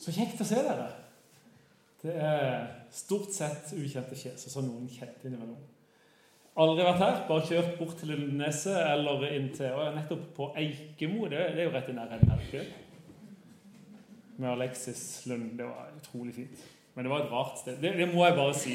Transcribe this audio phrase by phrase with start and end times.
[0.00, 0.88] Så kjekt å se dere.
[2.00, 2.62] Det er
[2.94, 5.58] stort sett ukjente fjeser så noen kjente innimellom.
[6.60, 11.28] Aldri vært her, bare kjørt bort til Lundneset eller inn til og nettopp på Eikemo.
[11.30, 12.42] Det, det er jo rett i nærheten her.
[12.48, 12.64] ikke?
[14.40, 15.52] Med Alexis Lund.
[15.60, 16.66] Det var utrolig fint.
[16.96, 17.78] Men det var et rart sted.
[17.80, 18.74] Det, det må jeg bare si.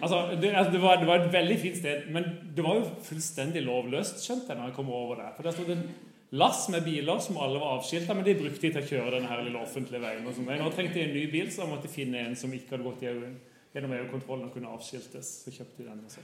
[0.00, 2.26] Altså, det, altså, det, var, det, var, et veldig fint sted, men
[2.56, 5.30] det var jo fullstendig lovløst, skjønte jeg, når jeg kom over der.
[5.36, 5.84] For der stod en
[6.30, 9.30] lass med biler som alle var avskilta, men de brukte de til å kjøre denne
[9.30, 10.26] her lille offentlige veien.
[10.26, 10.50] og sånt.
[10.50, 13.02] Nå trengte de en ny bil, så jeg måtte finne en som ikke hadde gått
[13.02, 15.32] gjennom EU-kontrollen og kunne avskiltes.
[15.44, 16.04] Så kjøpte de den.
[16.06, 16.22] Også.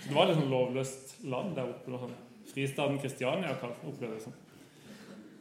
[0.00, 2.00] Så det var litt sånn lovløst land der oppe.
[2.00, 2.16] Sånn.
[2.54, 4.40] Fristaden Kristiania opplevde det sånn.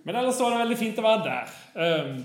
[0.04, 1.52] Men ellers var det veldig fint å være der.
[1.80, 2.24] Um,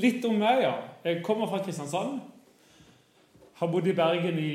[0.00, 0.74] litt om meg, ja.
[1.04, 2.20] Jeg kommer fra Kristiansand.
[3.60, 4.52] Har bodd i Bergen i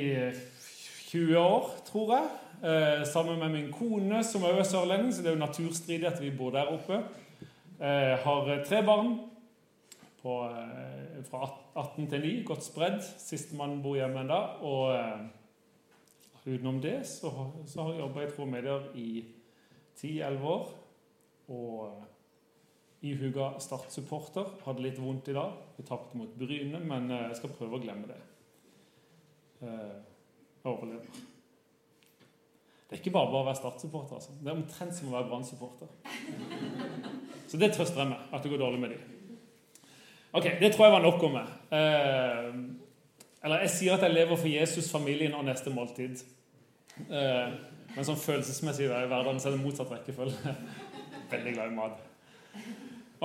[1.10, 2.30] 20 år, tror jeg.
[2.64, 6.32] Eh, sammen med min kone, som er sørlending, så det er jo naturstridig at vi
[6.38, 7.04] bor der oppe.
[7.80, 9.18] Jeg har tre barn
[10.26, 13.02] på, eh, fra 18 til 9, godt spredd.
[13.18, 14.40] Sistemann bor hjemme ennå.
[14.66, 15.20] Og eh,
[16.46, 17.32] utenom det så,
[17.68, 19.26] så har jeg jobba i Tro Medier i
[19.98, 20.74] 10-11 år.
[21.50, 22.04] Og
[23.06, 24.50] ihuga Start-supporter.
[24.66, 25.62] Hadde litt vondt i dag.
[25.78, 28.20] Vi tapte mot Bryne, men eh, jeg skal prøve å glemme det.
[29.62, 30.02] Jeg
[30.66, 31.35] overlever.
[32.86, 34.20] Det er ikke bare bare å være Start-supporter.
[34.20, 34.34] Altså.
[34.40, 35.90] Det er omtrent som å være Brann-supporter.
[37.50, 39.12] Så det trøster jeg meg, at det går dårlig med dem.
[40.36, 41.52] Ok, Det tror jeg var nok om meg.
[41.72, 42.58] Eh,
[43.46, 46.22] eller jeg sier at jeg lever for Jesus, familien og neste måltid.
[47.10, 47.56] Eh,
[47.96, 50.56] men sånn følelsesmessig i hverdagen så er det motsatt rekkefølge.
[51.34, 52.02] Veldig glad i mat.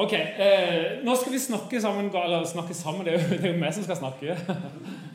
[0.01, 2.13] Ok, eh, Nå skal vi snakke sammen.
[2.15, 4.37] Eller snakke sammen, det er jo, meg som skal snakke.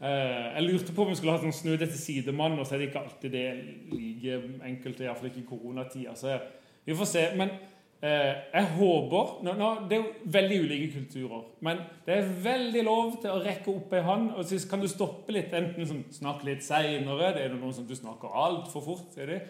[0.00, 2.82] eh, jeg lurte på om vi skulle hatt sånn det til sidemann, og så er
[2.82, 3.46] det ikke alltid det
[3.92, 5.02] like enkelt.
[5.04, 6.14] Iallfall ikke i koronatida.
[6.16, 6.38] Så
[6.84, 7.24] vi får se.
[7.38, 7.54] Men
[8.02, 11.48] eh, jeg håper nå, nå, Det er jo veldig ulike kulturer.
[11.60, 14.30] Men det er veldig lov til å rekke opp ei hånd.
[14.36, 17.34] Og så kan du stoppe litt, enten sånn, snakke litt seinere.
[17.36, 19.10] Det er noen som du snakker altfor fort.
[19.14, 19.40] sier de.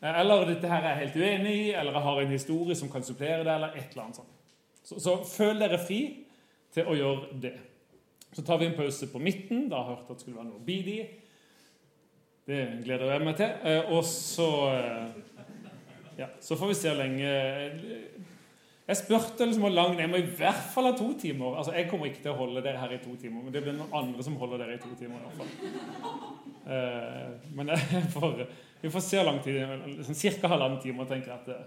[0.00, 2.88] Eh, eller 'dette her er jeg helt uenig i', eller 'jeg har en historie som
[2.88, 4.28] kan supplere det', eller et eller annet sånt.
[4.84, 6.24] Så, så føl dere fri
[6.72, 7.52] til å gjøre det.
[8.38, 9.64] Så tar vi en pause på midten.
[9.66, 10.98] Da har jeg hørt at det skulle være noe beady.
[12.46, 13.56] Det gleder jeg meg til.
[13.66, 15.08] Eh, og så eh,
[16.20, 17.32] Ja, så får vi se hvor lenge
[18.88, 21.58] Jeg spurte liksom hvor lang Jeg må i hvert fall ha to timer.
[21.58, 23.74] Altså, Jeg kommer ikke til å holde dere her i to timer, men det blir
[23.74, 25.18] noen andre som holder dere i to timer.
[25.18, 25.52] i hvert fall.
[27.58, 28.46] Men jeg får
[28.80, 29.58] vi får se hvor lang tid.
[29.96, 30.46] liksom, Ca.
[30.54, 31.66] halvannen time tenker jeg at,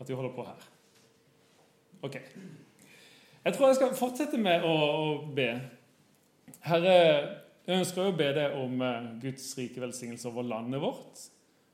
[0.00, 0.70] at, vi holder på her.
[2.02, 2.16] Ok.
[3.44, 5.50] Jeg tror jeg skal fortsette med å, å be.
[6.60, 6.96] Herre,
[7.64, 11.22] jeg ønsker å be deg om eh, Guds rike velsignelse over landet vårt.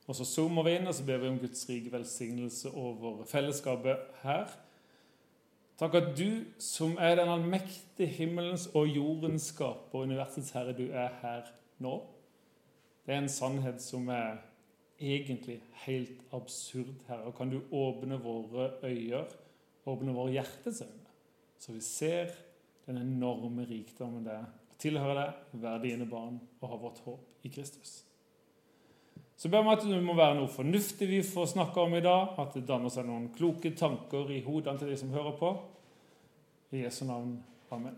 [0.07, 4.21] Og så zoomer vi inn og så ber vi om Guds rike velsignelse over fellesskapet
[4.21, 4.53] her.
[5.77, 11.11] Takk at du, som er den allmektige himmelens og jordens skaper, universets herre, du er
[11.21, 11.51] her
[11.83, 11.99] nå.
[13.05, 14.39] Det er en sannhet som er
[14.97, 17.31] egentlig helt absurd, Herre.
[17.37, 19.21] Kan du åpne våre øyne,
[19.85, 21.11] åpne våre hjertets øyne,
[21.59, 22.33] så vi ser
[22.87, 27.45] den enorme rikdommen det er å tilhøre deg, være dine barn og ha vårt håp
[27.47, 28.03] i Kristus.
[29.37, 32.37] Så ber vi at det må være noe fornuftig vi får snakke om i dag,
[32.37, 35.51] at det danner seg noen kloke tanker i hodene til de som hører på.
[36.73, 37.37] I Jesu navn.
[37.71, 37.97] Amen.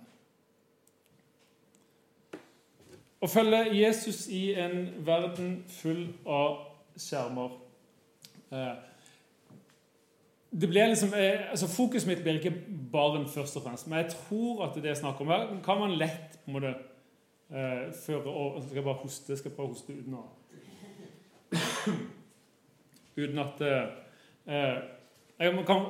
[3.19, 6.61] Å følge Jesus i en verden full av
[6.99, 7.55] skjermer
[8.55, 8.77] eh,
[10.49, 12.55] det blir liksom, eh, altså Fokuset mitt blir ikke
[12.91, 15.97] barn først og fremst, men jeg tror at det jeg snakker om her, kan man
[15.97, 19.37] lett på det eh, føre over Skal jeg bare hoste?
[19.37, 20.25] Skal prøve å hoste uten å
[23.19, 23.61] Uten at
[25.39, 25.85] jeg kan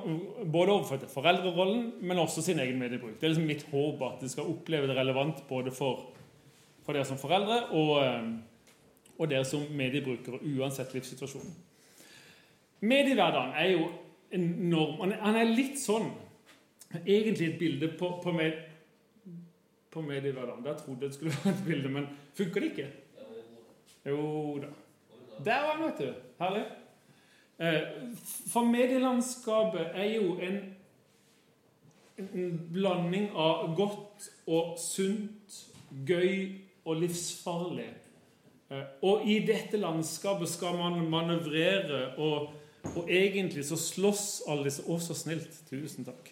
[0.51, 3.15] både overføre til foreldrerollen, men også sin egen mediebruk.
[3.17, 6.07] Det er liksom mitt håp at de skal oppleve det relevant både for
[6.89, 8.29] for dere som foreldre og, eh,
[9.19, 11.51] og dere som mediebrukere, uansett livssituasjon.
[12.81, 13.89] Mediehverdagen er jo
[14.33, 15.11] enorm.
[15.21, 16.09] Han er litt sånn
[17.05, 18.55] Egentlig et bilde på, på, med,
[19.91, 20.65] på mediehverdagen.
[20.65, 22.89] Der trodde jeg det skulle være et bilde, men funker det ikke?
[24.05, 24.67] Jo da.
[25.45, 26.13] Der var han, vet du.
[26.39, 26.65] Herlig.
[27.59, 27.81] Eh,
[28.47, 30.59] for medielandskapet er jo en,
[32.17, 35.57] en blanding av godt og sunt,
[36.07, 37.89] gøy og livsfarlig.
[38.69, 42.53] Eh, og i dette landskapet skal man manøvrere, og,
[42.95, 45.63] og egentlig så slåss alle disse Å, så snilt.
[45.69, 46.31] Tusen takk.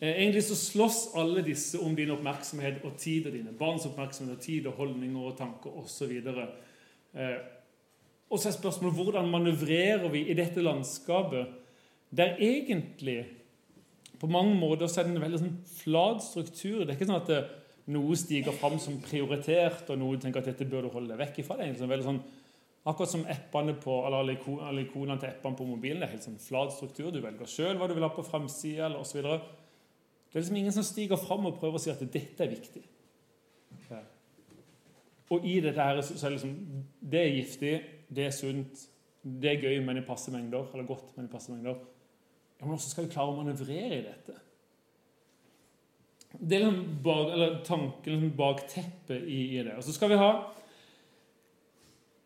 [0.00, 4.38] Eh, egentlig så slåss alle disse om din oppmerksomhet og tid og dine barns oppmerksomhet
[4.38, 6.14] og tid og holdninger og tanker osv.
[6.16, 7.36] Eh,
[8.30, 11.58] og så er spørsmålet hvordan manøvrerer vi i dette landskapet
[12.16, 13.26] der egentlig
[14.20, 16.82] på mange måter så er det en veldig sånn flat struktur.
[16.82, 17.40] Det er ikke sånn at det,
[17.90, 21.40] noe stiger fram som prioritert, og noe tenker at dette bør du holde deg vekk
[21.40, 21.56] ifra.
[21.56, 22.22] Det er egentlig sånn,
[22.88, 26.00] Akkurat som appene på, eller ikonene til appene på mobilen.
[26.00, 27.10] Det er helt sånn flat struktur.
[27.12, 29.26] Du velger sjøl hva du vil ha på framsida osv.
[30.30, 32.84] Det er liksom ingen som stiger fram og prøver å si at dette er viktig.
[35.30, 36.54] Og i dette her så er det liksom
[37.12, 37.72] Det er giftig,
[38.10, 38.86] det er sunt,
[39.22, 40.70] det er gøy, men i passe mengder.
[40.72, 41.82] Eller godt, men i passe mengder.
[42.58, 44.38] Ja, men hvordan skal vi klare å manøvrere i dette?
[46.30, 49.76] Det er liksom bak, eller tanken liksom bakteppet i, i det.
[49.78, 50.32] Og så skal vi ha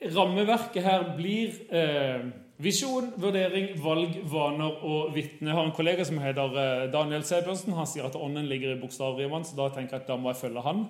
[0.04, 2.26] Rammeverket her blir eh,
[2.62, 5.50] visjon, vurdering, valg, vaner og vitne.
[5.50, 7.74] Jeg har en kollega som heter eh, Daniel Sebjørnsen.
[7.74, 10.42] Han sier at ånden ligger i bokstavrimene, så da tenker jeg at da må jeg
[10.44, 10.86] følge han.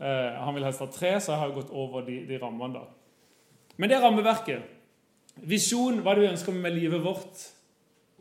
[0.00, 2.80] Eh, han vil helst ha tre, så jeg har gått over de, de rammene.
[2.80, 3.76] da.
[3.76, 4.76] Men det er rammeverket.
[5.48, 7.44] Visjon, hva er det vi ønsker med livet vårt?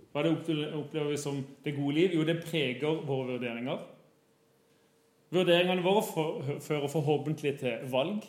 [0.10, 2.14] Hva er det opplever vi som det gode liv?
[2.18, 3.82] Jo, det preger våre vurderinger.
[5.30, 6.02] Vurderingene våre
[6.66, 8.24] fører forhåpentlig til valg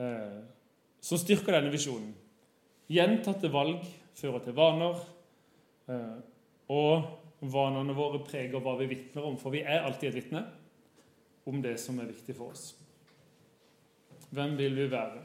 [0.00, 0.38] eh,
[1.04, 2.14] som styrker denne visjonen.
[2.92, 3.84] Gjentatte valg
[4.18, 5.00] fører til vaner,
[5.88, 6.16] eh,
[6.72, 10.44] og vanene våre preger hva vi vitner om, for vi er alltid et vitne
[11.48, 12.72] om det som er viktig for oss.
[14.32, 15.24] Hvem vil vi være,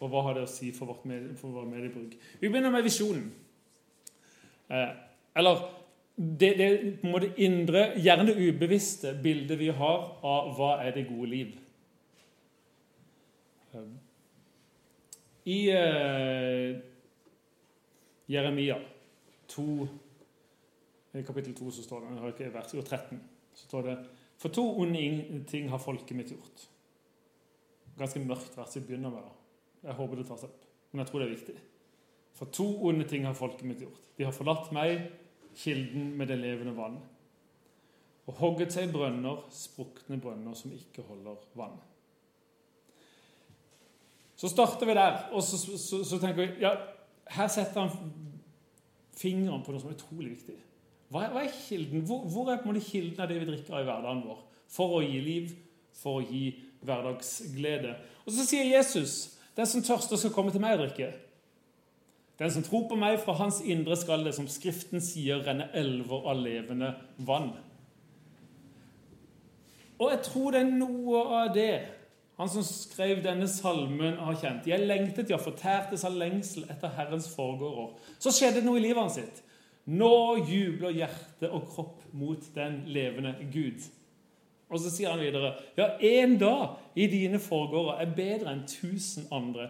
[0.00, 2.14] og hva har det å si for, vårt medie, vår mediebruk?
[2.40, 3.30] Vi begynner med visjonen.
[4.68, 4.92] Eh,
[5.38, 5.64] eller
[6.14, 6.70] det, det
[7.02, 11.54] måte indre, gjerne ubevisste bildet vi har av hva er det gode liv.
[13.74, 13.88] Eh,
[15.44, 15.58] I
[18.30, 18.78] Jeremia
[19.52, 19.88] 2,
[21.12, 23.20] i kapittel 2 så står det, jeg har ikke vers 13,
[23.54, 23.96] så står det
[24.40, 26.64] For to onde ting har folket mitt gjort.
[27.98, 29.28] Ganske mørkt vers vi begynner med.
[29.84, 31.56] Jeg håper det tas opp, men jeg tror det er viktig.
[32.34, 34.08] For to onde ting har folket mitt gjort.
[34.16, 35.10] De har forlatt meg,
[35.54, 36.96] kilden med det levende vann,
[38.24, 41.76] og hogget seg brønner, sprukne brønner som ikke holder vann.
[44.34, 46.72] Så starter vi der, og så, så, så tenker vi ja,
[47.30, 48.12] her setter han
[49.16, 50.56] fingeren på noe som er utrolig viktig.
[51.12, 52.02] Hva er, hva er kilden?
[52.08, 54.40] Hvor, hvor, er på en måte kilden av det vi drikker i hverdagen vår?
[54.74, 55.52] For å gi liv,
[55.94, 56.48] for å gi
[56.84, 57.94] hverdagsglede.
[58.24, 61.12] Og så sier Jesus, den som tørster, skal komme til meg og drikke.
[62.40, 66.26] Den som tror på meg, fra hans indre skal det, som Skriften sier, renne elver
[66.26, 66.90] av levende
[67.22, 67.52] vann.
[70.00, 71.74] Og jeg tror det er noe av det
[72.36, 74.66] han som skrev denne salmen, har kjent.
[74.66, 77.92] Jeg lengtet, ja, fortærtes av lengsel etter Herrens forgårder.
[78.18, 79.42] Så skjedde det noe i livet hans sitt.
[79.86, 83.84] Nå jubler hjerte og kropp mot den levende Gud.
[84.72, 89.28] Og så sier han videre ja, én dag i dine forgårder er bedre enn tusen
[89.34, 89.68] andre.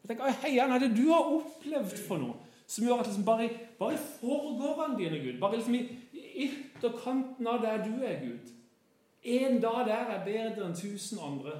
[0.00, 3.26] Jeg tenker, Hei, hva er det du har opplevd for noe som gjør at liksom
[3.26, 3.48] bare,
[3.78, 5.84] bare i forgårdene dine, Gud, bare liksom i,
[6.18, 8.52] i ytterkanten av der du er, Gud
[9.22, 11.56] En dag der er bedre enn tusen andre.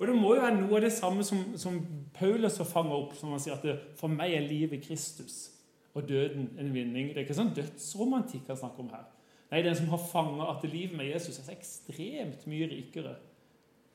[0.00, 1.76] Og Det må jo være noe av det samme som, som
[2.16, 5.50] Paulus fanget opp, som han sier at det, for meg er livet Kristus
[5.92, 7.10] og døden en vinning.
[7.10, 9.04] Det er ikke sånn dødsromantikk han snakker om her.
[9.50, 13.16] Nei, den som har fanget at livet med Jesus er så ekstremt mye rikere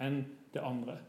[0.03, 0.19] enn
[0.53, 0.99] det andre.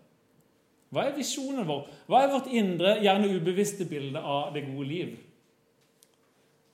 [0.95, 1.83] Hva er visjonen vår?
[2.09, 5.13] Hva er vårt indre, gjerne ubevisste bilde av det gode liv?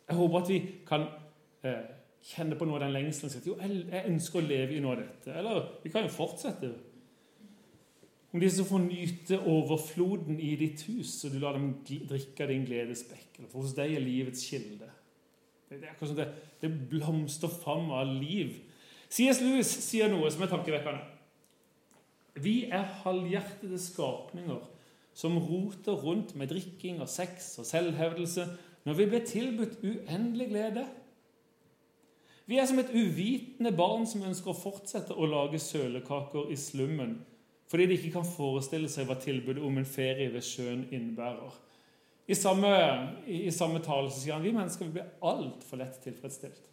[0.06, 1.08] Jeg håper at vi kan
[1.64, 1.90] eh,
[2.28, 3.42] kjenne på noe av den lengselen.
[3.48, 5.32] Jo, jeg ønsker å leve i noe av dette.
[5.32, 6.70] Eller vi kan jo fortsette
[8.32, 12.64] om de som får nyte overfloden i ditt hus, så du lar dem drikke din
[12.64, 13.42] gledesbekk.
[13.50, 14.88] For hos deg er livets kilde.
[15.68, 16.28] Det, er akkurat som det,
[16.60, 18.54] det blomster fram av liv.
[19.12, 19.40] C.S.
[19.44, 21.02] Lewis sier noe som er tankevekkende.
[22.40, 24.62] Vi er halvhjertede skapninger
[25.12, 28.46] som roter rundt med drikking og sex og selvhevdelse
[28.86, 30.86] når vi blir tilbudt uendelig glede.
[32.48, 37.18] Vi er som et uvitende barn som ønsker å fortsette å lage sølekaker i slummen
[37.72, 41.54] fordi de ikke kan forestille seg hva tilbudet om en ferie ved sjøen innebærer.
[42.28, 42.72] I samme,
[43.24, 46.68] i, samme tale sier han vi mennesker vil bli altfor lett tilfredsstilt.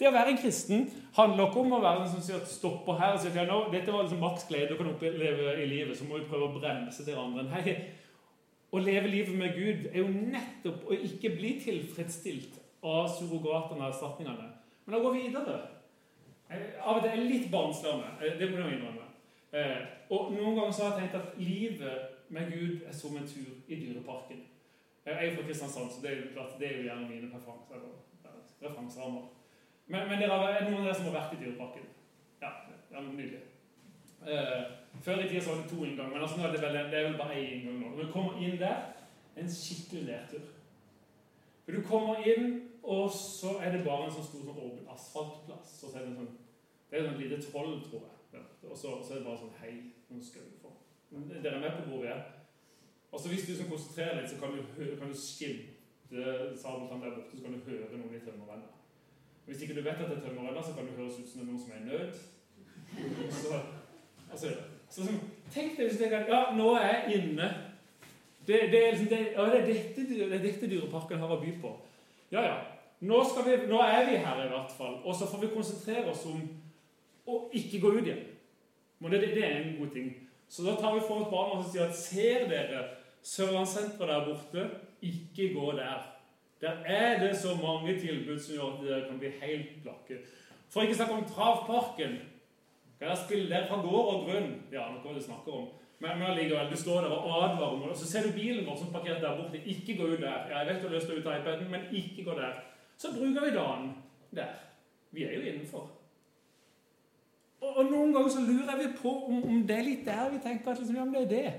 [0.00, 2.96] Det å være en kristen handler ikke om å være en som sier at stopper
[2.98, 5.92] her og sier at ja, dette var liksom maks glede du kan oppleve i livet,
[6.00, 7.44] så må vi prøve å bremse det andre.
[7.52, 7.76] Nei,
[8.72, 13.90] å leve livet med Gud er jo nettopp å ikke bli tilfredsstilt av surrogatene og
[13.92, 14.50] erstatningene,
[14.88, 15.60] men å gå videre.
[16.48, 17.92] Av og til er litt barnslig
[18.40, 19.03] det må jeg innrømme.
[19.54, 19.80] Eh,
[20.10, 21.96] og Noen ganger så har jeg tenkt at livet
[22.34, 24.40] med Gud er som en tur i Dyreparken.
[25.04, 27.30] Jeg er jo fra Kristiansand, så det er jo klart, det er jo gjerne mine
[28.62, 29.24] referanserammer.
[29.86, 31.86] Men, men dere er noen av dere som har vært i Dyreparken?
[32.42, 32.50] Ja,
[32.90, 33.42] ja nydelig.
[34.26, 34.62] Eh,
[35.04, 37.08] før i tida var det to innganger, men altså nå er det, vel, det er
[37.10, 37.88] vel bare én inngang nå.
[37.94, 38.78] Når du kommer inn der,
[39.36, 40.46] en skikkelig lertur.
[41.64, 45.70] For Du kommer inn, Og så er det bare en sånn stor sånn åpen asfaltplass.
[45.86, 46.34] Og så er det, sånn,
[46.90, 48.13] det er et lite troll, tror jeg.
[48.70, 49.74] Og så, så, er det bare sånn hei,
[50.10, 50.72] nå skal vi få
[51.14, 52.22] Dere er med på hvor vi er?
[53.14, 54.62] Og så Hvis du liksom konsentrerer litt, så kan du,
[54.98, 56.24] kan du skimte
[56.58, 58.72] Sabeltann der borte, så kan du høre noen i tømmerrenna.
[59.46, 61.44] Hvis ikke du vet at det er tømmerrenna, så kan du høres ut som det
[61.44, 62.12] er noen som er i nød.
[63.30, 63.60] Så,
[64.32, 64.50] altså,
[64.90, 65.14] så så,
[65.54, 67.48] tenk deg hvis jeg tenker Ja, nå er jeg inne.
[68.46, 71.40] Det, det, er, liksom, det, ja, det, er dette, det er dette Dyreparken har å
[71.40, 71.72] by på.
[72.34, 72.58] Ja, ja.
[73.04, 74.98] Nå, vi, nå, er vi her, i hvert fall.
[75.04, 76.42] Og så får vi konsentrere oss om
[77.30, 78.24] å ikke gå ut igjen.
[79.04, 80.12] Men det, det er en god ting.
[80.48, 82.84] Så da tar vi for oss barna og sier at ser dere
[83.24, 84.62] Sørlandssenteret der borte,
[85.04, 86.02] ikke gå der.
[86.60, 90.18] Der er det så mange tilbud som gjør at dere kan bli helt blakke.
[90.72, 92.18] For ikke snakke om Travparken.
[92.98, 94.52] Kan jeg spille der fra gård og grunn?
[94.72, 95.66] Ja, noe du snakker om.
[95.98, 98.92] Men, men allikevel, du står der og advarer og så ser du bilen vår som
[98.92, 99.60] parkert der borte.
[99.64, 100.48] Ikke gå ut der.
[100.48, 102.56] Ja, jeg vet du har lyst til å ut iPaden, men ikke gå der.
[102.96, 103.92] Så bruker vi dagen
[104.32, 104.56] der.
[105.12, 105.92] Vi er jo innenfor.
[107.64, 110.72] Og, noen ganger så lurer vi på om, om, det er litt der vi tenker
[110.72, 111.54] at liksom, ja, men det er det.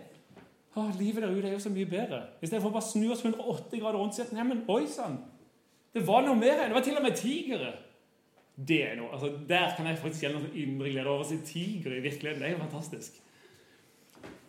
[0.75, 2.21] Å, livet der ute er jo så mye bedre.
[2.43, 5.17] Istedenfor bare å snu oss 180 grader rundt og si at neimen, oi sann,
[5.95, 6.65] det var noe mer.
[6.67, 7.71] Det var til og med tigere.
[8.55, 11.39] Det er noe, altså Der kan jeg faktisk kjenne noe indre glede over å si
[11.47, 12.43] tigre i virkeligheten.
[12.43, 13.21] Det er jo fantastisk.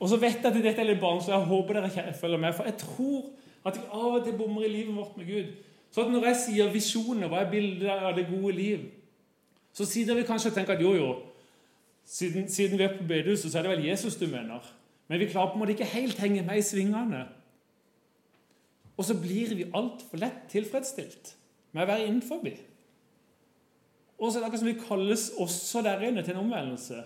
[0.01, 2.55] Og så vet jeg at dette er litt barn, så jeg håper dere følger med.
[2.55, 3.31] For jeg tror
[3.67, 5.55] at jeg av og til bommer i livet vårt med Gud.
[5.91, 8.85] Så at når jeg sier visjoner, hva er bildet av det gode liv,
[9.73, 11.09] så sitter vi kanskje og tenker at jo, jo,
[12.07, 14.63] siden, siden vi er på bedehuset, så er det vel Jesus du mener.
[15.09, 17.27] Men vi klarer på en måte ikke helt henge med i svingene.
[18.97, 21.35] Og så blir vi altfor lett tilfredsstilt
[21.75, 22.47] med å være innenfor.
[24.17, 27.03] Og så er det akkurat som vi kalles også der inne til en omvendelse.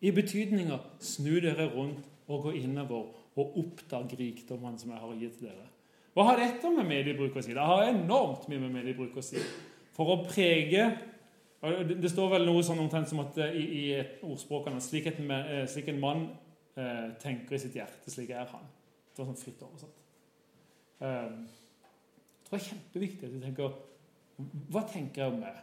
[0.00, 5.40] I betydninga 'snu dere rundt og gå innover og oppdag rikdommene som jeg har gitt
[5.40, 5.70] dere'.
[6.14, 7.52] Hva har dette med mediebruk å si?
[7.52, 9.36] Det har enormt mye med mediebruk å si.
[9.92, 10.98] For å prege
[11.64, 13.84] Det står vel noe sånn omtrent som at i, i
[14.26, 16.24] ordspråkene slik, et, eh, slik en mann
[16.76, 18.66] eh, tenker i sitt hjerte, slik er han.
[19.14, 20.02] Det var sånn fritt oversatt.
[21.00, 23.76] Eh, jeg tror det er kjempeviktig at vi tenker
[24.74, 25.62] Hva tenker jeg om meg?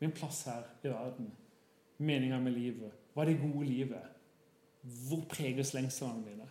[0.00, 1.30] Min plass her i verden?
[1.98, 2.94] Meninga med livet?
[3.14, 4.16] Hva er det gode livet?
[5.08, 6.46] Hvor preges lengslene mine?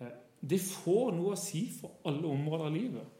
[0.00, 3.14] Eh, det får noe å si for alle områder av livet.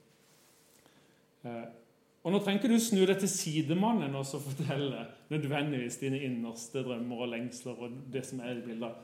[2.28, 7.22] Og Nå trenger ikke du snu deg til sidemannen og fortelle nødvendigvis dine innerste drømmer
[7.24, 7.72] og lengsler.
[7.72, 8.98] og det som er i bildet.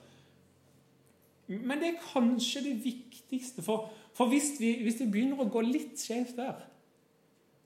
[1.48, 3.64] Men det er kanskje det viktigste.
[3.64, 6.68] For, for hvis, vi, hvis, vi, begynner å gå litt skjevt der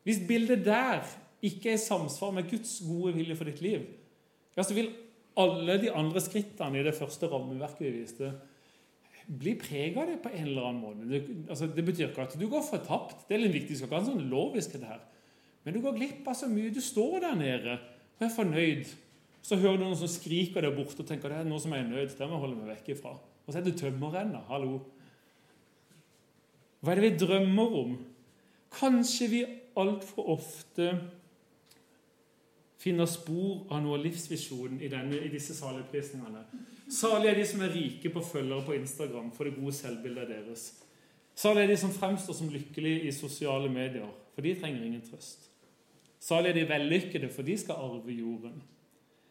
[0.06, 1.02] Hvis bildet der
[1.42, 3.82] ikke er i samsvar med Guds gode vilje for ditt liv,
[4.54, 4.94] ja, så vil
[5.38, 8.32] alle de andre skrittene i det første rammeverket vi viste,
[9.26, 11.10] bli prega av det på en eller annen måte.
[11.10, 13.26] Det, altså, det betyr ikke at du går fortapt.
[13.26, 13.74] Det er litt viktig.
[13.74, 15.06] Du skal ikke ha en sånn lovisk det her.
[15.68, 16.70] Men du går glipp av så mye.
[16.72, 18.86] Du står der nede og er fornøyd.
[19.44, 21.82] Så hører du noen som skriker der borte og tenker det er noe som er
[21.82, 22.14] i nød.
[22.16, 23.10] Det må jeg holde meg vekk ifra.
[23.44, 24.40] Og så er det tømmerrenna.
[24.48, 24.78] Hallo.
[26.80, 27.92] Hva er det vi drømmer om?
[28.78, 29.40] Kanskje vi
[29.76, 30.86] altfor ofte
[32.80, 36.46] finner spor av noe livsvisjon i, denne, i disse saligprisningene.
[36.96, 40.64] Salig er de som er rike på følgere på Instagram for det gode selvbildet deres.
[41.36, 45.44] Salig er de som fremstår som lykkelige i sosiale medier, for de trenger ingen trøst.
[46.20, 48.62] Salig er de vellykkede, for de skal arve jorden.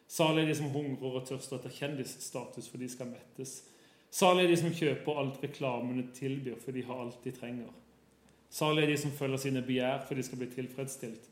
[0.08, 3.58] Salig er de som hungrer og tørster etter kjendisstatus, for de skal mettes.
[4.10, 7.74] Salig er de som kjøper alt reklamene tilbyr, for de har alt de trenger.
[8.50, 11.28] Salig er de som følger sine begjær, for de skal bli tilfredsstilt.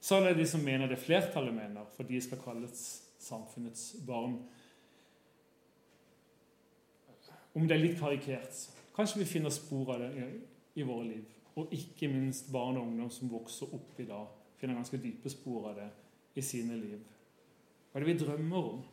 [0.00, 2.84] Salig er de som mener det flertallet mener, for de skal kalles
[3.18, 4.36] samfunnets barn.
[7.56, 8.60] Om det er litt karikert,
[8.94, 10.28] kanskje vi finner spor av det i,
[10.82, 11.24] i våre liv.
[11.58, 15.70] Og ikke minst barn og ungdom som vokser opp i dag, finner ganske dype spor
[15.70, 15.88] av det
[16.38, 17.00] i sine liv.
[17.88, 18.84] Hva er det vi drømmer om?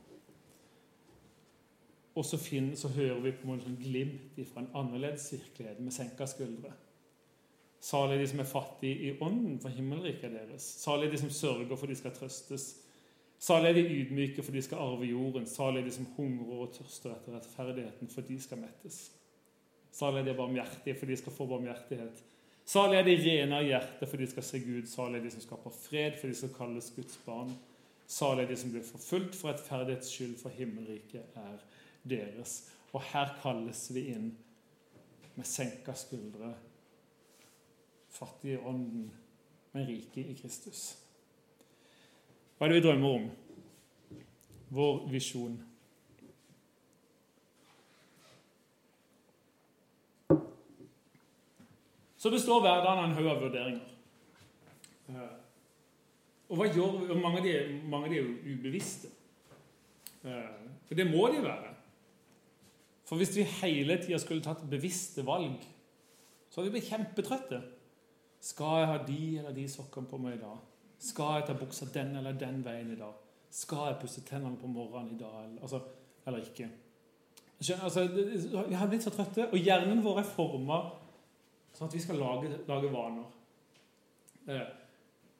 [2.16, 5.82] Og så, finner, så hører vi på en måte sånn glimt fra en annerledes virkelighet
[5.84, 6.72] med senka skuldre.
[7.84, 10.66] Salig de som er fattige i ånden, for himmelriket er deres.
[10.80, 12.70] Salig de som sørger for de skal trøstes.
[13.46, 15.46] Salig er de ydmyke, for de skal arve jorden.
[15.46, 19.04] Salig er de som hungrer og tørster etter rettferdigheten, for de skal mettes.
[19.94, 22.24] Salig er de barmhjertige, for de skal få barmhjertighet.
[22.66, 24.88] Salig er de rene av hjerte, for de skal se Gud.
[24.90, 27.52] Salig er de som skaper fred, for de skal kalles Guds barn.
[28.10, 31.60] Salig er de som blir forfulgt for rettferdighets skyld, for himmelriket er
[32.10, 32.58] deres.
[32.94, 34.32] Og her kalles vi inn
[35.36, 36.54] med senka skuldre,
[38.10, 39.10] fattige i ånden,
[39.74, 40.94] men rike i Kristus.
[42.56, 43.26] Hva er det vi drømmer om?
[44.74, 45.58] Vår visjon.
[52.26, 53.90] Så består hverdagen av en haug av vurderinger.
[55.14, 55.34] Eh,
[56.50, 57.12] og hva gjør?
[57.22, 57.52] Mange av de,
[57.86, 59.12] mange av de er jo ubevisste.
[60.26, 61.70] Eh, for det må de være.
[63.06, 65.70] For hvis vi hele tida skulle tatt bevisste valg,
[66.50, 67.62] så hadde vi blitt kjempetrøtte.
[68.50, 70.58] Skal jeg ha de eller de sokkene på meg i dag?
[71.12, 73.14] Skal jeg ta buksa den eller den veien i dag?
[73.54, 75.86] Skal jeg pusse tennene på morgenen i dag, altså,
[76.26, 76.74] eller ikke?
[77.62, 78.10] Skjønner, Altså,
[78.66, 80.88] vi har blitt så trøtte, og hjernen vår er forma
[81.76, 83.30] sånn at vi skal lage, lage vaner.
[84.48, 84.66] Eh,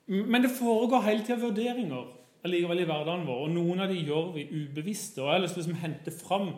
[0.06, 2.14] men det foregår hele tida vurderinger
[2.46, 5.24] allikevel i hverdagen vår, og noen av de gjør vi ubevisste.
[5.24, 6.50] Og jeg har lyst til å liksom hente fram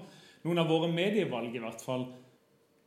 [0.43, 2.07] noen av våre medievalg, i hvert fall.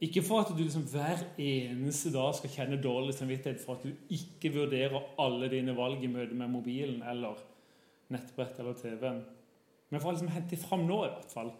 [0.04, 4.14] Ikke for at du liksom hver eneste dag skal kjenne dårlig samvittighet for at du
[4.16, 7.40] ikke vurderer alle dine valg i møte med mobilen eller
[8.10, 9.20] nettbrett eller TV-en,
[9.90, 11.52] men for å liksom hente fram nå, i hvert fall.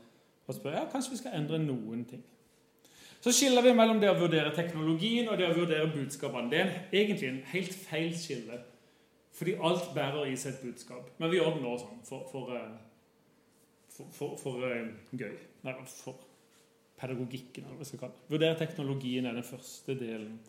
[0.49, 2.25] Og spørre ja, kanskje vi skal endre noen ting.
[3.20, 6.48] Så skiller vi mellom det å vurdere teknologien og det å vurdere budskapene.
[6.48, 8.62] Det er egentlig en helt feil skille.
[9.36, 11.10] Fordi alt bærer i seg et budskap.
[11.20, 15.34] Men vi gjør det nå sånn for, for, eh, for, for, eh, gøy.
[15.66, 16.16] Nei, for
[17.00, 18.30] pedagogikken, eller hva vi skal kalle det.
[18.32, 20.40] Vurdere teknologien er den første delen.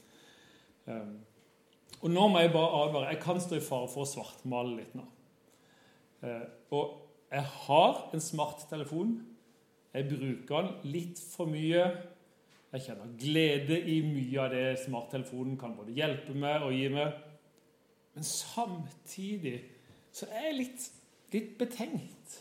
[0.88, 1.14] Um,
[2.02, 3.12] og nå må jeg bare advare.
[3.14, 5.06] Jeg kan stå i fare for å svartmale litt nå.
[6.24, 6.98] Uh, og
[7.32, 9.14] jeg har en smarttelefon.
[9.96, 11.86] Jeg bruker den litt for mye.
[12.72, 17.18] Jeg kjenner glede i mye av det smarttelefonen kan både hjelpe meg og gi meg.
[18.16, 19.58] Men samtidig
[20.16, 20.86] så er jeg litt,
[21.36, 22.38] litt betenkt.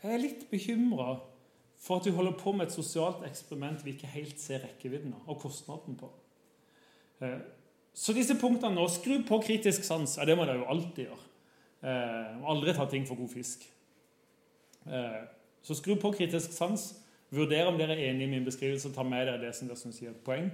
[0.00, 1.16] Jeg er litt bekymra
[1.80, 5.24] for at vi holder på med et sosialt eksperiment vi ikke helt ser rekkevidden av,
[5.32, 6.10] og kostnaden på.
[7.24, 7.40] Eh,
[7.96, 10.18] så disse punktene nå Skru på kritisk sans.
[10.18, 11.26] Ja, det må dere jo alltid gjøre.
[11.80, 13.64] Eh, aldri ta ting for god fisk.
[14.86, 15.22] Eh,
[15.62, 16.92] så skru på kritisk sans.
[17.30, 19.78] Vurder om dere er enig i min beskrivelse, og ta med dere det som dere
[19.78, 20.50] syns gir et poeng.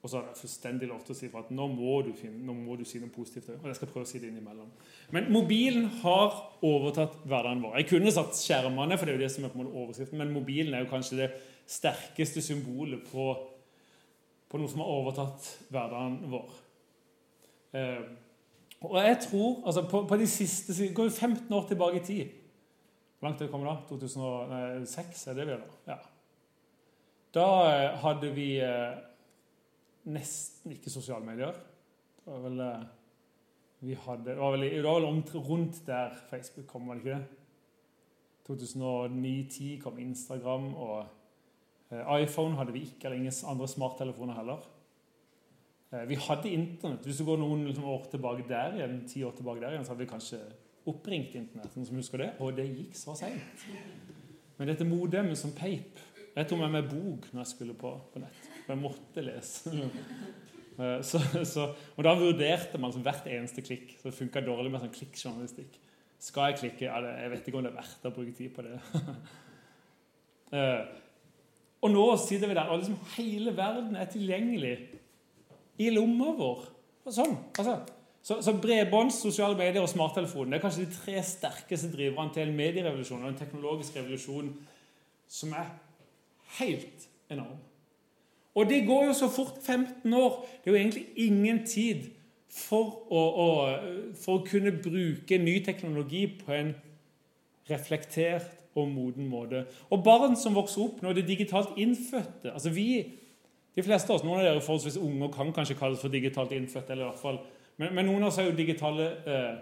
[0.00, 2.40] Og så har jeg fullstendig lov til å si for at nå må du, finne,
[2.46, 3.50] nå må du si noe positivt.
[3.58, 4.70] Og jeg skal prøve å si det innimellom.
[5.12, 7.76] Men mobilen har overtatt hverdagen vår.
[7.82, 10.22] Jeg kunne satt skjermene, for det er jo det som er på en måte overskriften,
[10.22, 11.28] men mobilen er jo kanskje det
[11.68, 13.28] sterkeste symbolet på,
[14.48, 16.56] på noe som har overtatt hverdagen vår.
[17.76, 18.08] Eh,
[18.80, 22.04] og jeg tror altså på, på, de siste Det går jo 15 år tilbake i
[22.04, 22.39] tid.
[23.20, 23.76] Hvor langt er det kommet da?
[23.88, 25.74] 2006 er det vi er da?
[25.92, 25.96] Ja.
[27.36, 28.94] Da eh, hadde vi eh,
[30.08, 31.58] nesten ikke sosiale medier.
[32.16, 32.86] Det var vel, eh,
[33.84, 37.18] vi hadde, det var vel, det var vel rundt der Facebook kom, var det ikke
[37.18, 37.26] det?
[38.48, 41.04] 2009-10 kom Instagram, og
[42.16, 44.64] iPhone hadde vi ikke, eller ingen andre smarttelefoner heller.
[46.08, 47.04] Vi hadde Internett.
[47.06, 49.92] Hvis du går noen liksom, år tilbake der igjen, ti år tilbake der igjen, så
[49.92, 50.40] hadde vi kanskje
[50.88, 51.72] oppringt Internett.
[51.72, 53.66] som husker det, Og det gikk så seint.
[54.58, 56.00] Men dette modemet som peip
[56.36, 58.48] Jeg tok med meg bok når jeg skulle på, på nett.
[58.64, 59.74] For jeg måtte lese.
[60.80, 61.66] Eh, så, så,
[61.96, 63.98] og da vurderte man hvert eneste klikk.
[63.98, 65.74] Så det funka dårlig med sånn klikkjournalistikk.
[66.24, 66.86] Skal jeg klikke?
[66.86, 68.78] Ja, det, jeg vet ikke om det er verdt å bruke tid på det.
[70.50, 70.80] Eh,
[71.78, 74.72] og nå sitter vi der, og liksom hele verden er tilgjengelig
[75.78, 76.64] i lomma vår.
[77.06, 77.76] Og sånn, altså.
[78.22, 82.56] Så, så bredbånd, sosiale medier og smarttelefonen er kanskje de tre sterkeste driverne til en
[82.56, 84.52] medierevolusjon og en teknologisk revolusjon
[85.30, 85.70] som er
[86.58, 87.58] helt enorm.
[88.54, 90.40] Og det går jo så fort 15 år.
[90.64, 92.10] Det er jo egentlig ingen tid
[92.50, 93.48] for å, å,
[94.18, 96.72] for å kunne bruke ny teknologi på en
[97.70, 99.64] reflektert og moden måte.
[99.90, 103.16] Og barn som vokser opp når de er digitalt innfødte altså vi,
[103.70, 106.52] De fleste av oss, Noen av dere er forholdsvis unge kan kanskje kalles for digitalt
[106.52, 106.90] innfødte.
[106.92, 107.38] eller i hvert fall,
[107.80, 109.52] Men, men noen av oss er jo digitale eh,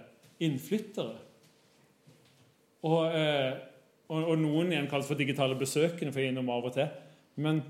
[0.45, 1.17] innflyttere.
[2.89, 3.53] Og, eh,
[4.09, 6.91] og, og, noen igjen kalles for digitale besøkende for innom av og til.
[7.39, 7.63] Men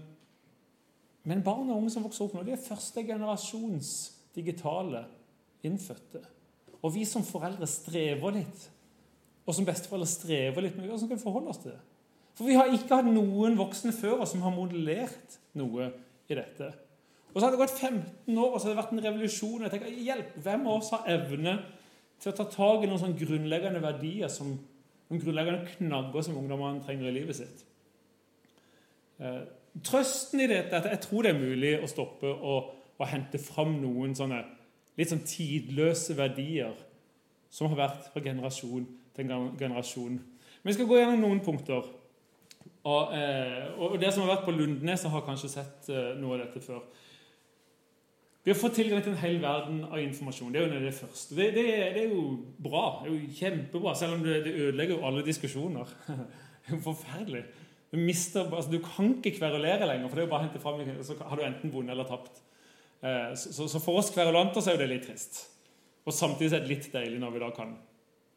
[1.28, 3.92] men barn og unge som vokser opp nå, de er første generasjons
[4.36, 5.02] digitale
[5.66, 6.22] innfødte.
[6.78, 8.66] Og vi som foreldre strever litt,
[9.44, 11.80] og som besteforeldre strever litt med hvordan skal vi forholde oss til det.
[12.38, 15.90] For vi har ikke hatt noen voksne før oss som har modellert noe
[16.30, 16.70] i dette.
[17.34, 19.62] Og så har det gått 15 år, og så har det vært en revolusjon.
[19.62, 21.58] jeg tenker, hjelp, Hvem av oss har evne
[22.18, 24.54] til å ta tak i noen sånne grunnleggende verdier, som,
[25.08, 27.64] noen grunnleggende knagger som ungdommene trenger i livet sitt?
[29.20, 29.42] Eh,
[29.84, 33.38] Trøsten i dette er at jeg tror det er mulig å stoppe og, og hente
[33.38, 34.40] fram noen sånne
[34.98, 36.74] litt sånn tidløse verdier
[37.54, 40.18] som har vært fra generasjon til generasjon.
[40.18, 41.86] Men vi skal gå gjennom noen punkter.
[42.88, 46.46] Og, eh, og Dere som har vært på Lundnes, har kanskje sett eh, noe av
[46.46, 46.82] dette før.
[48.48, 50.54] Vi har fått tilgang til en hel verden av informasjon.
[50.54, 51.34] Det er jo det første.
[51.36, 52.22] Det, det, det, er jo
[52.64, 52.84] bra.
[53.02, 55.90] Det er jo kjempebra, selv om det, det ødelegger jo alle diskusjoner.
[56.08, 57.42] det er jo forferdelig.
[57.92, 60.62] Du, mister, altså, du kan ikke kverulere lenger, for det er jo bare å hente
[60.62, 62.40] fram, så har du enten vunnet eller tapt.
[63.02, 65.42] Så, så, så, for oss kverulanter så er jo det litt trist.
[66.08, 67.76] Og samtidig er det litt deilig når vi da kan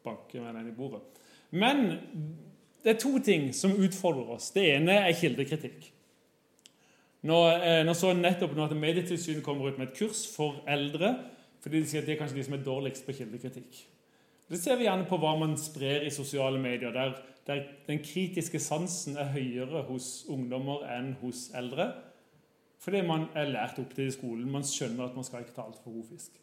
[0.04, 1.24] banke med den i bordet.
[1.56, 1.86] Men
[2.84, 4.52] det er to ting som utfordrer oss.
[4.52, 5.88] Det ene er kildekritikk.
[7.22, 11.14] Nå, eh, nå så nettopp nå at Medietilsynet kommer ut med et kurs for eldre,
[11.62, 13.82] fordi de sier at det er kanskje de som er dårligst på kildekritikk.
[14.50, 17.14] Det ser vi gjerne på hva man sprer i sosiale medier, der,
[17.46, 21.92] der den kritiske sansen er høyere hos ungdommer enn hos eldre.
[22.82, 24.50] Fordi man er lært opp til i skolen.
[24.50, 26.34] Man skjønner at man skal ikke ta alt for god fisk.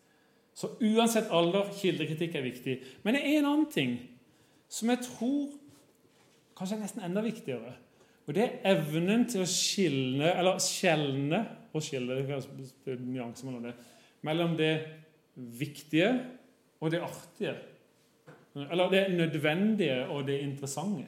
[0.56, 2.78] Så uansett alder, kildekritikk er viktig.
[3.04, 3.98] Men det er en annen ting
[4.72, 5.52] som jeg tror
[6.56, 7.76] kanskje er nesten enda viktigere.
[8.30, 11.40] Og det er evnen til å skilne, eller skjelne
[11.74, 13.72] og skille det er nyanser mellom det,
[14.28, 14.74] mellom det
[15.58, 16.12] viktige
[16.78, 17.56] og det artige.
[18.68, 21.08] Eller det nødvendige og det interessante.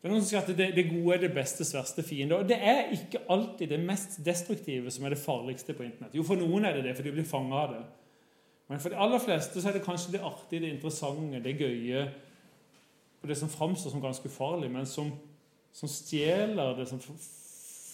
[0.00, 2.38] Det er noen som sier at det, det gode er det bestes verste fiende.
[2.40, 6.16] Og det er ikke alltid det mest destruktive som er det farligste på Internett.
[6.16, 7.82] Jo, for noen er det det, for de blir fanga av det.
[8.70, 12.08] Men for de aller fleste så er det kanskje det artige, det interessante, det gøye
[13.20, 15.10] og det som framstår som ganske ufarlig, men som,
[15.72, 17.00] som stjeler det som,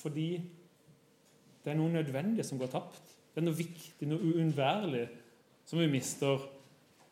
[0.02, 0.30] fordi
[1.64, 3.16] det er noe nødvendig som går tapt.
[3.34, 5.06] Det er noe viktig, noe uunnværlig,
[5.66, 6.44] som vi mister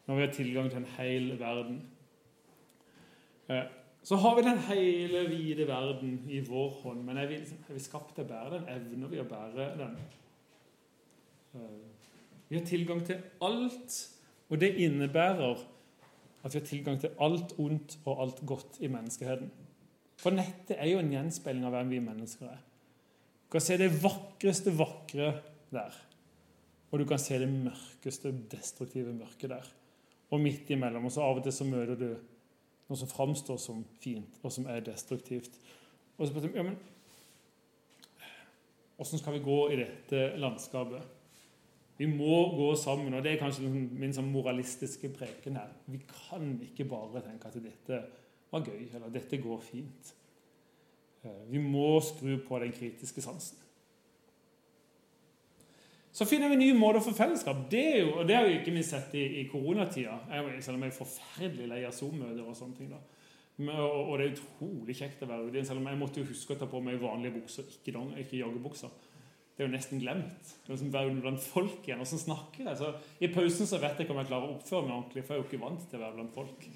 [0.07, 1.81] når vi har tilgang til en hel verden.
[3.49, 3.65] Eh,
[4.05, 7.03] så har vi den hele, vide verden i vår hånd.
[7.05, 8.67] Men er vi, liksom, er vi skapt til å bære den?
[8.69, 9.95] Evner vi å bære den?
[11.57, 11.79] Eh,
[12.49, 13.97] vi har tilgang til alt,
[14.49, 15.65] og det innebærer
[16.45, 19.51] at vi har tilgang til alt ondt og alt godt i menneskeheten.
[20.25, 22.61] For nettet er jo en gjenspeiling av hvem vi mennesker er.
[23.45, 25.35] Du kan se det vakreste vakre
[25.69, 25.97] der.
[26.89, 29.69] Og du kan se det mørkeste, destruktive mørket der.
[30.33, 31.05] Og midt imellom.
[31.05, 32.09] Og så av og til så møter du
[32.89, 35.53] noe som framstår som fint, og som er destruktivt.
[36.17, 36.81] Og så spør du ja, men
[38.95, 41.03] Åssen skal vi gå i dette landskapet?
[41.99, 45.73] Vi må gå sammen, og det er kanskje min sånn moralistiske preken her.
[45.91, 47.99] Vi kan ikke bare tenke at dette
[48.55, 50.15] var gøy, eller dette går fint.
[51.25, 53.61] Eh, vi må skru på den kritiske sansen.
[56.15, 57.65] Så finner vi nye måter for fellesskap.
[57.71, 60.21] Det er jo, og det har vi ikke minst sett i, i koronatida.
[60.63, 62.93] Selv om jeg er forferdelig lei av Zoom-møter og sånne ting.
[62.93, 63.01] da.
[63.65, 65.65] Og, det er utrolig kjekt å være ute.
[65.67, 68.39] Selv om jeg måtte jo huske å ta på meg vanlige bukser, ikke, dong, ikke
[68.39, 68.95] joggebukser.
[69.55, 70.53] Det er jo nesten glemt.
[70.53, 72.07] Det er liksom Være blant folk igjen.
[72.07, 72.79] Åssen snakker jeg?
[72.79, 75.35] Så I pausen så vet jeg ikke om jeg klarer å oppføre meg ordentlig, for
[75.35, 76.67] jeg er jo ikke vant til å være blant folk.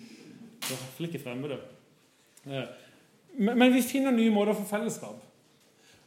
[0.64, 1.58] Det er i ikke fremmede.
[3.38, 5.24] Men, vi finner nye måter for fellesskap.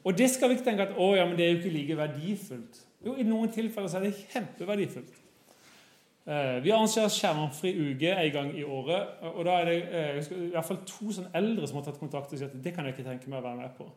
[0.03, 1.97] Og det skal vi ikke tenke at å, ja, men det er jo ikke like
[1.97, 2.79] verdifullt.
[3.05, 5.21] Jo, i noen tilfeller så er det kjempeverdifullt.
[6.21, 9.23] Eh, vi arrangerer skjermfri uke en gang i året.
[9.25, 12.33] og da er det eh, i hvert fall to sånn eldre som har tatt kontakt
[12.33, 13.87] og sagt at det kan jeg ikke tenke meg å være med på.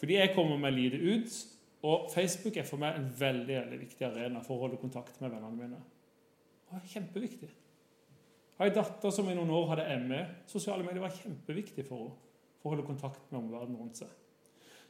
[0.00, 1.38] Fordi jeg kommer meg lite ut,
[1.84, 5.32] og Facebook er for meg en veldig, veldig viktig arena for å holde kontakt med
[5.32, 5.80] vennene mine.
[6.68, 7.48] Og det er kjempeviktig.
[8.60, 10.18] Jeg har en datter som i noen år hadde ME.
[10.44, 12.26] Sosiale medier var kjempeviktig for henne
[12.60, 14.10] for å holde kontakt med omverdenen rundt seg.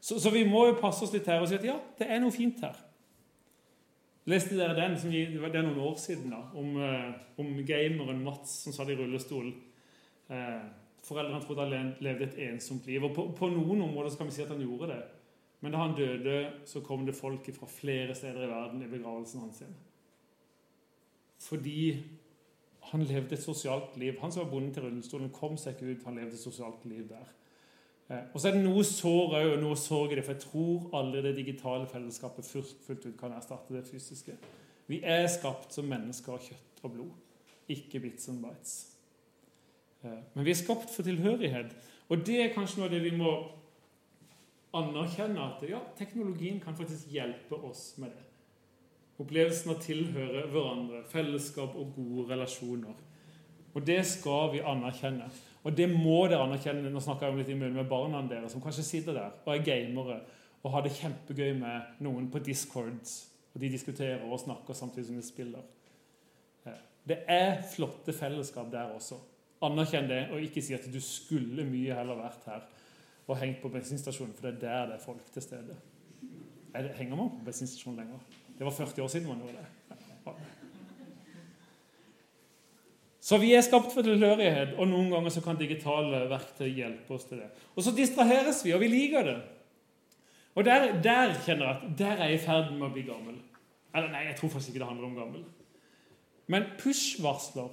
[0.03, 2.19] Så, så, vi må jo passe oss litt her og si at ja, det er
[2.19, 2.75] noe fint her.
[4.27, 8.57] Leste dere den som det er noen år siden, da, om, eh, om gameren Mats
[8.65, 9.53] som satt i rullestol?
[10.35, 10.65] Eh,
[11.07, 13.07] foreldrene trodde han levde et ensomt liv.
[13.07, 15.01] og på, på, noen områder kan vi si at han gjorde det.
[15.63, 19.47] Men da han døde, så kom det folk fra flere steder i verden i begravelsen
[19.47, 19.63] hans.
[21.47, 21.81] Fordi
[22.91, 24.17] han levde et sosialt liv.
[24.21, 26.07] Han som var bonde til rullestolen, kom seg ikke ut.
[26.09, 27.29] Han levde et sosialt liv der.
[28.11, 30.25] Eh, og så er det noe sår òg, og noe sorg i det.
[30.27, 34.35] For jeg tror aldri det digitale fellesskapet fullt ut kan erstatte det fysiske.
[34.91, 37.13] Vi er skapt som mennesker av kjøtt og blod,
[37.71, 38.75] ikke bits and bites.
[40.03, 41.77] Eh, men vi er skapt for tilhørighet.
[42.11, 43.35] Og det er kanskje noe av det vi må
[44.75, 48.27] anerkjenne at ja, teknologien kan faktisk hjelpe oss med det.
[49.21, 52.99] Opplevelsen av å tilhøre hverandre, fellesskap og gode relasjoner.
[53.75, 55.29] Og det skal vi anerkjenne.
[55.61, 56.91] Og det må dere anerkjenne.
[56.91, 59.67] Nå snakker jeg litt i munnen med barna deres som kanskje sitter der og er
[59.67, 60.23] gamere
[60.61, 62.97] og har det kjempegøy med noen på Discord.
[63.53, 65.69] Og de diskuterer og snakker samtidig som de spiller.
[67.11, 69.17] Det er flotte fellesskap der også.
[69.65, 72.69] Anerkjenn det, og ikke si at du skulle mye heller vært her
[73.31, 75.77] og hengt på bensinstasjonen, for det er der det er folk til stede.
[76.97, 78.40] Henger man på bensinstasjonen lenger?
[78.61, 79.69] Det var 40 år siden man gjorde det.
[83.21, 87.25] Så vi er skapt for tilhørighet, og noen ganger så kan digitale verktøy hjelpe oss
[87.31, 87.49] til det.
[87.73, 89.39] Og så distraheres vi, og vi liker det.
[90.59, 93.41] Og der, der kjenner jeg at der er jeg i ferd med å bli gammel.
[93.97, 95.49] Eller nei, jeg tror faktisk ikke det handler om gammel.
[96.53, 97.73] Men push-varsler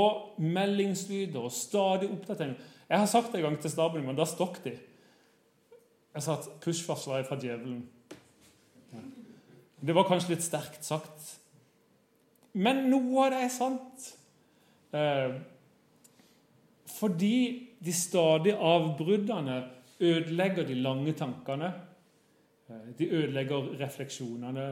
[0.00, 2.54] og meldingslyder og stadig oppdatering
[2.88, 4.78] Jeg har sagt det en gang til staben, men da stokk de.
[6.14, 7.84] Jeg sa at push-varsler er fra djevelen.
[9.80, 11.36] Det var kanskje litt sterkt sagt.
[12.52, 14.08] Men noe av det er sant.
[14.92, 15.36] Eh,
[16.90, 17.36] fordi
[17.80, 19.60] de stadige avbruddene
[20.00, 21.72] ødelegger de lange tankene.
[22.68, 24.66] Eh, de ødelegger refleksjonene,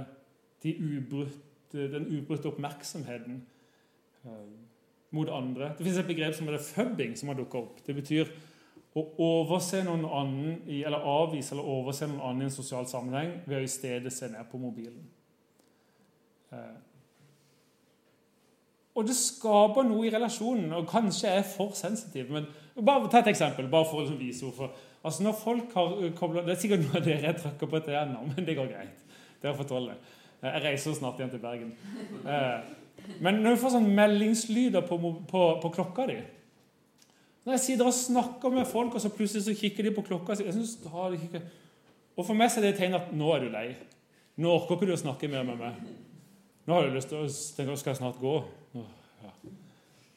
[0.63, 3.41] de ubrutte, den ubrutte oppmerksomheten
[4.25, 4.45] eh,
[5.11, 5.73] mot andre.
[5.79, 7.87] Det fins et begrep som heter 'fubbing', som har dukka opp.
[7.87, 8.27] Det betyr
[8.99, 13.61] å overse noen annen, eller avvise eller overse noen annen i en sosial sammenheng ved
[13.61, 15.07] å i stedet se ned på mobilen.
[16.53, 16.77] Eh,
[18.99, 22.31] og det skaper noe i relasjonen, og kanskje er for sensitiv.
[22.35, 22.49] men
[22.85, 24.73] bare Ta et eksempel, bare for å liksom vise hvorfor.
[25.05, 28.01] Altså når folk har koblet, Det er sikkert noe av dere jeg trykker på etter
[28.03, 29.05] ennå, men det går greit.
[29.43, 30.17] Dere får tåle det.
[30.43, 31.73] Eh, jeg reiser snart igjen til Bergen.
[32.27, 32.59] Eh,
[33.21, 34.99] men når du får sånn meldingslyder på,
[35.31, 36.19] på, på klokka di
[37.49, 40.35] Når jeg sitter og snakker med folk, og så plutselig så kikker de på klokka
[40.37, 41.41] jeg synes, de
[42.17, 43.71] Og For meg så er det et tegn at nå er du lei.
[44.37, 45.79] Nå orker ikke du å snakke mer med meg.
[46.69, 48.35] Nå har du lyst til å tenke, skal jeg snart gå.
[48.75, 49.31] Ja.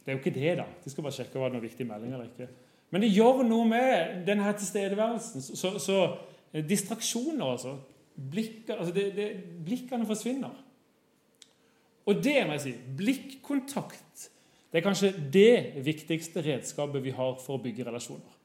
[0.02, 0.66] Det er jo ikke det, da.
[0.84, 2.50] De skal bare sjekke om det er noen viktige meldinger eller ikke.
[2.92, 5.46] Men det gjør noe med denne tilstedeværelsen.
[5.56, 6.02] Så, så
[6.52, 7.78] eh, distraksjoner, altså.
[8.12, 9.30] Blikker, altså det, det,
[9.64, 10.60] blikkene forsvinner.
[12.12, 14.28] Og det må jeg si, blikkontakt
[14.72, 18.38] det er kanskje det viktigste redskapet vi har for å bygge relasjoner.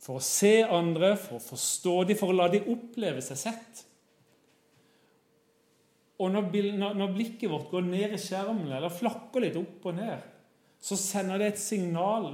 [0.00, 3.82] For å se andre, for å forstå dem, for å la dem oppleve seg sett.
[6.18, 10.22] Og når, blikket vårt går ned i skjermen eller flakker litt opp og ned,
[10.80, 12.32] så sender det et signal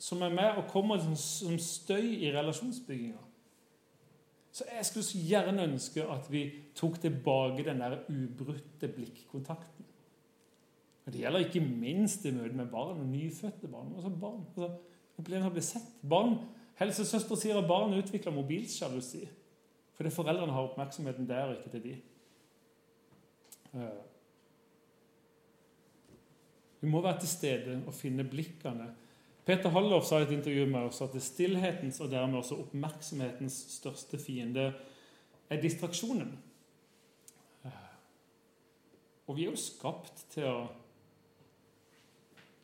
[0.00, 3.20] som er med og kommer som støy i relasjonsbygginga.
[4.50, 6.42] Så jeg skulle så gjerne ønske at vi
[6.74, 9.79] tok tilbake den der ubrutte blikkontakten.
[11.06, 13.92] Og Det gjelder ikke minst i møte med barn og nyfødte barn.
[13.96, 14.70] Altså barn, altså,
[15.20, 15.88] Opplevelsen av å bli sett.
[16.08, 16.36] Barn,
[16.80, 19.26] Helsesøster sier at barn utvikler mobilsjalusi
[20.00, 21.90] fordi foreldrene har oppmerksomheten der og ikke til de.
[23.76, 23.98] Eh,
[26.80, 28.86] vi må være til stede og finne blikkene.
[29.44, 33.58] Peter Hallof sa i et intervju med oss at det stillhetens og dermed også oppmerksomhetens
[33.74, 34.70] største fiende
[35.50, 36.32] er distraksjonen.
[37.68, 37.92] Eh,
[39.26, 40.58] og vi er jo skapt til å,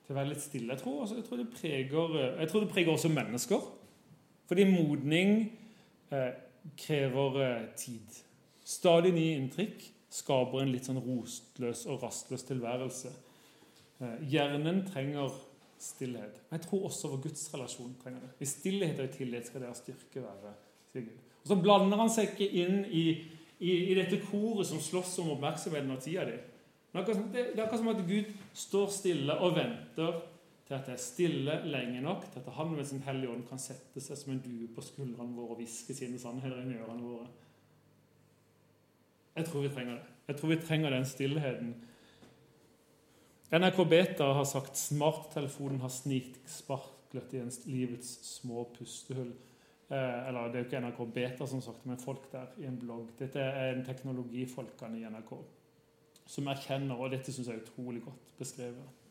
[0.07, 0.75] til å være litt stille.
[0.75, 3.66] Jeg tror, jeg, tror preger, jeg tror, det preger, også mennesker.
[4.47, 5.33] Fordi modning
[6.14, 6.33] eh,
[6.79, 8.23] krever eh, tid.
[8.66, 9.83] Stadig nye inntrykk
[10.16, 13.12] skaper en litt sånn rostløs og rastløs tilværelse.
[13.99, 15.35] Eh, hjernen trenger
[15.83, 16.38] stillhet.
[16.49, 18.35] Men jeg tror også vår gudsrelasjon trenger det.
[18.40, 20.55] I stillhet og i tillit skal deres styrke være.
[20.97, 23.07] Og Så blander han seg ikke inn i,
[23.59, 26.38] i, i dette koret som slåss om oppmerksomheten og tida di.
[26.97, 30.21] Det er akkurat som at Gud står stille og venter
[30.67, 33.61] til at det er stille lenge nok til at han med sin hellige ånd kan
[33.63, 37.05] sette seg som en due på skuldrene våre og hviske sine sannheter inn i ørene
[37.07, 37.27] våre.
[39.37, 40.15] Jeg tror vi trenger det.
[40.27, 41.75] Jeg tror vi trenger den stillheten.
[43.53, 49.31] NRK Beta har sagt smarttelefonen har sniksparklet i livets små pustehull.
[49.87, 52.67] Eh, eller det er jo ikke NRK Beta som sagt det, men folk der i
[52.67, 53.13] en blogg.
[53.21, 55.37] Dette er en teknologifolkene i NRK
[56.27, 59.05] som erkjenner, og dette syns jeg er utrolig godt beskrevet.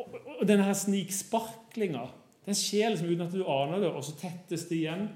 [0.00, 2.08] Og, og denne her sniksparklinga
[2.46, 5.08] den skjer liksom uten at du aner det, og så tettes det igjen.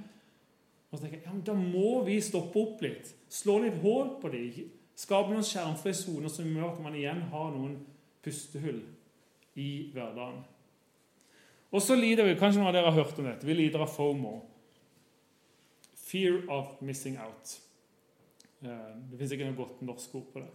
[0.91, 3.15] Og så tenker jeg, ja, men Da må vi stoppe opp litt.
[3.33, 4.69] Slå litt hull på dem.
[4.95, 7.79] Skape noen skjermfrie soner som gjør at man igjen har noen
[8.23, 8.83] pustehull
[9.59, 10.45] i hverdagen.
[11.75, 13.91] Og så lider vi kanskje noen av dere har hørt om dette, vi lider av
[13.91, 14.37] FOMO.
[16.05, 17.57] Fear of missing out.
[18.63, 20.53] Eh, det fins ikke noe godt norsk ord på det.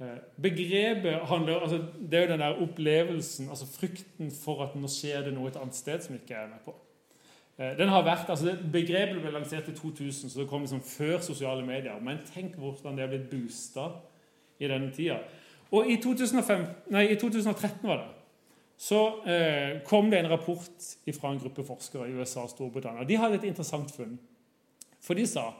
[0.00, 0.06] Eh,
[0.42, 1.76] begrepet handler altså
[2.10, 5.58] Det er jo den der opplevelsen, altså frykten for at nå skjer det noe et
[5.60, 6.74] annet sted som ikke er med på.
[7.58, 11.20] Eh, den har vært, altså Begrepet ble lansert i 2000, så det kom liksom før
[11.22, 12.00] sosiale medier.
[12.02, 13.88] Men tenk hvordan det er blitt boosta
[14.58, 15.20] i denne tida.
[15.70, 18.10] Og i, 2005, nei, i 2013 var det,
[18.78, 20.86] så eh, kom det en rapport
[21.20, 23.06] fra en gruppe forskere i USA og Storbritannia.
[23.06, 24.18] De hadde et interessant funn.
[25.02, 25.52] For de sa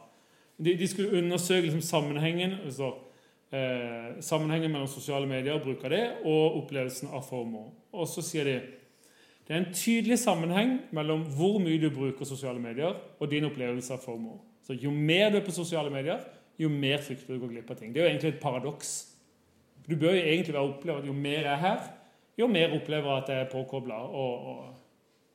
[0.58, 2.92] de, de skulle undersøke liksom sammenhengen, altså,
[3.54, 7.68] eh, sammenhengen mellom sosiale medier bruk av det, og opplevelsen av FOMO.
[7.94, 8.56] Og så sier de
[9.44, 13.92] det er en tydelig sammenheng mellom hvor mye du bruker sosiale medier, og din opplevelse
[13.92, 14.38] av FOMO.
[14.64, 16.22] Så Jo mer du er på sosiale medier,
[16.58, 17.92] jo mer frykter du å gå glipp av ting.
[17.92, 18.94] Det er jo egentlig et paradoks.
[19.84, 21.82] Du bør jo egentlig være oppleve at jo mer jeg er her,
[22.38, 24.80] jo mer opplever jeg at jeg er påkobla og, og,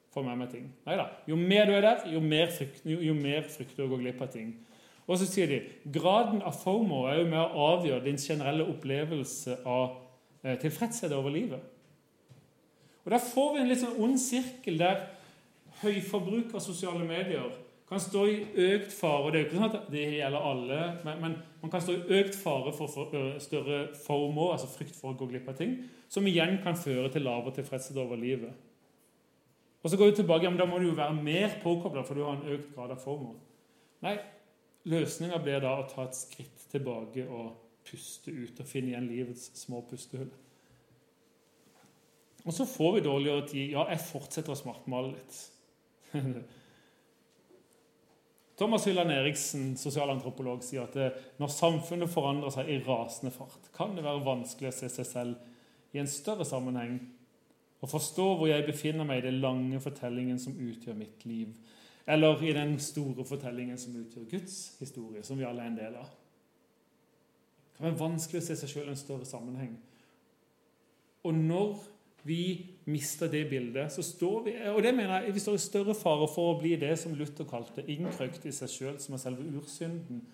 [0.10, 0.64] får med meg ting.
[0.88, 1.06] Neida.
[1.30, 2.50] Jo mer du er der, jo mer,
[2.90, 4.56] jo mer frykter du å gå glipp av ting.
[5.10, 9.58] Og så sier de graden av FOMO er jo med å avgjøre din generelle opplevelse
[9.66, 9.96] av
[10.44, 11.64] eh, tilfredshet over livet.
[13.06, 15.08] Og Da får vi en litt sånn ond sirkel der
[15.82, 17.50] høyforbruk av sosiale medier
[17.90, 18.38] kan stå i
[18.70, 19.24] økt fare.
[19.26, 21.96] og Det er jo ikke sånn at det gjelder alle, men, men man kan stå
[21.96, 25.80] i økt fare for, for større FOMO, altså frykt for å gå glipp av ting,
[26.12, 28.54] som igjen kan føre til lavere tilfredshet over livet.
[29.82, 32.14] Og så går vi tilbake, ja, men Da må du jo være mer påkobla, for
[32.14, 33.34] du har en økt grad av FOMO.
[34.06, 34.20] Nei,
[34.90, 37.56] løsninga blir da å ta et skritt tilbake og
[37.88, 40.32] puste ut og finne igjen livets små pustehull.
[42.46, 43.66] Og så får vi dårligere tid.
[43.76, 45.36] Ja, jeg fortsetter å svartmale litt.
[48.60, 50.96] Thomas Hylland Eriksen, sosialantropolog, sier at
[51.40, 55.96] når samfunnet forandrer seg i rasende fart, kan det være vanskelig å se seg selv
[55.96, 57.00] i en større sammenheng
[57.80, 61.54] og forstå hvor jeg befinner meg i den lange fortellingen som utgjør mitt liv,
[62.10, 66.00] eller i den store fortellingen som utgjør Guds historie, som vi alle er en del
[66.00, 66.10] av.
[67.70, 69.76] Det kan være vanskelig å se seg selv i en større sammenheng.
[71.24, 71.78] Og når
[72.26, 72.42] vi
[72.90, 76.28] mister det bildet, så står vi og det mener jeg, vi står i større fare
[76.34, 80.26] for å bli det som Luther kalte innkrøkt i seg sjøl, som er selve ursynden.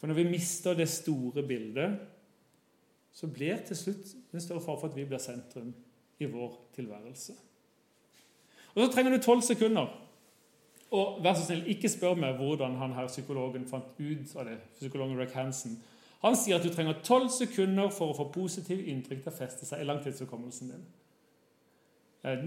[0.00, 2.00] For når vi mister det store bildet,
[3.12, 5.72] så blir til slutt en større fare for at vi blir sentrum
[6.18, 7.34] i vår tilværelse.
[8.74, 10.09] Og Så trenger du tolv sekunder.
[10.90, 14.58] Og vær så snill, ikke spør meg hvordan han her psykologen fant ut av det.
[14.78, 15.78] psykologen Rick Hansen.
[16.24, 19.68] Han sier at du trenger tolv sekunder for å få positive inntrykk til å feste
[19.68, 20.82] seg i langtidshukommelsen din.
[22.26, 22.42] Eh,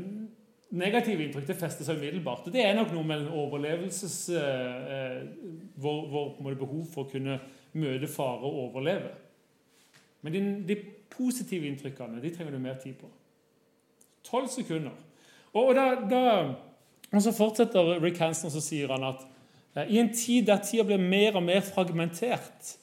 [0.76, 2.52] negative inntrykk til å feste seg umiddelbart.
[2.54, 4.18] Det er nok noe med overlevelses...
[4.38, 7.40] Eh, eh vår, vår behov for å kunne
[7.82, 9.10] møte fare og overleve.
[10.22, 10.78] Men de, de
[11.12, 13.10] positive inntrykkene de trenger du mer tid på.
[14.24, 14.94] Tolv sekunder.
[15.54, 16.22] Og, og, da, da,
[17.14, 19.22] og, så fortsetter Rick Hansen og så sier han at
[19.78, 22.74] eh, i en tid der tida blir mer og mer fragmentert,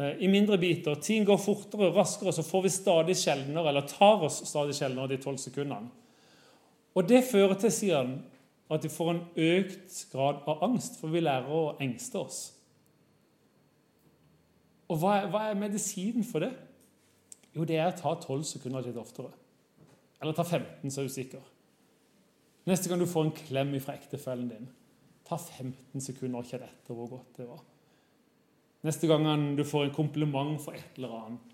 [0.00, 0.94] Eh, i mindre biter.
[0.94, 5.10] Tiden går fortere og raskere, så får vi stadig sjeldnere, eller tar oss stadig sjeldnere
[5.10, 5.90] de tolv sekundene.
[6.94, 8.14] Og det fører til, sier han,
[8.70, 12.40] at vi får en økt grad av angst, for vi lærer å engste oss.
[14.90, 16.50] Og hva er, hva er medisinen for det?
[17.54, 19.30] Jo, det er å ta tolv sekunder litt oftere.
[20.22, 21.49] Eller ta 15, så er du sikker.
[22.68, 24.68] Neste gang du får en klem fra ektefellen din,
[25.24, 27.62] ta 15 sekunder og kjenn etter hvor godt det var.
[28.84, 29.24] Neste gang
[29.56, 31.50] du får en kompliment for et eller annet,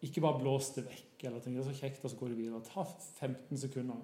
[0.00, 1.24] ikke bare blås det vekk.
[1.28, 2.62] eller tenk, det er så kjekt, og så går du videre.
[2.64, 2.84] Ta
[3.20, 3.98] 15 sekunder.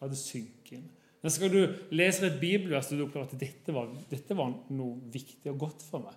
[0.00, 0.86] La det synke inn.
[1.22, 5.12] Neste gang du leser et bibelvers og du opplever at dette var, dette var, noe
[5.12, 6.16] viktig og godt for meg,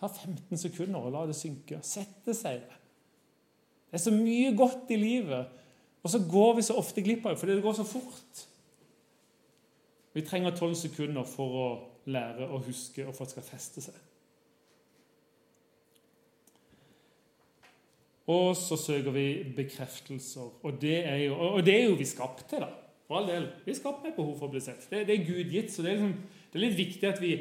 [0.00, 1.78] ta 15 sekunder og la det synke.
[1.86, 2.78] Sette seg det.
[3.92, 5.52] Det er så mye godt i livet,
[6.02, 8.46] og så går vi så ofte glipp av det fordi det går så fort.
[10.12, 11.68] Vi trenger 12 sekunder for å
[12.10, 14.00] lære å huske og for at det skal feste seg.
[18.32, 20.52] Og så søker vi bekreftelser.
[20.62, 22.70] Og det er jo, og det er jo vi skapt til, da.
[23.08, 23.48] For all del.
[23.64, 24.84] Vi er skapt med behov for å bli sett.
[24.90, 25.72] Det, det er Gud gitt.
[25.74, 27.32] Så det er, liksom, det er litt viktig at vi,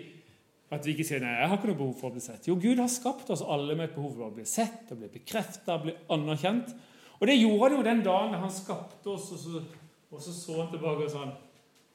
[0.73, 2.47] at vi ikke sier nei, jeg har ikke noe behov for å bli sett.
[2.49, 5.11] Jo, Gud har skapt oss alle med et behov for å bli sett, å bli
[5.13, 6.73] bekrefta, bli anerkjent.
[7.21, 9.61] Og det gjorde han jo den dagen han skapte oss, og så,
[10.11, 11.27] og så så han tilbake og sa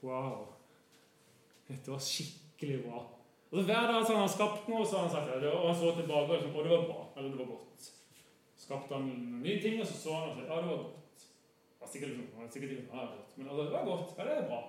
[0.06, 0.44] Wow,
[1.66, 3.00] dette var skikkelig bra.
[3.50, 5.78] Og så Hver dag så han skapt noe, så har han sagt det, og han
[5.80, 7.00] så tilbake og liksom, det var bra.
[7.16, 7.90] Eller det var godt.
[8.56, 9.10] Skapte han
[9.42, 11.26] nye ting, og så så han og sa ja, det var godt.
[11.80, 13.36] Ja, sikkert, liksom, ja, det var godt.
[13.36, 14.14] Men altså, det var godt.
[14.18, 14.62] Ja, det er bra.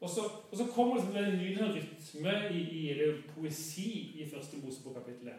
[0.00, 3.90] Og så, og så kommer det liksom en ny rytme i, i, det er poesi
[4.20, 5.34] i første Mosebok kapittel 1.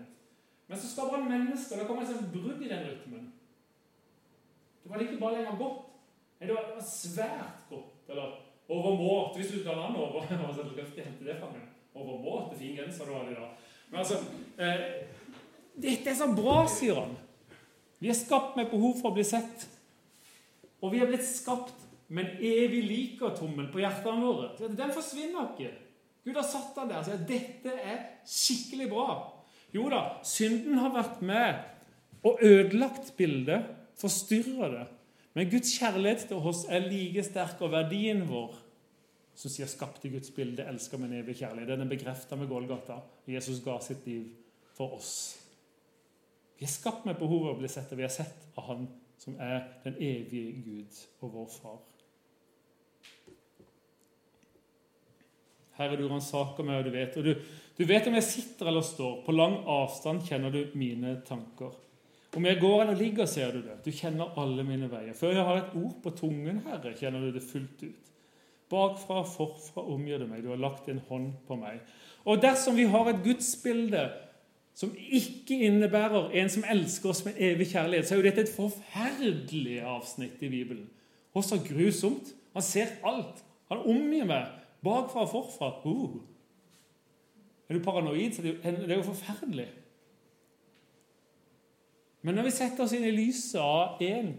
[0.67, 1.78] Men så skaper han mennesker.
[1.78, 3.34] Da kommer det et brudd i den rytmen.
[4.88, 5.80] Det var ikke bare lenger godt.
[6.39, 7.95] Det var svært godt.
[8.08, 8.38] Eller
[8.69, 10.21] overmåte, hvis du tar landet over.
[10.47, 11.65] altså, du skal hente det fra meg
[11.97, 13.56] overmåte fin genser du har i dag.
[13.89, 14.19] Men altså
[14.62, 14.86] eh,
[15.78, 17.15] Dette er så bra, sier han.
[18.00, 19.67] Vi er skapt med behov for å bli sett.
[20.82, 24.52] Og vi er blitt skapt med en evig likertommel på hjertene våre.
[24.78, 25.73] Den forsvinner ikke.
[26.28, 29.10] Gud har satt den der og sier at dette er skikkelig bra.
[29.76, 34.86] Jo da, synden har vært med og ødelagt bildet, forstyrra det.
[35.38, 38.56] Men Guds kjærlighet til oss er like sterk, og verdien vår
[39.38, 41.68] som sier 'skapt i Guds bilde, elsker en evig kjærlighet'.
[41.68, 43.00] Den er bekrefta med Golgata.
[43.28, 44.26] Jesus ga sitt liv
[44.74, 45.38] for oss.
[46.58, 48.88] Vi er skapt med behovet å bli sett, og vi er sett av Han
[49.18, 51.80] som er den evige Gud og vår Far.
[55.78, 57.18] Herre, du ransaker meg, og du vet.
[57.18, 57.36] Og du,
[57.78, 59.20] du vet om jeg sitter eller står.
[59.26, 61.76] På lang avstand kjenner du mine tanker.
[62.36, 63.78] Om jeg går eller ligger, ser du det.
[63.86, 65.15] Du kjenner alle mine veier.
[65.15, 68.11] Før jeg har et ord på tungen, Herre, kjenner du det fullt ut.
[68.69, 70.43] Bakfra, og forfra omgir du meg.
[70.43, 71.80] Du har lagt en hånd på meg.
[72.28, 74.09] Og dersom vi har et gudsbilde
[74.78, 78.53] som ikke innebærer en som elsker oss med evig kjærlighet, så er jo dette et
[78.53, 80.89] forferdelig avsnitt i Bibelen.
[81.34, 82.36] Og så grusomt.
[82.53, 83.43] Han ser alt.
[83.71, 84.53] Han omgir meg
[84.84, 85.71] Bakfra og forfra.
[85.86, 86.21] Uh.
[87.69, 89.67] Er du paranoid, så det er jo forferdelig.
[92.28, 94.34] Men når vi setter oss inn i lyset av en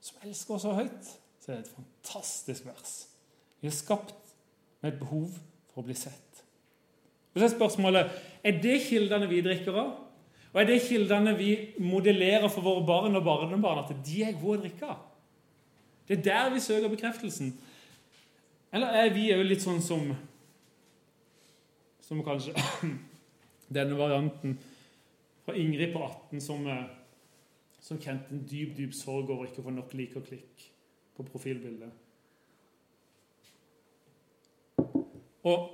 [0.00, 1.10] som elsker oss så høyt,
[1.42, 2.94] så er det et fantastisk vers.
[3.60, 4.32] Vi er skapt
[4.80, 5.34] med et behov
[5.68, 6.40] for å bli sett.
[7.34, 9.92] Og så er spørsmålet er det kildene vi drikker av.
[10.54, 14.62] Og er det kildene vi modellerer for våre barn og barnebarn, at de er gode
[14.62, 15.06] å drikke av?
[16.08, 17.52] Det er der vi søker bekreftelsen.
[18.72, 20.14] Eller er vi òg litt sånn som
[22.02, 22.56] Som kanskje
[23.76, 24.56] denne varianten
[25.44, 26.84] fra Ingrid på 18 som, eh,
[27.80, 30.66] som kjente en dyp, dyp sorg over ikke å få nok lik og klikk
[31.16, 31.92] på profilbildet.
[35.42, 35.70] Og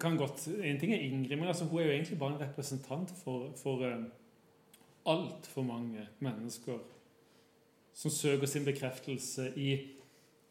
[0.00, 3.10] kan godt, En ting er Ingrid, men altså, hun er jo egentlig bare en representant
[3.10, 4.04] for, for uh,
[5.06, 6.78] altfor mange mennesker
[7.94, 9.76] som søker sin bekreftelse i,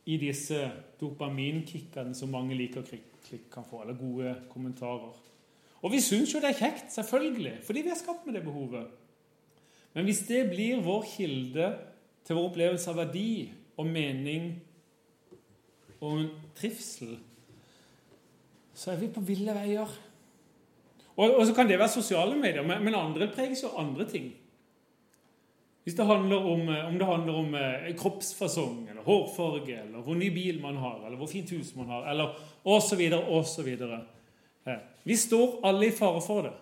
[0.06, 5.16] i disse dopaminkickene som mange liker klikk kan få, eller gode kommentarer.
[5.86, 8.88] Og vi syns jo det er kjekt, selvfølgelig, fordi vi er skapt med det behovet.
[9.94, 11.70] Men hvis det blir vår kilde
[12.26, 13.30] til vår opplevelse av verdi
[13.78, 14.50] og mening
[16.02, 17.16] og trivsel,
[18.78, 19.94] så er vi på ville veier.
[21.18, 24.28] Og, og så kan det være sosiale medier, men, men andre preges jo andre ting.
[25.88, 30.28] Hvis det handler om, om det handler om eh, kroppsfasong eller hårfarge, eller hvor ny
[30.36, 32.36] bil man har, eller hvor fint hus man har, eller
[32.68, 33.02] osv.,
[33.32, 33.70] osv.
[35.07, 36.53] Vi står alle i fare for det.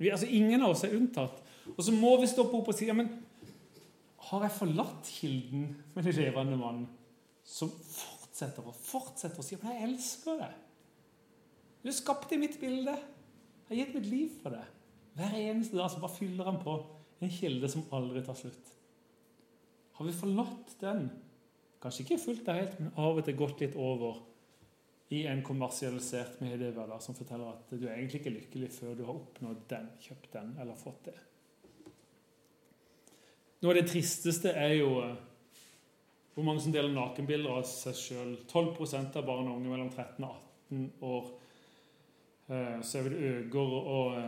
[0.00, 1.40] Vi, altså Ingen av oss er unntatt.
[1.72, 3.08] Og så må vi stoppe opp og si ja, men
[4.28, 6.86] har jeg forlatt kilden med det levende mannen
[7.44, 10.52] som fortsetter og fortsetter å si men jeg elsker det?
[11.84, 12.94] Du skapte mitt bilde.
[13.64, 14.64] Jeg har gitt mitt liv for det.
[15.14, 16.78] Hver eneste dag så bare fyller han på
[17.22, 18.70] en kilde som aldri tar slutt.
[19.94, 21.06] Har vi forlatt den?
[21.82, 24.22] Kanskje ikke fullt og helt, men av og til gått litt over
[25.14, 29.14] i en kommersialisert mediehverdag som forteller at du er egentlig ikke lykkelig før du har
[29.14, 31.16] oppnådd den, kjøpt den eller fått det.
[33.62, 35.14] Noe av det tristeste er jo eh,
[36.34, 38.36] hvor mange som deler nakenbilder av seg sjøl.
[38.50, 38.74] 12
[39.14, 40.34] av barn og unge mellom 13 og
[40.74, 40.84] 18
[41.14, 41.32] år
[42.46, 44.18] Eh, så er det øker og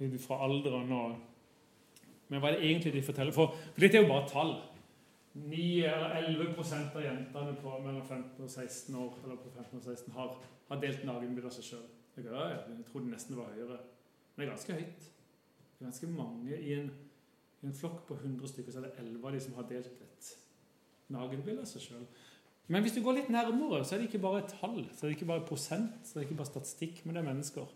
[0.00, 1.16] eh, fra alderen og
[2.28, 3.32] Men hva er det egentlig de forteller?
[3.32, 4.54] For, for dette er jo bare tall.
[5.34, 6.12] 9 eller
[6.54, 10.36] 11% av jentene på mellom 15 og 16 år eller på 15 og 16 har,
[10.68, 11.88] har delt nakenbilde av seg sjøl.
[12.14, 13.80] Jeg, trodde nesten det var høyere.
[14.34, 15.08] Men det er ganske høyt.
[15.08, 16.92] Det er ganske mange i en,
[17.62, 20.04] i en flokk på 100 stykker, så er det 11 av de som har delt
[20.06, 20.28] et
[21.14, 22.04] nakenbilde av seg sjøl.
[22.70, 25.10] Men hvis du går litt nærmere, så er det ikke bare et tall, så er
[25.10, 27.74] det ikke bare prosent, så er det ikke bare statistikk, men det er mennesker.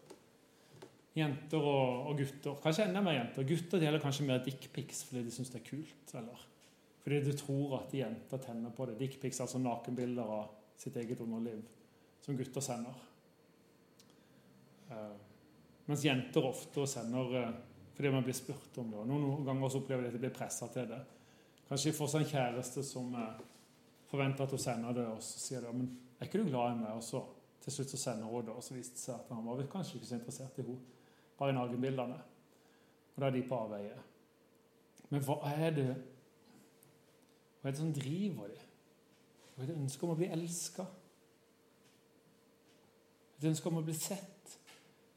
[1.18, 2.54] Jenter og, og gutter.
[2.62, 3.44] Kanskje enda mer jenter.
[3.48, 6.14] Gutter deler kanskje mer dickpics fordi de syns det er kult.
[6.14, 6.46] eller
[7.08, 8.98] fordi du tror at jenter tenner på det.
[8.98, 11.62] Dickpics, altså nakenbilder av sitt eget underliv,
[12.20, 12.98] som gutter sender.
[14.90, 15.14] Uh,
[15.86, 17.54] mens jenter ofte sender uh,
[17.96, 18.98] fordi man blir spurt om det.
[19.00, 20.98] og Noen ganger også opplever de at de blir pressa til det.
[21.70, 23.40] Kanskje de får seg en kjæreste som uh,
[24.12, 25.88] forventer at hun sender det, og så sier de men
[26.18, 26.92] er ikke du glad i meg?
[26.92, 27.24] Og så
[27.64, 29.96] til slutt så sender hun det, og så viste det seg at han var kanskje
[29.96, 31.00] ikke så interessert i henne,
[31.40, 32.20] bare i nakenbildene.
[33.14, 33.98] Og da er de på avveie.
[35.08, 35.88] Men hva er det
[37.60, 38.64] Hva er det som driver dem?
[39.54, 40.84] Hva er det ønsket om å bli elska?
[43.38, 44.54] Et ønske om å bli sett.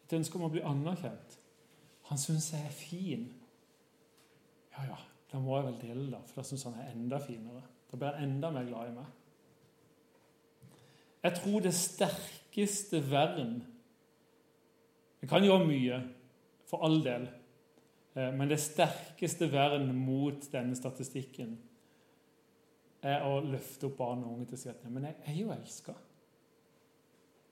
[0.05, 1.37] Et ønske om å bli anerkjent.
[2.09, 3.27] Han syns jeg er fin.
[4.73, 4.97] Ja, ja,
[5.31, 7.63] da må jeg vel dele da, for da syns han er enda finere.
[7.91, 9.17] Da blir han enda mer glad i meg.
[11.21, 13.59] Jeg tror det sterkeste vern
[15.21, 15.97] Det kan gjøre mye,
[16.65, 17.27] for all del.
[18.15, 21.59] Eh, men det sterkeste vern mot denne statistikken
[23.01, 25.53] er å løfte opp barn og unge til å si at men jeg er jo
[25.53, 25.95] elska.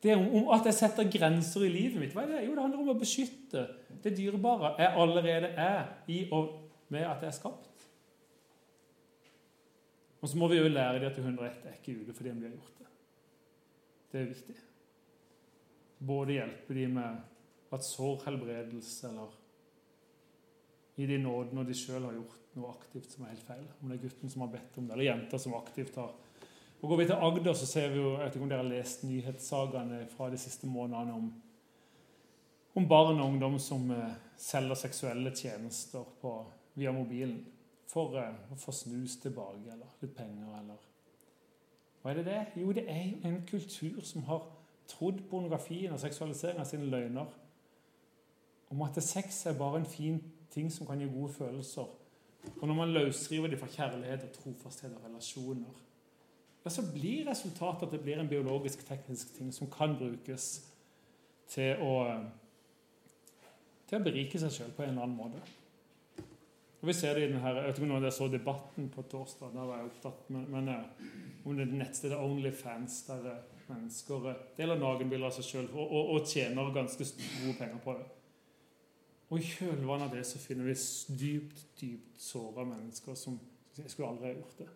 [0.04, 2.14] Det om, om at jeg setter grenser i livet mitt.
[2.16, 2.44] Hva er det?
[2.46, 3.66] Jo, det handler om å beskytte
[4.04, 6.54] det dyrebare jeg allerede er i og
[6.94, 7.88] med at jeg er skapt.
[10.20, 12.56] Og så må vi jo lære dem at 101 er ikke ute fordi de har
[12.56, 12.88] gjort det.
[14.12, 14.56] Det er viktig.
[16.08, 19.36] Både hjelpe dem med at sårhelbredelse eller
[21.00, 23.68] gi din nåde når de sjøl har gjort noe aktivt som er helt feil.
[23.80, 26.18] Om det er gutten som har bedt om det, eller jenter som aktivt har
[26.82, 28.70] Og Går vi til Agder, så ser vi jo, jeg vet ikke om dere har
[28.72, 31.26] lest nyhetssagaene fra de siste månedene om,
[32.76, 36.32] om barn og ungdom som eh, selger seksuelle tjenester på,
[36.80, 37.42] via mobilen
[37.92, 40.80] for eh, å få snus tilbake eller litt penger eller
[42.00, 42.40] Hva er det det?
[42.62, 44.48] Jo, det er en kultur som har
[44.88, 47.28] trodd pornografien og seksualiseringen av sine løgner.
[48.72, 50.22] Om at sex er bare en fin
[50.54, 51.88] ting som kan gi gode følelser.
[52.62, 55.86] Og når man løsriver dem fra kjærlighet og trofasthet og relasjoner,
[56.66, 60.50] ja, så blir resultatet at det blir en biologisk, teknisk ting som kan brukes
[61.50, 61.94] til å,
[63.88, 65.42] til å berike seg sjøl på en eller annen måte.
[66.80, 69.52] Og vi ser det i denne, Jeg vet ikke om jeg så debatten på torsdag.
[69.54, 70.70] Der var jeg opptatt men, men
[71.46, 76.72] om det nettstedet Onlyfans, der mennesker deler nakenbilder av seg sjøl og, og, og, tjener
[76.74, 78.08] ganske gode penger på det.
[79.30, 80.76] Og i kjølvannet av det så finner vi
[81.22, 83.38] dypt, dypt såra mennesker som
[83.78, 84.70] jeg skulle aldri ha gjort det.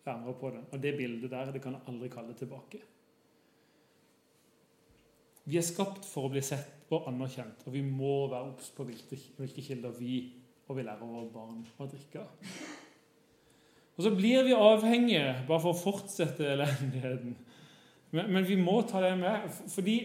[0.00, 0.62] Jeg angrer på det.
[0.72, 2.80] Og det bildet der det kan jeg aldri kalle tilbake.
[5.44, 8.84] Vi er skapt for å bli sett og anerkjent, og vi må være obs på
[8.88, 10.14] hvilke, kilder vi
[10.70, 12.22] og vi lærer våre barn å drikke.
[13.96, 17.34] Og så blir vi avhengige, bare for å fortsette elendigheten.
[18.14, 19.96] Men, men vi må ta det med, fordi,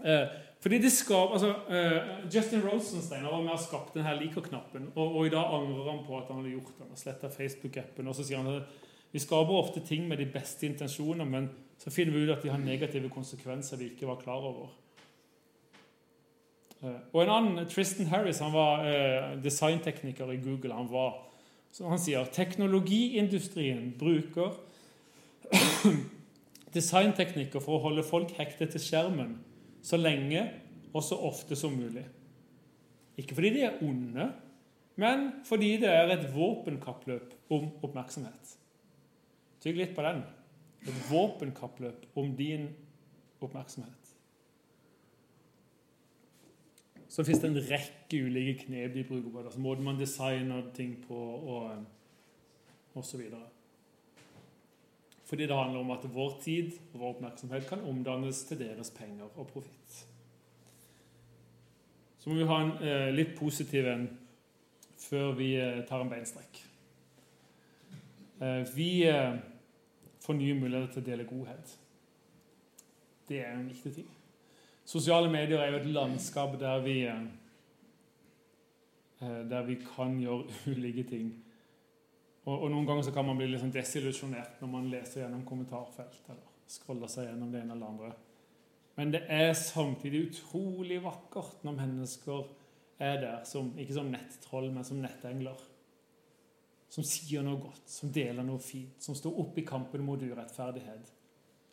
[0.00, 0.32] eh,
[0.64, 5.26] fordi det skap, altså, uh, Justin Rosenstein var med og skapt denne liker-knappen, og, og,
[5.26, 8.08] i dag angrer han på at han hadde gjort den og sletta Facebook-appen.
[8.08, 11.92] Og så sier han at vi skaper ofte ting med de beste intensjoner, men så
[11.92, 14.72] finner vi ut at de har negative konsekvenser vi ikke var klar over.
[16.80, 20.72] Uh, og en annen, Tristan Harris, han var uh, designtekniker i Google.
[20.80, 21.26] Han, var,
[21.84, 24.56] han sier teknologiindustrien bruker
[26.78, 29.42] designteknikker for å holde folk hektet til skjermen
[29.84, 30.44] så lenge
[30.94, 32.04] og så ofte som mulig.
[33.20, 34.30] Ikke fordi de er onde,
[34.96, 38.56] men fordi det er et våpenkappløp om oppmerksomhet.
[39.62, 40.22] Tygg litt på den.
[40.84, 42.68] Et våpenkappløp om din
[43.42, 44.14] oppmerksomhet.
[47.08, 49.50] Så fins det en rekke ulike knep de bruker på det.
[49.52, 51.84] Altså måten man designer ting på, og,
[52.94, 53.20] og så.
[55.34, 59.24] Fordi det handler om at vår tid og vår oppmerksomhet kan omdannes til deres penger
[59.34, 60.06] og profitt.
[62.18, 64.04] Så må vi ha en eh, litt positiv en
[64.94, 66.60] før vi eh, tar en beinstrekk.
[68.46, 69.34] Eh, vi eh,
[70.22, 71.74] får nye muligheter til å dele godhet.
[73.26, 74.08] Det er en viktig ting.
[74.86, 77.26] Sosiale medier er jo et landskap der vi, eh,
[79.50, 81.43] der vi kan gjøre ulike ting.
[82.44, 85.46] Og, og, Noen ganger så kan man bli litt sånn desillusjonert når man leser gjennom
[85.48, 88.10] kommentarfelt eller scroller seg gjennom det ene eller andre.
[88.94, 92.44] Men det er samtidig utrolig vakkert når mennesker
[93.02, 95.58] er der, som, ikke som nettroll, men som nettengler.
[96.94, 101.10] Som sier noe godt, som deler noe fint, som står opp i kampen mot urettferdighet.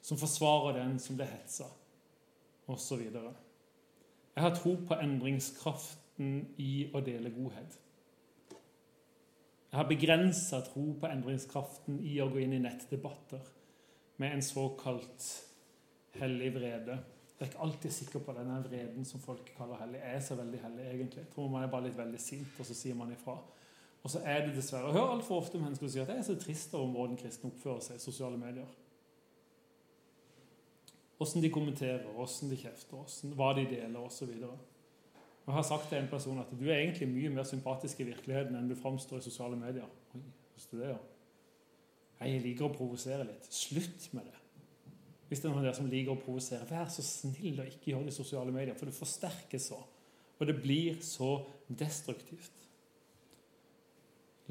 [0.02, 1.68] Som forsvarer den som ble hetsa
[2.72, 3.04] osv.
[3.06, 7.78] Jeg har tro på endringskraften i å dele godhet.
[9.72, 13.46] Jeg har begrensa tro på endringskraften i å gå inn i nettdebatter
[14.20, 15.28] med en såkalt
[16.20, 16.98] hellig vrede.
[17.38, 20.60] Jeg er ikke alltid sikker på denne vreden som folk kaller hellig, er så veldig
[20.66, 21.24] hellig, egentlig.
[21.24, 23.38] Jeg tror man er bare litt veldig sint, og så sier man ifra.
[24.02, 26.36] Og så er det dessverre Jeg hører altfor ofte mennesker si at det er så
[26.42, 28.68] trist over måten kristne oppfører seg i sosiale medier.
[31.22, 33.08] Åssen de kommenterer, åssen de kjefter,
[33.38, 34.36] hva de deler osv.
[35.46, 38.56] Jeg har sagt til en person at du er egentlig mye mer sympatisk i virkeligheten
[38.58, 39.90] enn du framstår i sosiale medier.
[40.16, 40.22] Oi,
[40.78, 41.00] ja.
[42.22, 43.48] Jeg liker å provosere litt.
[43.50, 44.38] Slutt med det.
[45.28, 47.94] Hvis det er noen av dere som liker å provosere, vær så snill og ikke
[47.94, 49.80] gjør det i sosiale medier, for det forsterkes så.
[50.38, 51.32] Og det blir så
[51.68, 52.68] destruktivt.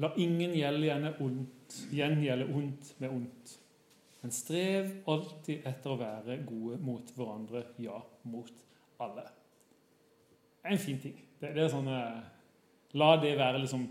[0.01, 3.57] La ingen gjelde ondt, gjengjelde ondt med ondt.
[4.21, 8.65] Men strev alltid etter å være gode mot hverandre, ja, mot
[9.01, 9.25] alle.
[10.63, 11.17] Er en fin ting.
[11.41, 11.89] Det, det er sånn,
[12.99, 13.85] La det være liksom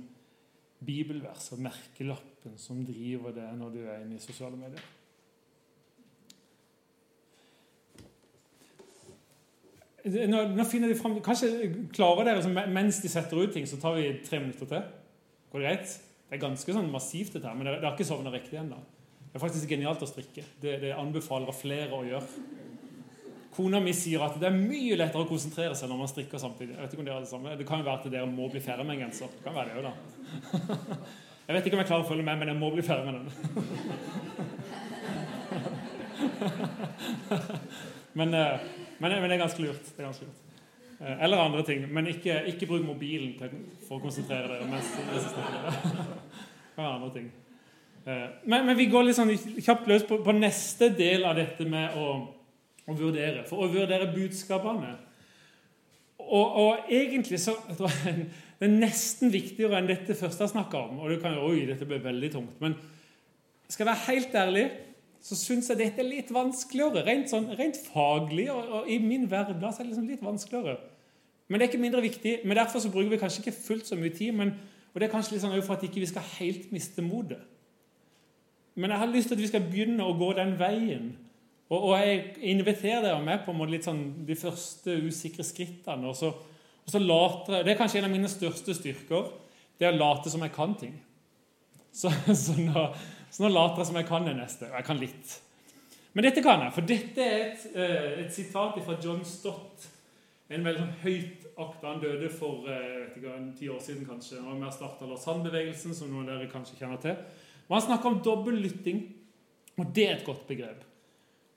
[0.85, 4.83] bibelvers og merkelappen som driver det når du er inne i sosiale medier.
[10.01, 11.51] Nå, nå finner de frem, Kanskje
[11.93, 14.87] klarer dere, mens de setter ut ting, så tar vi tre minutter til?
[15.53, 15.99] Går det greit?
[16.31, 18.79] Det er ganske sånn massivt, dette her, men dere har ikke sovna riktig ennå.
[19.31, 20.45] Det er faktisk genialt å strikke.
[20.63, 22.47] Det, det anbefaler flere å gjøre.
[23.55, 26.75] Kona mi sier at det er mye lettere å konsentrere seg når man strikker samtidig.
[26.77, 27.57] Jeg vet ikke om Det er det samme.
[27.59, 29.29] Det kan jo være at dere må bli ferdig med en genser.
[29.35, 29.93] Det kan være det da.
[31.51, 33.15] Jeg vet ikke om jeg klarer å følge med, men jeg må bli ferdig med
[33.19, 33.27] den.
[38.13, 38.61] Men, eh,
[38.99, 39.85] men, men det er ganske lurt.
[39.97, 40.41] Det er ganske lurt.
[41.01, 41.87] Eh, eller andre ting.
[41.93, 43.37] Men ikke, ikke bruk mobilen
[43.87, 44.67] for å konsentrere dere.
[44.71, 47.31] mens, Det kan være andre ting.
[48.05, 51.67] Eh, men, men, vi går litt sånn kjapt løs på, på, neste del av dette
[51.69, 52.13] med å,
[52.91, 53.47] å vurdere.
[53.49, 54.93] For å vurdere budskapene.
[56.21, 58.27] Og, og egentlig så jeg
[58.61, 60.99] Det er nesten viktigere enn dette første jeg snakka om.
[61.01, 62.59] Og det kan jo, oi, dette ble veldig tungt.
[62.61, 62.75] Men
[63.71, 64.65] skal jeg være helt ærlig,
[65.25, 67.07] så syns jeg dette er litt vanskeligere.
[67.07, 70.77] Rent, sånn, rent faglig og, og, i min hverdag er det liksom litt vanskeligere.
[71.49, 72.35] Men det er ikke mindre viktig.
[72.45, 74.37] Men Derfor så bruker vi kanskje ikke fullt så mye tid.
[74.37, 74.53] Men,
[74.93, 77.41] og det er kanskje litt sånn for at ikke vi ikke skal helt miste motet.
[78.75, 81.11] men jeg har lyst til at vi skal begynne å gå den veien.
[81.71, 86.11] Og, og jeg inviterer dere med på litt sånn, de første usikre skrittene.
[86.11, 89.31] Og så, og så later, Det er kanskje en av mine største styrker.
[89.79, 90.97] Det er å late som jeg kan ting.
[91.93, 92.11] Så,
[92.45, 92.89] så, nå,
[93.31, 94.67] så nå later jeg som jeg kan det neste.
[94.71, 95.39] Og jeg kan litt.
[96.13, 99.87] Men dette kan jeg, for dette er et, eh, et sitat fra John Stott.
[100.51, 101.87] En veldig sånn høyt akta.
[101.87, 104.43] Han døde for eh, ikke, ti år siden, kanskje.
[104.43, 107.15] Han har starta Lausanne-bevegelsen, som noen av dere kanskje kjenner til.
[107.69, 109.05] Og Han snakker om dobbel lytting,
[109.79, 110.83] og det er et godt begrep.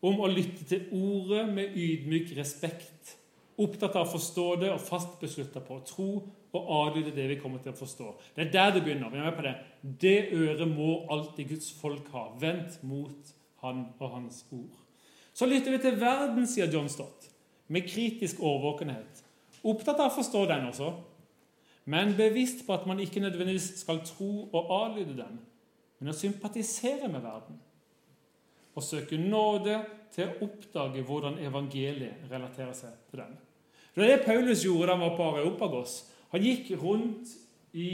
[0.03, 3.13] Om å lytte til ordet med ydmyk respekt.
[3.63, 6.09] Opptatt av å forstå det og fast beslutta på å tro
[6.53, 8.09] og adlyde det vi kommer til å forstå.
[8.35, 9.13] Det er der det begynner.
[9.13, 9.55] Vi er med på Det
[10.01, 12.27] Det øret må alltid Guds folk ha.
[12.39, 13.33] Vendt mot
[13.63, 14.75] han og hans ord.
[15.33, 17.29] Så lytter vi til verden, sier John Stott,
[17.67, 19.23] med kritisk årvåkenhet.
[19.63, 20.91] Opptatt av å forstå den også,
[21.89, 25.39] men bevisst på at man ikke nødvendigvis skal tro og adlyde den,
[25.99, 27.57] men å sympatisere med verden.
[28.73, 29.79] Og søke nåde
[30.13, 33.35] til å oppdage hvordan evangeliet relaterer seg til den.
[33.93, 35.97] Det er det Paulus gjorde da han var på Areopagos.
[36.33, 37.33] Han gikk rundt
[37.77, 37.89] i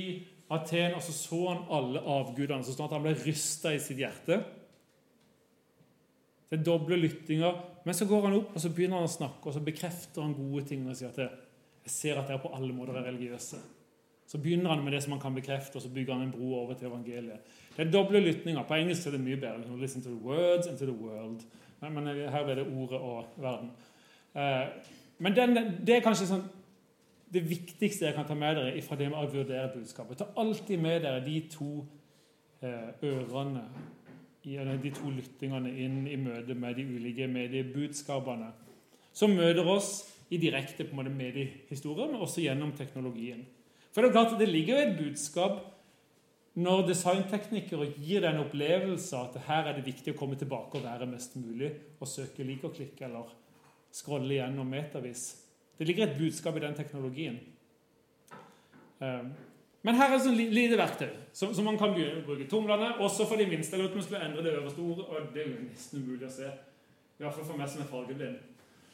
[0.50, 4.40] Aten og så så han alle avgudene, så at han ble rysta i sitt hjerte.
[6.50, 7.60] Det er doble lyttinger.
[7.86, 10.38] Men så går han opp og så begynner han å snakke, og så bekrefter han
[10.38, 11.22] gode ting og sier at
[11.86, 13.60] jeg ser at dere på alle måter er religiøse.
[14.30, 16.52] Så begynner han med det som han kan bekrefte, og så bygger han en bro
[16.60, 17.46] over til evangeliet.
[17.80, 18.64] Det er doble lytninger.
[18.68, 19.78] På engelsk er det mye bedre.
[19.80, 21.46] Listen to the words and to the world.
[21.80, 23.70] Men, men her er det ordet og verden.
[24.36, 24.68] Eh,
[25.18, 25.56] men den,
[25.88, 26.44] det er kanskje sånn,
[27.32, 30.20] det viktigste jeg kan ta med dere fra det med å vurdere budskapet.
[30.20, 31.70] Ta alltid med dere de to
[32.60, 33.64] eh, ørene
[34.44, 38.52] de to lyttingene inn i møte med de ulike mediebudskapene.
[39.16, 43.46] Som møter oss i direkte på mediehistorien, men også gjennom teknologien.
[43.94, 45.62] For Det er klart, det ligger jo et budskap
[46.58, 51.08] når designteknikere gir den opplevelse at her er det viktig å komme tilbake og være
[51.10, 51.70] mest mulig,
[52.00, 53.30] og søke lik og klikk eller
[53.94, 55.46] scrolle gjennom metervis
[55.80, 57.38] Det ligger et budskap i den teknologien.
[59.00, 59.30] Um,
[59.82, 61.94] men her er et lite verktøy som, man kan
[62.26, 62.48] bruke.
[62.52, 63.78] Tomlene, også for de minste.
[63.78, 66.50] Jeg lurte skulle endre det øverste ordet, og det er jo nesten umulig å se.
[67.20, 68.36] I hvert fall for meg som er fargeblind.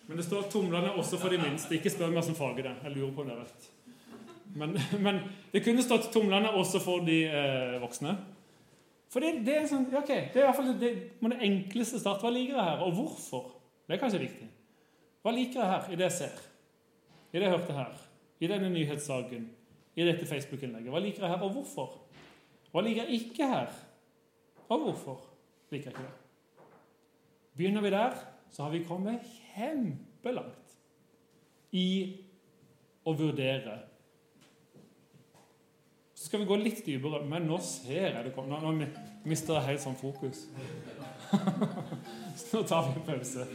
[0.05, 1.73] Men det står 'tomlene også for de minste'.
[1.73, 3.69] Ikke spør meg som farge det Jeg lurer på om det er rett.
[4.55, 5.19] Men, men,
[5.51, 8.15] det kunne stått 'tomlene også for de eh, voksne'.
[9.11, 10.91] For det, det, er sånn, ok, det er i hvert fall det,
[11.21, 12.23] det enkleste start.
[12.23, 13.51] Hva liker jeg her, og hvorfor?
[13.85, 14.47] Det er kanskje viktig.
[15.23, 16.41] Hva liker jeg her i det jeg ser?
[17.31, 18.01] I det jeg hørte her?
[18.39, 19.45] I denne nyhetssaken?
[19.95, 20.91] i dette Facebook-innlegget.
[20.91, 21.95] Hva liker jeg her, og hvorfor?
[22.73, 23.71] Hva liker jeg ikke her,
[24.67, 25.21] og hvorfor
[25.71, 26.65] liker jeg ikke det?
[27.55, 28.17] Begynner vi der,
[28.51, 30.75] så har vi kommet kjempelangt
[31.75, 31.87] i
[33.07, 33.77] å vurdere.
[36.26, 38.57] Så skal vi gå litt dypere, men nå ser jeg det kommer.
[38.57, 38.88] Nå, nå
[39.30, 40.39] mister jeg helt sånn fokus.
[42.41, 43.45] så nå tar vi en pause.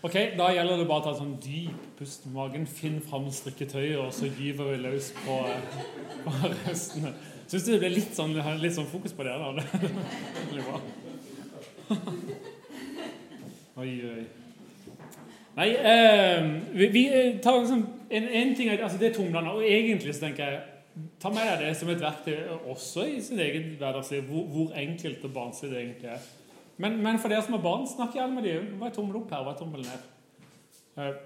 [0.00, 4.00] Ok, Da gjelder det bare å ta sånn dyp pust med magen, finn fram strikketøyet,
[4.00, 5.42] og så gyver vi løs på,
[6.24, 7.12] på restene.
[7.44, 8.32] Syns du det ble litt sånn,
[8.64, 9.36] litt sånn fokus på det?
[9.44, 9.52] da?
[10.40, 10.80] Det blir bra.
[13.78, 14.22] Oi, oi.
[15.54, 17.04] Nei, eh, vi, vi,
[17.42, 19.52] tar liksom en, en ting altså Det er tumlene.
[19.54, 20.64] Og egentlig så tenker jeg
[21.22, 25.22] Ta med deg det som et verktøy også i sin egen hverdagsliv, hvor, hvor enkelt
[25.28, 26.24] og barnslig det egentlig er.
[26.82, 28.66] Men, men, for dere som har barn, snakk gjerne med dem.
[28.80, 29.44] Hva er tommel opp her?
[29.46, 31.20] Hva er tommel ned?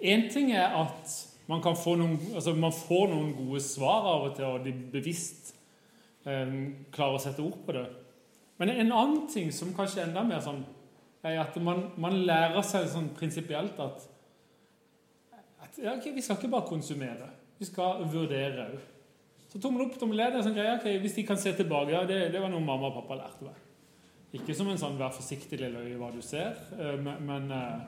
[0.00, 1.14] Én eh, ting er at
[1.46, 4.74] man, kan få noen, altså man får noen gode svar av og til, og de
[4.74, 5.54] bevisst
[6.26, 6.58] eh,
[6.90, 7.86] klarer å sette ord på det.
[8.58, 10.64] Men en annen ting som kanskje er enda mer sånn,
[11.26, 14.04] er at man, man lærer seg sånn prinsipielt at,
[15.64, 17.30] at ja, okay, vi skal ikke bare konsumere.
[17.58, 18.76] Vi skal vurdere òg.
[19.46, 20.74] Så tommel opp, tommel ned sånn greie.
[20.80, 23.46] Okay, hvis de kan se tilbake ja, det, det var noe mamma og pappa lærte
[23.46, 23.62] meg.
[24.36, 27.86] Ikke som en sånn 'vær forsiktig, lille øye, hva du ser', eh, men, men eh,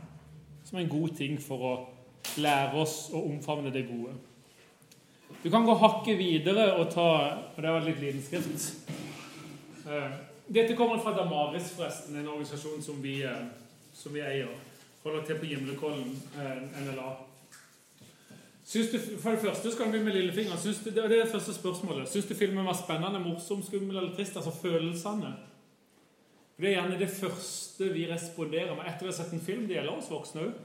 [0.64, 1.72] som en god ting for å
[2.40, 4.14] lære oss å omfavne det gode.
[5.42, 7.08] Du kan gå hakket videre og ta
[7.56, 8.88] Og det var litt liten skrift.
[9.86, 10.12] Eh,
[10.48, 13.20] dette kommer fra Damaris, forresten, en organisasjon som vi,
[13.92, 14.52] som vi eier.
[15.02, 16.14] Holder til på Gimlekollen,
[16.84, 17.10] NLA.
[18.68, 20.58] Du, for det første skal vi med lillefingeren.
[20.64, 22.08] Du, det er det første spørsmålet.
[22.08, 24.36] Syns du filmen var spennende, morsom, skummel eller trist?
[24.36, 25.30] Altså følelsene.
[26.54, 29.64] For Det er gjerne det første vi responderer med etter vi har sett en film.
[29.68, 30.58] Det gjelder oss voksne òg.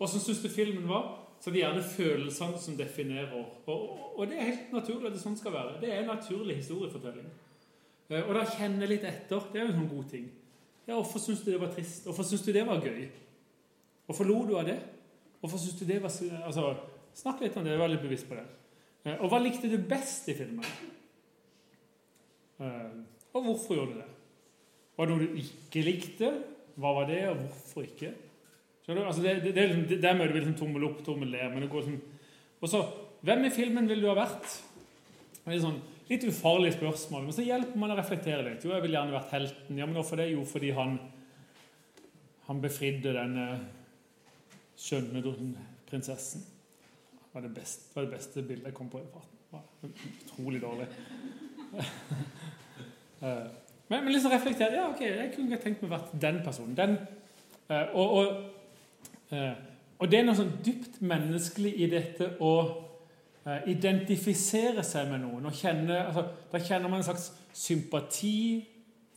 [0.00, 1.10] Åssen syns du filmen var?
[1.42, 3.44] Så det er gjerne følelsene som definerer.
[3.66, 3.80] Og,
[4.16, 5.80] og, det er helt naturlig at det sånn skal være.
[5.82, 7.26] Det er en naturlig historiefortelling.
[8.12, 9.50] Eh, og da kjenne litt etter.
[9.52, 10.30] Det er jo en sånn god ting.
[10.86, 12.06] Ja, Hvorfor syns du det var trist?
[12.08, 13.04] Hvorfor syns du det var gøy?
[14.08, 14.78] Hvorfor lo du av det?
[15.40, 16.12] Hvorfor syns du det var
[16.46, 16.72] Altså,
[17.14, 17.74] Snakk litt om det.
[17.74, 18.46] jeg er litt bevisst på det.
[19.04, 20.64] Eh, og hva likte du best i filmen?
[22.62, 22.98] Eh,
[23.32, 24.10] og hvorfor gjorde du det?
[24.96, 26.30] Var det noe du ikke likte?
[26.80, 28.12] Hva var det, og hvorfor ikke?
[28.88, 31.52] Altså det, det, det, det, der møter vi liksom tommel opp, tommel ned.
[31.52, 32.00] men det går sånn...
[32.62, 32.82] Og så,
[33.22, 34.48] Hvem i filmen vil du ha vært?
[35.44, 35.76] Det er sånn,
[36.12, 38.64] Litt ufarlig spørsmål, men så hjelper man å reflektere litt.
[38.66, 39.78] Jo, jeg ville gjerne vært helten.
[39.78, 40.28] Ja, men hvorfor det?
[40.34, 40.98] Jo, fordi han,
[42.48, 43.46] han befridde denne
[44.76, 45.22] skjønne
[45.88, 46.44] prinsessen.
[47.12, 49.96] Det var det beste, var det beste bildet jeg kom på i farten.
[50.24, 50.90] Utrolig dårlig.
[53.22, 53.44] Eh,
[53.86, 56.72] men, men liksom reflektere Ja, ok, jeg kunne tenkt meg å vært den personen.
[56.74, 56.96] Den,
[57.70, 58.96] eh, og, og,
[59.30, 59.52] eh,
[59.94, 62.50] og, det er noe sånn dypt menneskelig i dette å
[63.66, 65.46] identifisere seg med noen.
[65.46, 68.64] og kjenne, altså, Da kjenner man en slags sympati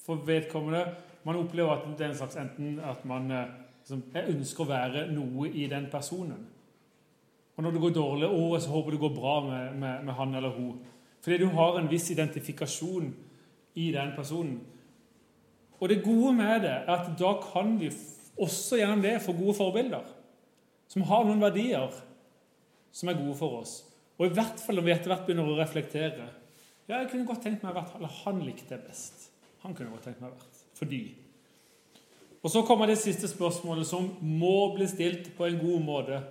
[0.05, 0.95] for vedkommende.
[1.25, 3.29] Man opplever at det er en slags enten at man
[3.79, 6.47] liksom, Jeg ønsker å være noe i den personen.
[7.55, 10.35] Og når det går dårlig, å, så håper det går bra med, med, med, han
[10.35, 10.79] eller hun.
[11.23, 13.13] Fordi du har en viss identifikasjon
[13.75, 14.59] i den personen.
[15.79, 17.89] Og det gode med det er at da kan vi
[18.41, 20.03] også gjennom det få gode forbilder.
[20.91, 21.95] Som har noen verdier
[22.95, 23.79] som er gode for oss.
[24.19, 26.29] Og i hvert fall når vi etter hvert begynner å reflektere.
[26.87, 29.29] Ja, jeg kunne godt tenkt meg å vært, eller Han likte det best.
[29.63, 30.63] Han kunne godt tenkt meg å vært.
[30.77, 31.01] Fordi.
[32.45, 36.21] Og så kommer det siste spørsmålet, som må bli stilt på en god måte.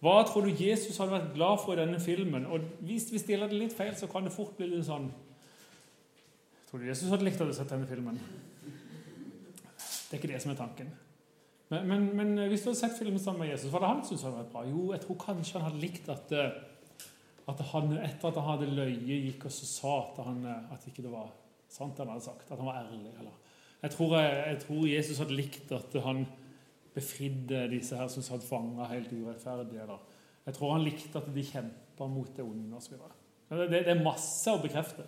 [0.00, 2.46] Hva tror du Jesus hadde vært glad for i denne filmen?
[2.48, 5.10] Og Hvis vi stiller det litt feil, så kan det fort bli litt sånn
[6.70, 8.20] Tror du Jesus hadde likt å ha sett denne filmen?
[9.80, 10.92] Det er ikke det som er tanken.
[11.70, 14.24] Men, men, men hvis du hadde sett filmen sammen med Jesus, var det han syntes
[14.26, 14.64] han var bra?
[14.66, 17.06] Jo, jeg tror kanskje han hadde likt at, eh,
[17.52, 20.88] at han etter at han hadde løyet, gikk og så sa at, han, eh, at
[20.90, 21.28] ikke det var
[21.70, 22.50] sant han hadde sagt.
[22.50, 23.12] At han var ærlig.
[23.20, 23.36] Eller.
[23.84, 26.24] Jeg, tror, jeg tror Jesus hadde likt at han
[26.94, 29.78] befridde disse her som satt fanga helt urettferdig.
[29.78, 30.02] Eller.
[30.48, 32.98] Jeg tror han likte at de kjempa mot det onde osv.
[33.50, 35.06] Det, det, det er masse å bekrefte.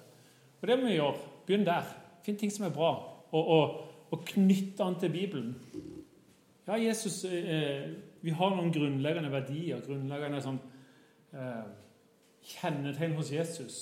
[0.60, 1.18] Og det må vi gjøre.
[1.48, 1.90] Begynn der.
[2.22, 2.92] Finn ting som er bra,
[3.34, 3.78] og, og,
[4.14, 5.56] og knytt an til Bibelen.
[6.66, 7.90] Ja, Jesus eh,
[8.20, 10.60] Vi har noen grunnleggende verdier, grunnleggende sånn,
[11.34, 11.64] eh,
[12.52, 13.80] kjennetegn hos Jesus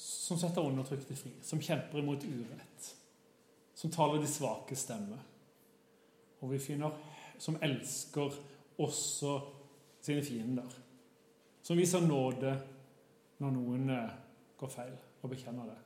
[0.00, 2.88] som setter undertrykte fri, som kjemper imot urett,
[3.74, 5.20] som taler de svake stemmer.
[6.40, 6.94] Og vi finner
[7.40, 8.34] som elsker
[8.80, 9.34] også
[10.00, 10.78] sine fiender.
[11.62, 12.54] Som viser nåde
[13.40, 14.16] når noen eh,
[14.58, 15.78] går feil, og bekjenner det.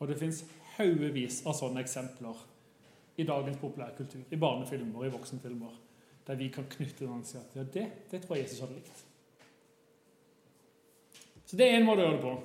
[0.00, 0.42] Og det fins
[0.74, 2.48] haugevis av sånne eksempler
[3.16, 5.74] i dagens populærkultur, i barnefilmer i voksenfilmer,
[6.26, 9.04] der vi kan knytte den si at ja, det, det tror jeg Jesus hadde likt.
[11.46, 12.36] Så det er en måte å gjøre det på.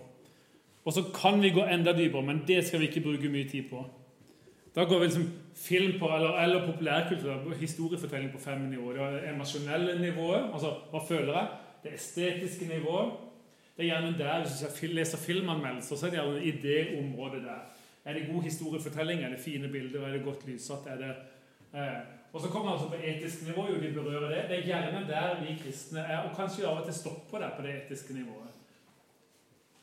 [0.88, 3.70] Og så kan vi gå enda dypere, men det skal vi ikke bruke mye tid
[3.70, 3.84] på.
[4.76, 9.00] Da går vi liksom film på, eller, eller populærkultur, historiefortelling på fem nivåer.
[9.00, 11.48] Det er emosjonelle nivået, altså hva føler jeg?
[11.84, 13.16] Det estetiske nivået.
[13.78, 17.44] Det er gjerne der, Hvis du leser filmanmeldelser, så er det gjerne i det området
[17.44, 17.66] der.
[18.08, 19.24] Er det god historiefortelling?
[19.24, 20.06] Er det fine bilder?
[20.08, 20.88] Er det godt lyssatt?
[20.88, 21.16] Er det,
[21.74, 21.98] eh,
[22.34, 24.44] og så kommer altså på etisk nivå, jo vi berører det.
[24.50, 27.66] Det er gjerne der vi kristne er, og kanskje av og til stopper der på
[27.66, 28.56] det etiske nivået.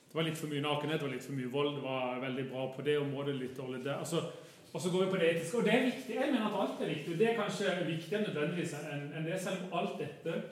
[0.09, 2.49] Det var litt for mye nakenhet, det var litt for mye vold, det var veldig
[2.51, 3.97] bra på det området, litt dårlig der.
[3.99, 4.23] Altså,
[4.73, 5.59] og så går vi på det etiske.
[5.59, 6.15] Og det er viktig.
[6.15, 7.19] Jeg mener at alt er viktig.
[7.19, 10.43] Det er kanskje viktigere nødvendigvis enn det, selv om alt dette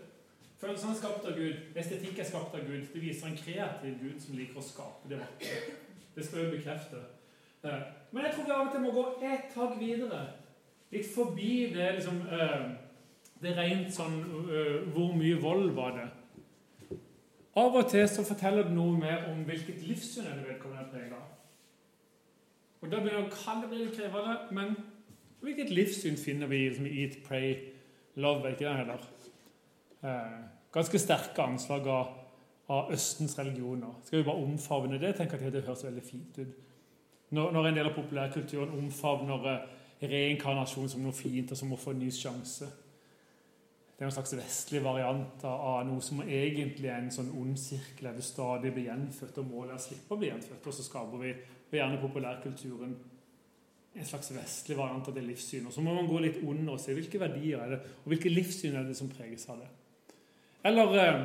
[0.62, 1.56] Følelsene er skapt av Gud.
[1.74, 2.84] Estetikk er skapt av Gud.
[2.92, 5.56] Det viser en kreativ Gud som liker å skape det vakre.
[6.14, 7.00] Det skal vi bekrefte.
[7.62, 10.22] Men jeg tror vi av og til må gå ett hakk videre.
[10.92, 12.64] Litt forbi det liksom eh,
[13.42, 14.18] Det rent sånn
[14.52, 16.08] eh, Hvor mye vold var det?
[17.56, 21.18] Av og til så forteller det noe mer om hvilket livssyn en vedkommende er prega
[21.18, 21.32] av.
[22.82, 24.72] Og Da blir det, kan det litt krevende, men
[25.44, 27.54] hvilket livssyn finner vi liksom, Eat, Pray,
[28.16, 28.50] Love?
[28.50, 29.04] ikke det heller?
[30.02, 30.40] Eh,
[30.72, 32.16] ganske sterke anslag av,
[32.68, 34.00] av, Østens religioner.
[34.04, 35.14] Skal vi bare omfavne det?
[35.16, 36.71] tenker at Det høres veldig fint ut.
[37.32, 39.68] Når, når en del av populærkulturen omfavner eh,
[40.12, 42.68] reinkarnasjon som noe fint, og som å få en ny sjanse.
[43.92, 48.08] Det er en slags vestlig variant av noe som egentlig er en sånn ond sirkel
[48.08, 50.66] der du stadig blir gjenfødt, og målet er å slippe å bli gjenfødt.
[50.66, 52.96] Og så skaper vi og gjerne populærkulturen
[53.92, 55.68] en slags vestlig variant av det livssynet.
[55.68, 58.32] Og så må man gå litt under og se hvilke verdier er det, og hvilke
[58.32, 59.70] livssyn er det som preges av det.
[60.66, 61.24] Eller uh,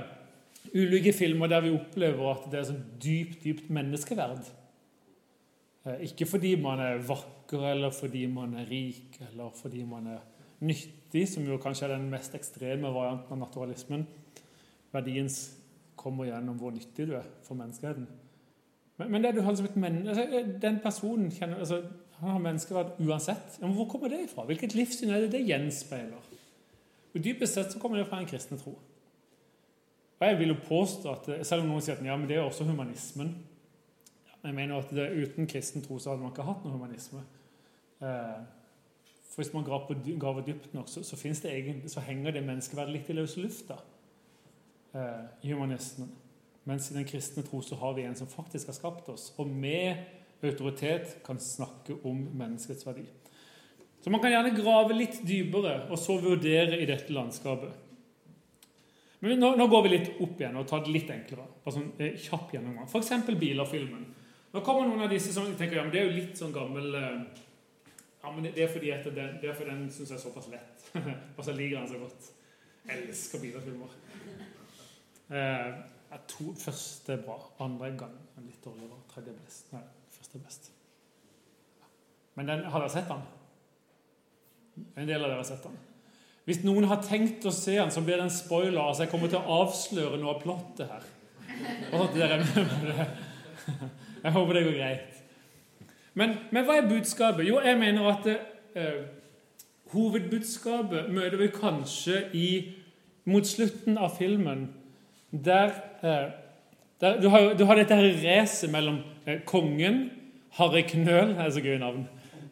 [0.75, 4.49] ulike filmer der vi opplever at det er sånn dypt, dypt menneskeverd.
[5.87, 10.23] Uh, ikke fordi man er vakker, eller fordi man er rik, eller fordi man er
[10.59, 14.03] nyttig, som jo kanskje er den mest ekstreme varianten av naturalismen.
[14.91, 15.29] Verdien
[15.95, 18.07] kommer gjennom hvor nyttig du er for menneskeheten.
[18.97, 21.81] Men, men det du som et menneske, altså, den personen kjenner, altså,
[22.19, 23.59] han har menneskeverd uansett.
[23.61, 24.45] Men hvor kommer det ifra?
[24.49, 26.31] Hvilket livssyn er det det gjenspeiler?
[27.13, 28.73] Og Dypest sett så kommer det fra en kristne tro.
[30.17, 32.45] Og jeg vil jo påstå at, Selv om noen sier at ja, men det er
[32.45, 33.35] også humanismen
[34.47, 37.19] Jeg mener at det, uten kristen tro så hadde man ikke hatt noe humanisme.
[37.99, 38.37] Eh,
[39.27, 43.09] for Hvis man graver dypt nok, så, så, det egentlig, så henger det menneskeverdet litt
[43.11, 43.75] i løse lufta
[44.95, 46.13] eh, i humanismen.
[46.63, 49.51] Mens i den kristne tro så har vi en som faktisk har skapt oss, og
[49.51, 49.99] med
[50.43, 53.05] autoritet kan snakke om menneskets verdi.
[53.99, 57.75] Så man kan gjerne grave litt dypere og så vurdere i dette landskapet.
[59.19, 61.47] Men nå, nå går vi litt opp igjen og tar det litt enklere.
[61.63, 62.87] Bare sånn eh, kjapp gjennomgang.
[62.87, 63.11] F.eks.
[63.27, 64.05] bilerfilmen.
[64.53, 66.95] Nå kommer noen av disse som tenker ja, men det er jo litt sånn gammel
[66.95, 67.43] eh,
[68.23, 70.87] ja, men Det er fordi at den, det den syns jeg er såpass lett.
[71.37, 72.31] og så liker han så godt.
[72.87, 73.93] Jeg elsker bilfilmer.
[75.31, 77.37] Eh, to, første er bra.
[77.63, 78.99] Andre gang litt dårligere.
[79.11, 79.71] Tredje er best.
[79.73, 79.83] Nei,
[80.17, 80.71] første er best.
[82.37, 83.23] Men den, har dere sett den?
[84.95, 85.77] En del av dere har sett den.
[86.47, 88.81] Hvis noen har tenkt å se den, så blir det en spoiler.
[88.81, 91.07] altså Jeg kommer til å avsløre noe av plottet her.
[94.23, 95.23] Jeg håper det går greit.
[96.17, 97.45] Men, men, hva er budskapet?
[97.47, 98.99] Jo, jeg mener at eh,
[99.93, 102.49] hovedbudskapet møter vi kanskje i,
[103.29, 104.67] mot slutten av filmen,
[105.31, 106.29] der, eh,
[107.01, 110.07] der du, har, du, har, dette racet mellom eh, kongen
[110.57, 112.07] Harry Knøl er så gøy navn.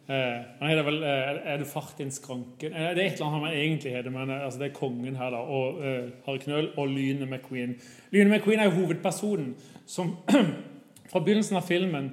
[0.05, 2.73] Eh, han heter vel eh, Er det Fartinskranken?
[2.73, 5.33] Eh, det er et eller annet han egentlig heter, men altså, det er kongen her,
[5.33, 5.41] da.
[5.41, 5.81] Og
[6.27, 7.73] Harry Knøl og Lyne McQueen.
[8.13, 9.55] Lyne McQueen er jo hovedpersonen
[9.89, 10.15] som
[11.11, 12.11] fra begynnelsen av filmen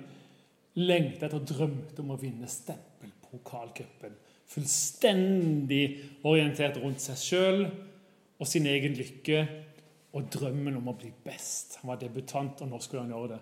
[0.79, 4.15] lengtet etter og drømte om å vinne stempelpokalcupen.
[4.53, 5.85] Fullstendig
[6.29, 9.43] orientert rundt seg sjøl og sin egen lykke
[10.13, 11.79] og drømmen om å bli best.
[11.81, 13.41] Han var debutant, og nå skulle han gjøre det.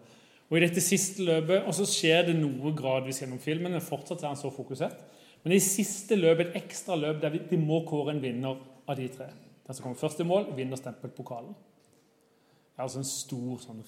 [0.50, 4.22] Og i dette siste løpet, og så skjer det noe gradvis gjennom filmen, men fortsatt
[4.22, 4.98] er han så fokusert.
[5.44, 9.06] Men i siste løpet, et ekstra løp der vi, må kåre en vinner av de
[9.14, 9.30] tre.
[9.66, 11.54] Den som kommer først i mål, vinner stempelpokalen.
[11.54, 13.82] Det er altså en stor sånn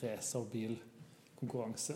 [1.43, 1.95] racerbilkonkurranse.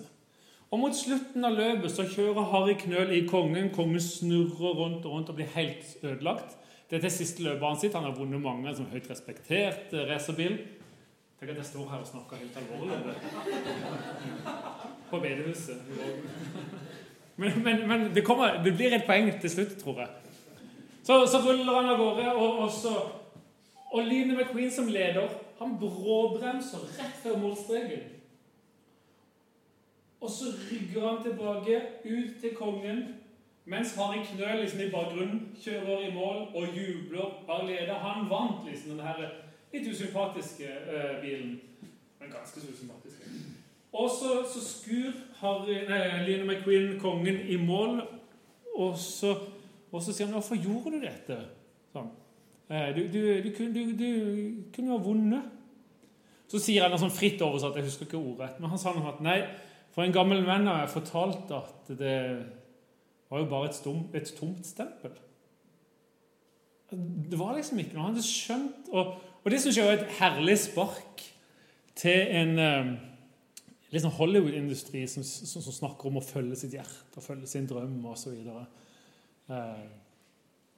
[0.71, 3.71] Og Mot slutten av løpet så kjører Harry Knøl i Kongen.
[3.71, 6.57] Kongen snurrer rundt og rundt og blir helt ødelagt.
[6.91, 7.95] Dette er siste løpet han sitt.
[7.95, 10.59] Han har vunnet mange som høyt respektert racerbil.
[11.39, 13.17] Tenk at jeg står her og snakker helt alvorlig om det.
[15.11, 15.77] På bedehuset.
[17.37, 20.09] Men, men, men det, kommer, det, blir et poeng til slutt, tror jeg.
[21.05, 22.95] Så, så ruller han av gårde, og, og, så,
[23.93, 25.29] og Line McQueen som leder,
[25.61, 28.16] han bråbremser rett før målstreken.
[30.27, 33.03] Og så rygger han tilbake, ut til kongen,
[33.65, 37.45] mens Harry Knøl liksom i bakgrunnen kjører i mål og jubler.
[37.47, 37.95] Bare leder.
[37.95, 39.21] Han vant liksom den her
[39.73, 41.61] litt usympatiske uh, bilen.
[42.19, 43.23] Men ganske så usympatisk.
[43.93, 48.01] Og så, så skur Harry, nei, Line McQueen kongen i mål,
[48.75, 49.31] og så,
[49.93, 51.39] og så sier han 'Hvorfor gjorde du dette?'
[51.93, 52.11] Sånn.
[52.71, 54.11] Eh, du, du, du, du,
[54.75, 55.55] kunne jo ha vunnet.
[56.51, 59.23] Så sier han sånn fritt oversatt, jeg husker ikke ordrett, men han sa noe at
[59.23, 59.39] nei,
[59.97, 62.17] for en gammel venn har jeg fortalt at det
[63.31, 65.15] var jo bare et, stum, et tomt stempel.
[66.93, 68.05] Det var liksom ikke noe.
[68.05, 69.17] Han hadde skjønt og
[69.47, 71.21] og det syns jeg er et herlig spark
[71.95, 72.57] til en
[73.95, 78.35] liksom Hollywood-industri som, som, som, snakker om å følge sitt hjerte følge sin drøm osv.
[78.35, 79.85] Eh,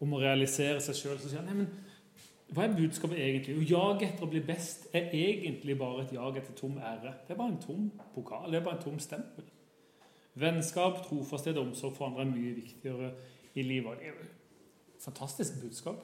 [0.04, 1.16] om å realisere seg sjøl.
[1.16, 1.87] Så sier han nei, men
[2.48, 3.58] hva er budskapet egentlig?
[3.58, 7.12] Å jage etter å bli best er egentlig bare et jag etter tom ære.
[7.26, 8.46] Det er bare en tom pokal.
[8.48, 9.44] Det er bare en tom stempel.
[10.38, 13.10] Vennskap, trofasthet og omsorg for andre er mye viktigere
[13.52, 14.00] i livet.
[14.00, 16.00] Det er fantastisk budskap.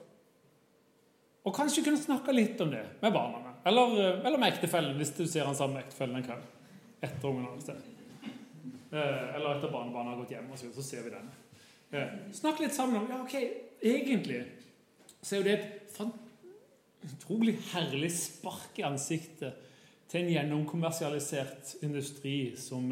[1.45, 3.55] Og kanskje kunne snakke litt om det med barna.
[3.65, 6.45] Eller, eh, eller med ektefellen, hvis du ser han sammen med ektefellen en kveld.
[7.03, 7.81] Etter ungen har sted.
[8.93, 11.33] Eh, eller etter barnebarnet har gått hjem, og så, så ser vi den.
[11.93, 13.35] Eh, snakk litt sammen om Ja, ok,
[13.81, 14.45] egentlig
[15.25, 15.93] så er jo det et
[17.05, 19.61] utrolig herlig spark i ansiktet
[20.11, 22.91] til en gjennomkommersialisert industri som,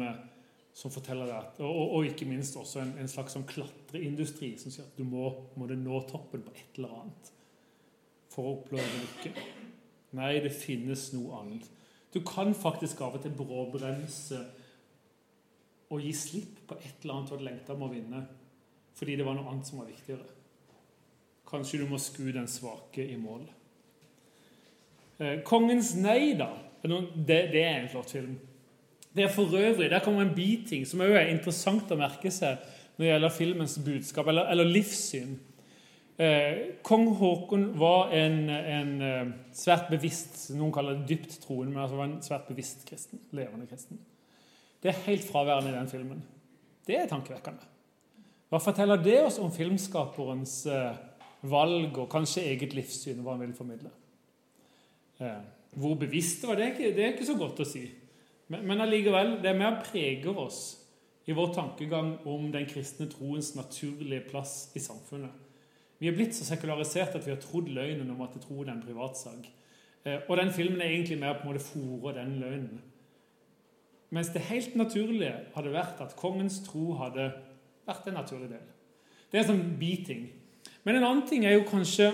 [0.73, 1.41] som forteller det.
[1.65, 5.29] Og, og, ikke minst også en, en slags sånn klatreindustri som sier at du må,
[5.57, 7.31] må nå toppen på et eller annet
[8.33, 9.33] for å oppleve lykke.
[10.17, 11.69] Nei, det finnes noe annet.
[12.13, 14.39] Du kan faktisk av og til bråbremse
[15.93, 18.21] og gi slipp på et eller annet du hadde lengta med å vinne,
[18.97, 20.25] fordi det var noe annet som var viktigere.
[21.49, 23.45] Kanskje du må skue den svake i mål.
[25.19, 26.49] Eh, 'Kongens nei', da.
[26.83, 28.39] Det, det, er en flott film.
[29.15, 32.57] Det er for øvrig, Der kommer en biting som også er interessant å merke seg
[32.97, 35.37] når det gjelder filmens budskap, eller, eller livssyn.
[36.17, 41.81] Eh, Kong Haakon var en, en, eh, svært bevisst Noen kaller det dypt troende, men
[41.81, 43.21] altså var en svært bevisst kristen.
[43.31, 43.97] Levende kristen.
[44.83, 46.21] Det er helt fraværende i den filmen.
[46.85, 47.65] Det er tankevekkende.
[48.51, 51.01] Hva forteller det oss om filmskaperens eh,
[51.49, 53.23] valg og kanskje eget livssyn?
[53.23, 53.89] hva han vil formidle?
[55.73, 57.83] Hvor bevisst det var, det er ikke, det er ikke så godt å si.
[58.51, 60.61] Men, men allikevel, det er med å prege oss
[61.25, 65.31] i vår tankegang om den kristne troens naturlige plass i samfunnet.
[65.99, 68.83] Vi er blitt så sekularisert at vi har trodd løgnen om at troen er en
[68.83, 69.47] privatsak.
[70.03, 72.81] Eh, og den filmen er egentlig mer på en måte fòre den løgnen.
[74.13, 77.31] Mens det helt naturlige hadde vært at kongens tro hadde
[77.87, 78.65] vært en naturlig del.
[79.31, 80.27] Det er en sånn biting.
[80.83, 82.11] Men en annen ting er jo kanskje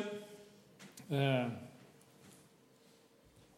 [1.09, 1.49] eh,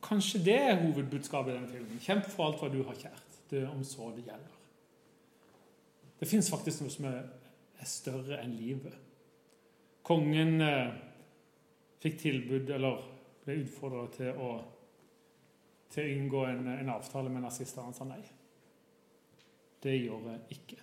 [0.01, 2.01] Kanskje det er hovedbudskapet i denne filmen.
[2.01, 3.37] Kjemp for alt hva du har kjært.
[3.51, 4.57] Det er om så det gjelder.
[6.21, 7.21] Det fins faktisk noe som er,
[7.87, 8.93] større enn livet.
[10.05, 10.91] Kongen eh,
[12.03, 12.99] fikk tilbud, eller
[13.41, 14.51] ble utfordra til å
[15.91, 17.89] til å inngå en, en avtale med nazistene.
[17.89, 18.21] Han sa nei.
[19.81, 20.77] Det gjorde jeg ikke.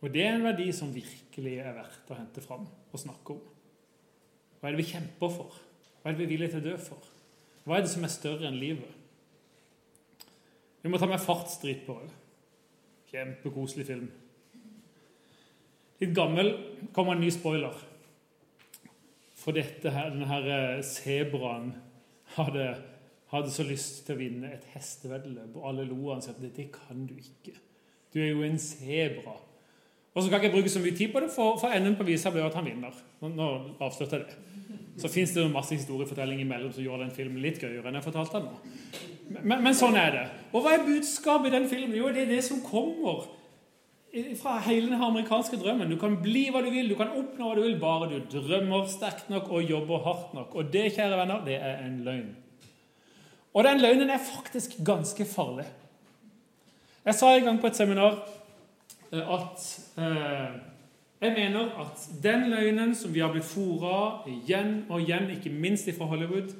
[0.00, 3.40] Og det er en verdi som virkelig er verdt å hente fram og snakke om.
[4.60, 5.56] Hva er det vi kjemper for?
[6.00, 7.10] Hva er det vi er villige til å dø for?
[7.66, 8.96] Hva er det som er større enn livet?
[10.80, 12.14] Vi må ta med fartsstrid på det.
[13.10, 14.08] Kjempekoselig film.
[16.00, 16.54] Litt gammel
[16.96, 17.76] kommer en ny spoiler.
[19.36, 21.74] For dette her, denne her eh, sebraen
[22.36, 22.70] hadde,
[23.32, 26.70] hadde, så lyst til å vinne et hesteveddeløp, og alle lo han sa at det
[26.72, 27.54] kan du ikke.
[28.12, 29.36] Du er jo en sebra.
[30.10, 32.08] Og så kan jeg ikke bruke så mye tid på det, for, for enden på
[32.08, 32.96] visa blir at han vinner.
[33.20, 34.49] Nå, nå avslutter jeg det.
[35.00, 38.38] Så fins det masse historiefortelling imellom som gjør den filmen litt gøyere enn jeg fortalte
[38.38, 38.78] den nå.
[39.40, 40.24] Men, men, sånn er det.
[40.50, 41.94] Og hva er budskapet i den filmen?
[41.96, 43.28] Jo, det er det som kommer
[44.40, 45.90] fra hele den amerikanske drømmen.
[45.92, 48.88] Du kan bli hva du vil, du kan oppnå hva du vil, bare du drømmer
[48.90, 50.56] sterkt nok og jobber hardt nok.
[50.58, 52.32] Og det, kjære venner, det er en løgn.
[53.54, 55.68] Og den løgnen er faktisk ganske farlig.
[57.06, 58.18] Jeg sa en gang på et seminar
[59.12, 59.64] eh, at
[59.98, 60.58] eh,
[61.20, 65.90] jeg mener at den løgnen som vi har blitt fora igjen og igjen, ikke minst
[65.96, 66.54] fra Hollywood,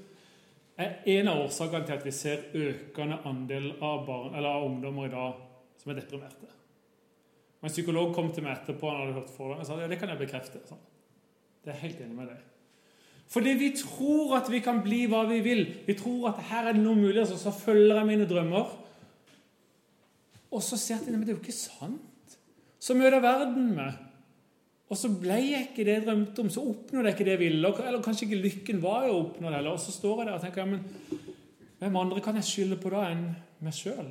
[0.80, 5.12] er en av årsakene til at vi ser økende andel av, barn, av ungdommer i
[5.12, 5.40] dag
[5.80, 6.48] som er deprimerte.
[7.60, 9.98] Og En psykolog kom til meg etterpå han hadde hørt foredrag, og sa ja, det
[10.00, 10.62] kan jeg bekrefte.
[10.68, 10.80] Sånn.
[11.64, 12.44] Det er helt enig med deg.
[13.30, 15.66] Fordi vi tror at vi kan bli hva vi vil.
[15.86, 18.72] Vi tror at her er det noen muligheter, så følger jeg mine drømmer.
[20.50, 22.38] Og så ser jeg at det er jo ikke sant.
[22.80, 24.09] Så møter verden med.
[24.90, 27.42] Og så ble jeg ikke det jeg drømte om, så oppnådde jeg ikke det jeg
[27.44, 27.74] ville.
[27.86, 29.60] Eller kanskje ikke lykken var å oppnå det.
[29.60, 31.20] Eller, og så står jeg der og tenker ja, men
[31.80, 33.28] hvem andre kan jeg skylde på da enn
[33.62, 34.10] meg sjøl?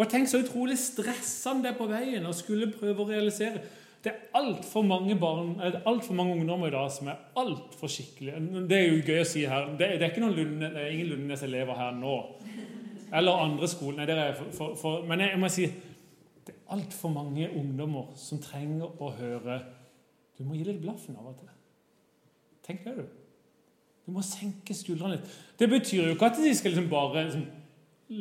[0.00, 3.60] Og tenk så utrolig stressende det er på veien å skulle prøve å realisere.
[4.00, 8.40] Det er altfor mange barn, alt for mange ungdommer i dag som er altfor skikkelige.
[8.70, 9.68] Det er jo gøy å si her.
[9.76, 12.16] Det, det er ikke noen Lunde, det er ingen Lundenes-elever her nå.
[13.12, 14.00] Eller andre skoler.
[14.00, 15.68] Nei, det for, for, for, men jeg, jeg må si
[16.50, 19.60] det er altfor mange ungdommer som trenger å høre
[20.34, 21.50] Du må gi litt blaffen av og til.
[22.64, 23.04] Tenk det, du.
[24.06, 25.34] Du må senke skuldrene litt.
[25.60, 27.44] Det betyr jo ikke at de skal liksom bare liksom,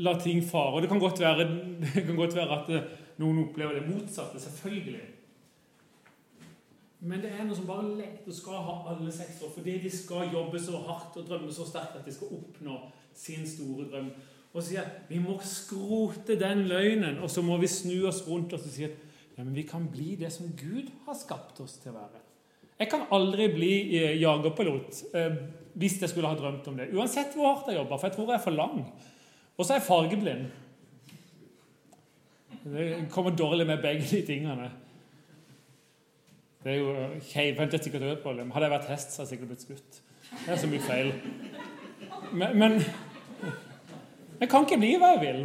[0.04, 0.84] la ting fare.
[0.84, 1.48] Det kan godt være,
[2.10, 2.92] kan godt være at eh,
[3.24, 4.42] noen opplever det motsatte.
[4.44, 5.08] Selvfølgelig.
[7.10, 9.94] Men det er noe som bare lett og skal ha alle seks år, fordi de
[9.96, 12.78] skal jobbe så hardt og drømme så sterkt at de skal oppnå
[13.16, 14.12] sin store drøm.
[14.54, 18.56] Og sier at vi må skrote den løgnen, og så må vi snu oss rundt
[18.58, 18.98] og si at
[19.38, 22.24] ja, vi kan bli det som Gud har skapt oss til å være.
[22.80, 25.38] Jeg kan aldri bli eh, jagerpilot eh,
[25.80, 26.90] hvis jeg skulle ha drømt om det.
[26.96, 28.82] Uansett hvor hardt jeg jobber, for jeg tror jeg er for lang.
[29.56, 30.46] Og så er jeg fargeblind.
[32.64, 34.70] Det kommer dårlig med begge de tingene.
[36.64, 36.94] Det er jo
[37.30, 38.52] keivhendt et sikkert dem.
[38.52, 40.02] Hadde jeg vært hest, så hadde jeg sikkert blitt skutt.
[40.32, 41.14] Det er så mye feil.
[42.34, 42.82] Men, men
[44.40, 45.44] jeg kan ikke bli hva jeg vil.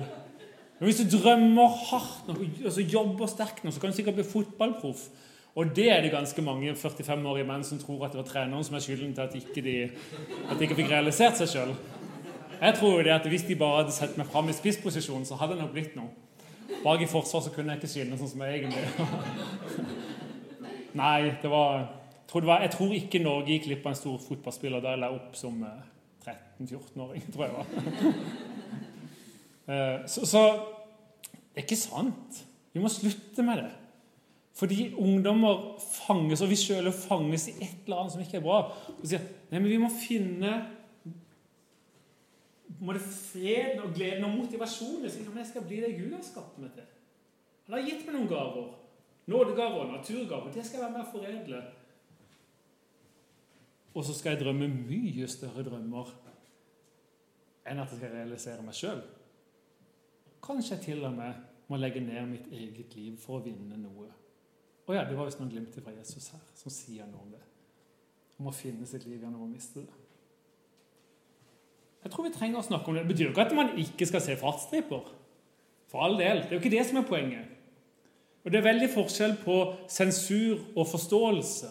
[0.79, 4.27] Men hvis du drømmer hardt nok, altså jobber sterkt nok, så kan du sikkert bli
[4.27, 5.07] fotballproff.
[5.55, 8.75] Og det er det ganske mange 45-årige menn som tror at det var treneren som
[8.75, 9.77] er skylden til at ikke de,
[10.51, 11.75] at de ikke fikk realisert seg sjøl.
[12.61, 15.39] Jeg tror jo det at Hvis de bare hadde sett meg fram i spissposisjon, så
[15.39, 16.11] hadde det nok blitt noe.
[16.85, 18.83] Bak i forsvar så kunne jeg ikke skinne sånn som jeg egentlig
[20.95, 21.87] Nei, det var,
[22.31, 25.03] tror, det var, jeg tror ikke Norge gikk glipp av en stor fotballspiller da jeg
[25.03, 25.59] la opp som
[26.25, 28.54] 13-14-åring, eh, tror jeg var.
[29.67, 30.45] Eh, så, så
[31.55, 32.45] det er ikke sant.
[32.75, 33.73] Vi må slutte med det.
[34.55, 38.61] Fordi ungdommer fanges, og vi sjøl fanges i et eller annet som ikke er bra.
[38.95, 40.55] Og sier nei, men vi må finne
[42.85, 46.59] må det freden og gleden og motivasjonen så jeg skal bli det Gud har skapt
[46.61, 46.87] meg til.
[47.69, 48.67] Han har gitt meg noen gaver.
[49.31, 50.53] Nådegaver, naturgaver.
[50.53, 51.61] Det skal jeg være med å foredle.
[53.95, 56.11] Og så skal jeg drømme mye større drømmer
[57.65, 59.01] enn at jeg skal realisere meg sjøl.
[60.45, 64.11] Kanskje jeg til og med må legge ned mitt eget liv for å vinne noe.
[64.85, 67.41] Å ja, det var visst noen glimt fra Jesus her som sier noe om det.
[68.41, 70.01] Om å finne sitt liv gjennom å miste det.
[72.05, 73.07] Jeg tror vi trenger å snakke om det.
[73.07, 75.07] Det betyr jo ikke at man ikke skal se fartsstriper.
[75.89, 76.43] For all del.
[76.43, 77.53] Det er jo ikke det som er poenget.
[78.45, 79.57] Og Det er veldig forskjell på
[79.89, 81.71] sensur og forståelse,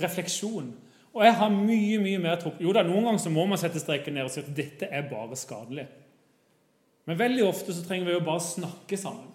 [0.00, 0.70] refleksjon.
[1.12, 3.82] Og jeg har mye mye mer tro Jo da, Noen ganger så må man sette
[3.82, 5.84] streken ned og si at dette er bare skadelig.
[7.04, 9.30] Men veldig ofte så trenger vi jo bare snakke sammen.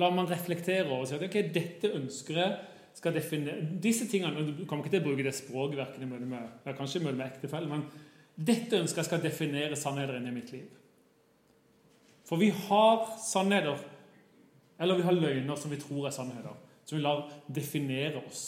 [0.00, 2.58] La man reflektere og si at ok, dette ønsker jeg
[2.94, 6.28] skal definere Disse tingene, Du kommer ikke til å bruke det språket verken i møte
[6.28, 7.84] med, ja, kanskje i med ektefelle, men
[8.34, 10.66] dette ønsker jeg skal definere sannheter inni mitt liv.
[12.26, 13.78] For vi har sannheter,
[14.80, 18.44] eller vi har løgner som vi tror er sannheter, som vi lar definere oss.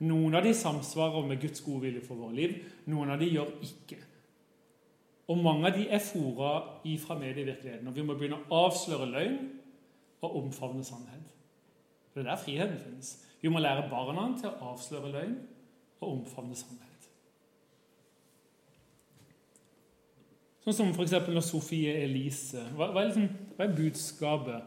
[0.00, 2.56] Noen av de samsvarer med Guds gode vilje for våre liv,
[2.88, 4.00] noen av de gjør ikke.
[5.30, 7.86] Og mange av de er fora ifra medievirkeligheten.
[7.86, 9.36] Og vi må begynne å avsløre løgn
[10.26, 11.26] og omfavne sannhet.
[12.10, 13.12] Det er der friheten finnes.
[13.40, 15.36] Vi må lære barna til å avsløre løgn
[16.00, 16.86] og omfavne sannhet.
[20.64, 21.14] Sånn som f.eks.
[21.30, 24.60] når Sofie Elise Hva, hva, er, liksom, hva er budskapet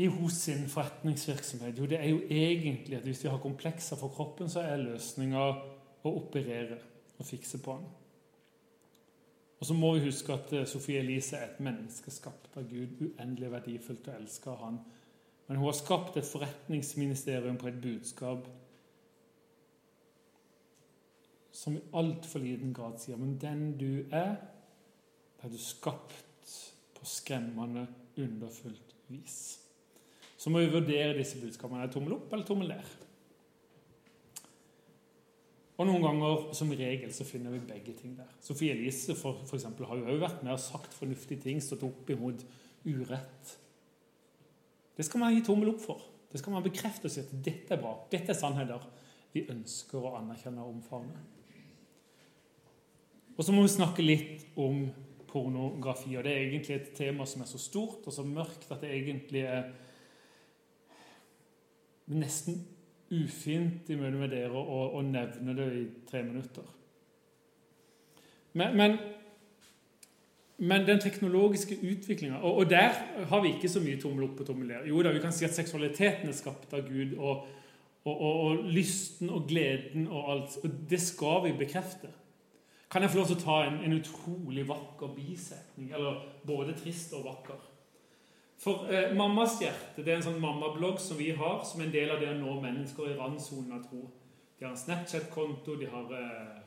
[0.00, 1.74] i hos sin forretningsvirksomhet?
[1.78, 5.42] Jo, det er jo egentlig at hvis vi har komplekser for kroppen, så er løsninga
[5.42, 6.78] å operere
[7.18, 7.90] og fikse på den.
[9.62, 12.96] Og så må vi huske at eh, Sofie Elise er et menneske skapt av Gud,
[12.98, 14.80] uendelig verdifullt og elska av Han.
[15.46, 18.48] Men hun har skapt et forretningsministerium på et budskap
[21.54, 24.34] som i altfor liten grad sier Men den du er,
[25.38, 26.56] er du skapt
[26.98, 27.86] på skremmende,
[28.18, 29.60] underfullt vis.
[30.36, 31.84] Så må vi vurdere disse budskapene.
[31.84, 32.94] Er det tommel opp eller tommel ned?
[35.82, 38.28] Og noen ganger, som regel, så finner vi begge ting der.
[38.44, 41.82] Sofie Elise for, for eksempel, har jo også vært med og sagt fornuftige ting, stått
[41.88, 42.44] opp imot
[42.86, 43.54] urett.
[44.94, 46.04] Det skal man gi tommel opp for.
[46.30, 47.96] Det skal man bekrefte og si at dette er bra.
[48.12, 48.84] Dette er sannheter
[49.32, 51.18] vi ønsker å anerkjenne og omfavne.
[53.34, 54.84] Og så må vi snakke litt om
[55.26, 56.14] pornografi.
[56.14, 58.92] og Det er egentlig et tema som er så stort og så mørkt at det
[58.92, 59.72] egentlig er
[62.12, 62.60] nesten
[63.12, 66.68] ufint i møte med dere å, å, nevne det i tre minutter.
[68.58, 68.96] Men, men,
[70.60, 72.96] men den teknologiske utviklinga og, og, der
[73.28, 74.88] har vi ikke så mye tommel opp og tommel ned.
[74.90, 77.46] Jo da, vi kan si at seksualiteten er skapt av Gud, og,
[78.04, 80.58] og lysten og gleden og alt.
[80.64, 82.12] Og det skal vi bekrefte.
[82.92, 85.92] Kan jeg få lov til å ta en, en utrolig vakker bisetning?
[85.96, 87.60] Eller både trist og vakker.
[88.62, 92.12] For eh, Mammas hjerte det er en sånn mammablogg som vi har, som en del
[92.14, 94.04] av det å nå mennesker i randsonen av tro.
[94.58, 96.60] De har en Snapchat-konto, de har eh,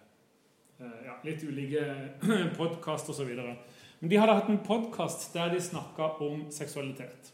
[0.83, 1.85] eh ja, litt ulike
[2.59, 3.31] podkast osv.
[3.31, 7.31] Men de hadde hatt en podkast der de snakka om seksualitet.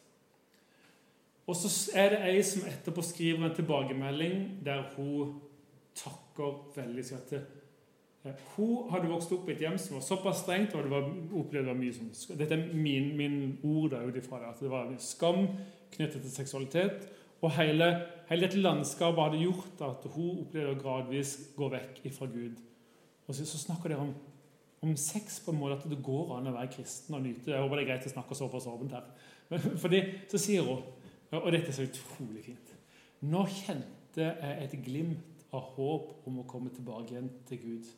[1.50, 5.40] Og så er det ei som etterpå skriver en tilbakemelding der hun
[5.98, 7.42] takker veldig til
[8.56, 11.08] hun hadde vokst opp i et hjem som var såpass strengt, og det var,
[11.40, 14.52] opplevde mye som Dette er min, min ord ut ifra det.
[14.52, 15.48] At det var skam
[15.96, 17.08] knyttet til seksualitet.
[17.42, 17.88] Og hele,
[18.30, 22.60] hele dette landskapet hadde gjort at hun opplevde å gradvis gå vekk ifra Gud.
[23.26, 24.12] Og så, så snakker dere om,
[24.86, 27.64] om, sex på en måte at det går an å være kristen og nyte Jeg
[27.64, 29.10] håper det er greit å snakke såpass åpent her.
[29.82, 30.86] Fordi, så sier hun,
[31.40, 32.72] og dette er så utrolig fint
[33.32, 37.90] Nå kjente jeg et glimt av håp om å komme tilbake igjen til Gud.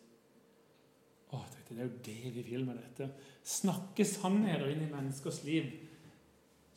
[1.34, 1.40] Å,
[1.70, 3.10] det er jo det vi vil med dette.
[3.44, 5.72] Snakke sannheter inn i menneskers liv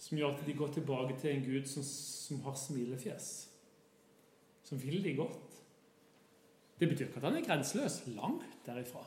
[0.00, 3.28] som gjør at de går tilbake til en Gud som, som har smilefjes.
[4.66, 5.60] Som vil de godt.
[6.80, 8.02] Det betyr ikke at han er grenseløs.
[8.16, 9.04] Langt derifra.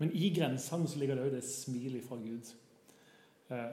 [0.00, 2.52] Men i grensene så ligger det òg det smilet fra Gud.
[3.52, 3.70] Eh,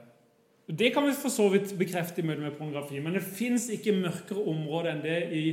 [0.67, 3.95] det kan vi for så vidt bekrefte i møte med pornografi, men det fins ikke
[3.95, 5.43] mørkere område enn det i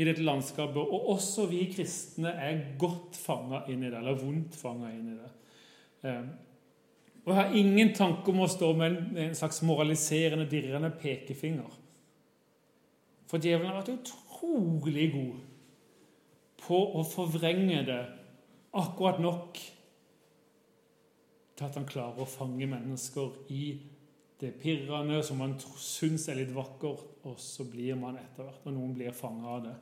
[0.00, 0.80] i dette landskapet.
[0.80, 5.18] Og også vi kristne er godt fanga inn i det, eller vondt fanga inn i
[5.18, 5.32] det.
[6.08, 6.30] Eh,
[7.20, 11.76] og jeg har ingen tanke om å stå med en slags moraliserende, dirrende pekefinger.
[13.30, 15.44] For djevelen har vært utrolig god
[16.64, 18.00] på å forvrenge det
[18.80, 19.60] akkurat nok
[21.60, 23.64] til at han klarer å fange mennesker i
[24.40, 28.72] det pirrende som man syns er litt vakkert, og så blir man etter hvert, og
[28.72, 29.74] noen blir fanga av det.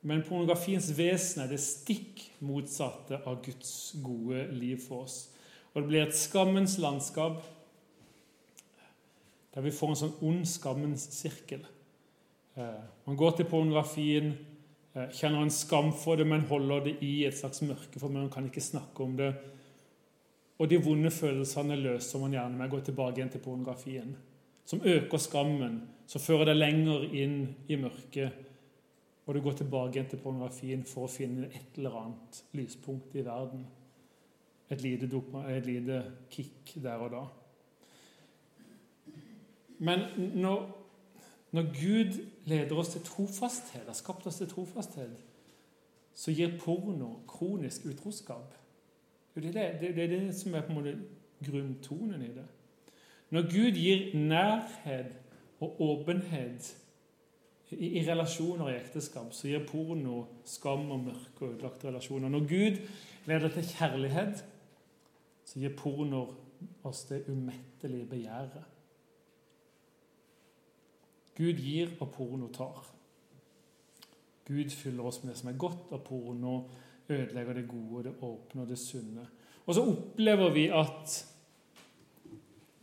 [0.00, 5.18] Men pornografiens vesen er det stikk motsatte av Guds gode liv for oss.
[5.74, 7.42] Og det blir et skammens landskap
[9.50, 11.64] der vi får en sånn ond skammens sirkel.
[12.54, 14.28] Eh, man går til pornografien,
[14.94, 18.30] eh, kjenner en skam for det, men holder det i et slags mørke, for man
[18.30, 19.34] kan ikke snakke om det.
[20.60, 24.14] Og de vonde følelsene løser man gjerne med å gå tilbake igjen til pornografien.
[24.64, 28.49] Som øker skammen, som fører deg lenger inn i mørket.
[29.30, 33.60] Og du går tilbake til pornografien for å finne et eller annet lyspunkt i verden.
[34.74, 35.06] Et lite,
[35.52, 35.98] et lite
[36.30, 37.20] kick der og da.
[39.78, 40.02] Men
[40.34, 40.66] når,
[41.52, 42.18] når Gud
[42.50, 45.22] leder oss til trofasthet, har skapt oss til trofasthet,
[46.14, 48.58] så gir porno kronisk utroskap.
[49.36, 50.98] Det er det, det, er det som er på en måte
[51.46, 52.50] grunntonen i det.
[53.30, 55.14] Når Gud gir nærhet
[55.60, 56.79] og åpenhet
[57.70, 62.32] i, i relasjoner og ekteskap, så gir porno skam og mørke og ødelagte relasjoner.
[62.32, 62.80] Når Gud
[63.30, 64.44] leder til kjærlighet,
[65.44, 66.24] så gir porno
[66.84, 68.68] oss det umettelige begjæret.
[71.38, 72.84] Gud gir, og porno tar.
[74.48, 76.54] Gud fyller oss med det som er godt, og porno
[77.08, 79.26] ødelegger det gode, det åpne og det sunne.
[79.66, 81.14] Og så opplever vi at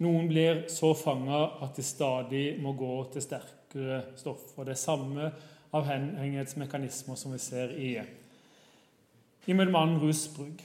[0.03, 3.25] noen blir så fanga at de stadig må gå til
[3.67, 4.03] sterkere
[4.57, 5.31] Og Det er samme
[5.73, 8.01] avhengighetsmekanismer som vi ser i,
[9.45, 10.63] i mellom rusbruk.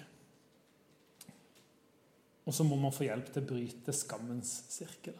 [2.46, 5.14] Og så må man få hjelp til å bryte skammens sirkel.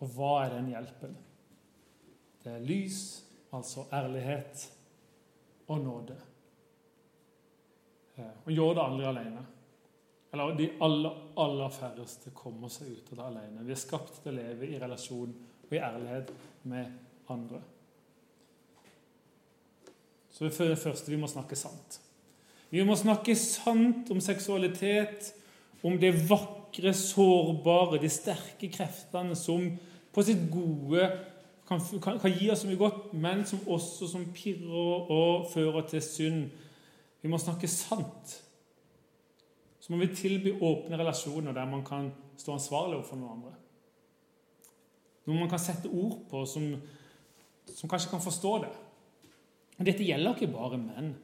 [0.00, 1.16] Og hva er den hjelpen?
[2.42, 4.72] Det er lys, altså ærlighet,
[5.68, 6.16] og nåde.
[8.44, 9.46] Og gjør det aldri alene.
[10.32, 13.64] Eller de aller, aller færreste kommer seg ut av det alene.
[13.64, 15.32] Vi er skapt til å leve i relasjon
[15.66, 16.32] og i ærlighet
[16.70, 17.60] med andre.
[20.30, 22.00] Så for det første vi må snakke sant.
[22.70, 25.32] Vi må snakke sant om seksualitet,
[25.86, 29.70] om det vakre, sårbare, de sterke kreftene som
[30.12, 31.06] på sitt gode
[31.68, 35.86] kan, kan, kan gi oss så mye godt, men som også som pirrer og fører
[35.88, 36.42] til synd.
[37.22, 38.36] Vi må snakke sant
[39.86, 43.52] så må vi tilby åpne relasjoner der man kan stå ansvarlig overfor noen andre.
[45.28, 46.72] Noe man kan sette ord på, som,
[47.74, 48.72] som kanskje kan forstå det.
[49.76, 51.14] Og Dette gjelder ikke bare menn.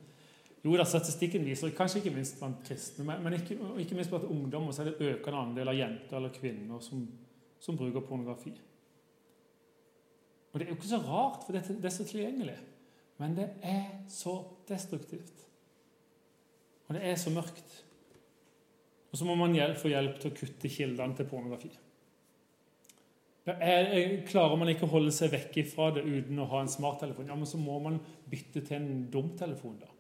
[0.63, 4.75] Jo da, Statistikken viser, kanskje ikke minst blant kristne, men ikke, ikke minst blant ungdommer,
[4.75, 7.01] så er det økende andel av jenter eller kvinner som,
[7.63, 8.53] som bruker pornografi.
[10.53, 12.59] Og Det er jo ikke så rart, for det er så tilgjengelig.
[13.19, 14.37] Men det er så
[14.69, 15.47] destruktivt.
[16.89, 17.79] Og det er så mørkt.
[19.13, 21.71] Og så må man få hjelp til å kutte kildene til pornografi.
[23.47, 27.27] Er, klarer man ikke å holde seg vekk fra det uten å ha en smarttelefon,
[27.27, 27.99] ja, men så må man
[28.31, 29.91] bytte til en dumtelefon, da.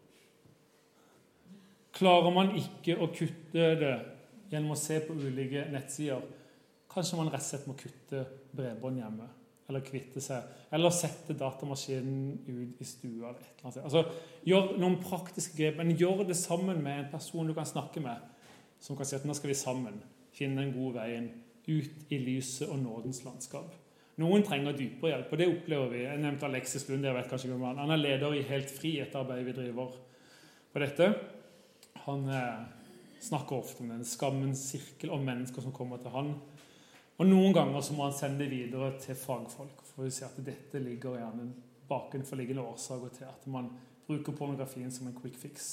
[1.92, 3.96] Klarer man ikke å kutte det
[4.52, 6.22] gjennom å se på ulike nettsider,
[6.92, 8.24] kanskje man rett og slett må kutte
[8.54, 9.28] bredbånd hjemme.
[9.70, 10.48] Eller kvitte seg.
[10.74, 13.30] Eller sette datamaskinen ut i stua.
[13.30, 13.84] eller et eller annet.
[13.86, 14.02] Altså,
[14.44, 18.28] Gjør noen praktiske grep, men gjør det sammen med en person du kan snakke med
[18.82, 20.00] som kan si at nå skal vi sammen
[20.34, 21.28] finne den gode veien
[21.68, 23.74] ut i lyset og nådens landskap.
[24.20, 26.02] Noen trenger dypere hjelp, og det opplever vi.
[26.04, 27.04] Jeg nevnte Alexis Lund.
[27.04, 29.94] jeg vet kanskje ikke hvem Han er leder i Helt Fri, et arbeid vi driver
[30.72, 31.08] på dette.
[32.04, 32.64] Han eh,
[33.20, 36.34] snakker ofte om den skammens sirkel og mennesker som kommer til han.
[37.18, 40.44] Og Noen ganger så må han sende det videre til fagfolk for vi ser at
[40.44, 41.50] dette ligger gjerne
[41.88, 43.68] bakenforliggende årsaker til at man
[44.06, 45.72] bruker pornografien som en quick fix.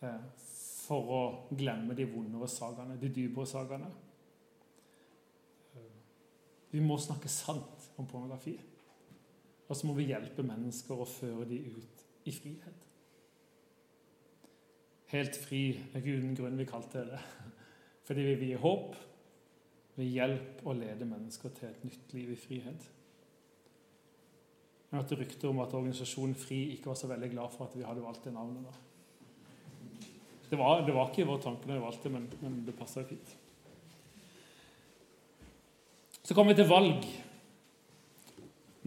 [0.00, 0.22] Eh,
[0.86, 1.20] for å
[1.54, 3.90] glemme de vondere sagaene, de dypere sakene.
[6.70, 8.54] Vi må snakke sant om pornografi.
[9.70, 12.86] Og så må vi hjelpe mennesker å føre dem ut i frihet.
[15.10, 15.64] Helt fri
[15.94, 17.20] er uten grunn vi kalte det.
[18.06, 18.98] Fordi vi vil gi håp,
[19.98, 22.86] ved hjelp og lede mennesker til et nytt liv i frihet.
[24.90, 27.84] Jeg hørte rykter om at organisasjonen FRI ikke var så veldig glad for at vi
[27.86, 28.64] hadde valgt det navnet.
[28.66, 30.06] da.
[30.50, 33.36] Det var, det var ikke vår tanke når vi valgte, men, men det passa fint.
[36.30, 37.06] Så kommer vi til valg.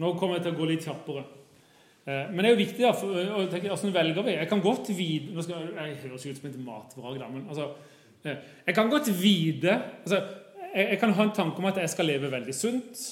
[0.00, 1.24] Nå kommer jeg til å gå litt kjappere.
[2.08, 4.36] Eh, men det er jo viktig å tenke hvordan velger vi.
[4.38, 7.66] Jeg kan godt vite nå skal, Jeg høres ut som et matvrag, da, men altså,
[8.24, 10.22] eh, jeg kan godt vite altså,
[10.70, 13.04] jeg, jeg, kan ha en tanke om at jeg skal leve veldig sunt.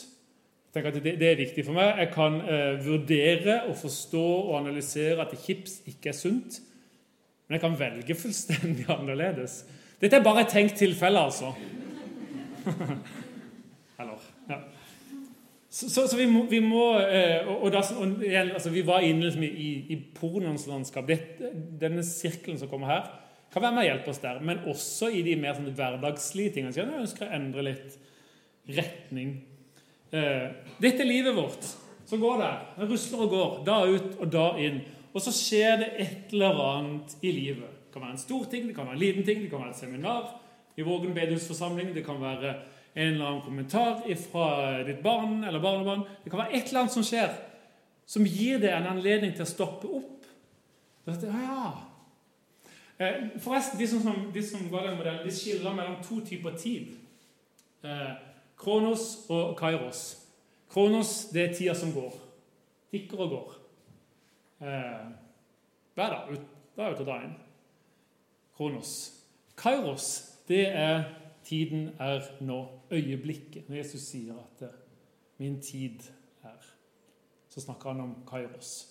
[0.73, 2.01] Tenk at det, det er viktig for meg.
[2.01, 6.63] Jeg kan eh, vurdere og forstå og analysere at chips ikke er sunt.
[7.45, 9.67] Men jeg kan velge fullstendig annerledes.
[10.01, 11.53] Dette er bare et tenkt tilfelle, altså.
[15.73, 19.05] Så, så, så vi må, vi må eh, og, og, da, og altså, Vi var
[19.07, 21.09] inne liksom, i, i pornoens landskap.
[21.09, 21.49] Det,
[21.81, 23.07] denne sirkelen som kommer her,
[23.53, 24.43] kan være med å hjelpe oss der.
[24.45, 26.75] Men også i de mer sånn, hverdagslige tingene.
[26.75, 27.97] Så jeg ønsker å endre litt
[28.77, 29.33] retning.
[30.13, 31.65] Eh, dette er livet vårt.
[32.09, 32.53] Så går det.
[32.77, 33.57] Det rusler og går.
[33.65, 34.83] Da ut og da inn.
[35.13, 37.81] Og så skjer det et eller annet i livet.
[37.87, 39.73] Det kan være en stor ting, det kan være en liten ting, det kan være
[39.73, 40.29] et seminar
[40.77, 42.55] i Vågen bedehusforsamling, det kan være
[42.95, 44.47] en eller annen kommentar fra
[44.85, 46.05] ditt barn eller barnebarn.
[46.25, 47.33] Det kan være et eller annet som skjer,
[48.07, 50.13] som gir deg en anledning til å stoppe opp
[51.05, 51.83] ja.
[52.97, 56.93] Eh, forresten, de som, de som ga den modellen, de skiller mellom to typer tid.
[57.83, 58.13] Eh,
[58.59, 60.03] kronos og kairos.
[60.71, 62.15] Kronos det er tida som går.
[62.91, 63.57] Tikker og går.
[64.61, 65.09] Eh,
[65.95, 66.31] hver dag.
[66.31, 66.47] Ut,
[66.77, 67.35] dag ut og dag inn.
[68.57, 68.93] Kronos.
[69.59, 70.13] Kairos
[70.49, 71.03] det er
[71.45, 72.69] tiden er nå.
[72.91, 73.69] Øyeblikket.
[73.69, 74.75] Når Jesus sier at eh,
[75.39, 76.01] 'min tid
[76.45, 76.75] er',
[77.49, 78.89] så snakker han om kairos.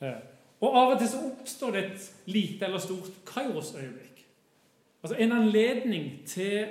[0.00, 0.20] Eh,
[0.60, 4.26] og av og til så oppstår det et lite eller stort kairos-øyeblikk.
[5.02, 6.66] Altså en anledning til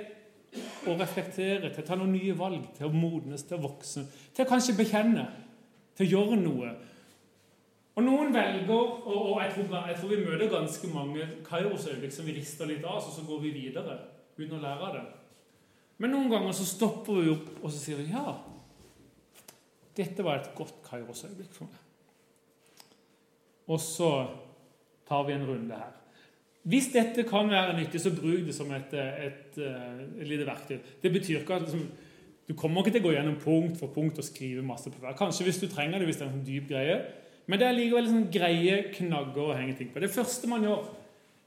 [0.86, 4.44] å reflektere, til å ta noen nye valg, til å modnes, til å vokse, til
[4.44, 5.26] å kanskje bekjenne,
[5.96, 6.74] til å gjøre noe.
[7.96, 8.74] Og noen velger,
[9.08, 13.00] og, jeg, tror, jeg, tror, vi møter ganske mange kairos-øyeblikk som vi rister litt av,
[13.00, 13.96] så går vi videre
[14.36, 15.04] uten å lære det.
[16.02, 18.36] Men noen ganger så stopper vi opp og så sier vi, ja,
[19.96, 21.84] dette var et godt kairos-øyeblikk for meg.
[23.72, 24.10] Og så
[25.08, 25.94] tar vi en runde her.
[26.66, 29.60] Hvis dette kan være nyttig, så bruk det som et, et, et,
[30.20, 30.80] et lite verktøy.
[31.02, 31.84] Det betyr ikke at liksom,
[32.48, 35.14] du kommer ikke til å gå gjennom punkt for punkt og skrive masse på hver.
[35.18, 36.98] Kanskje hvis du trenger det, hvis det er en sånn dyp greie.
[37.46, 40.02] Men det er likevel sånn greie knagger å henge ting på.
[40.02, 40.88] Det første man gjør,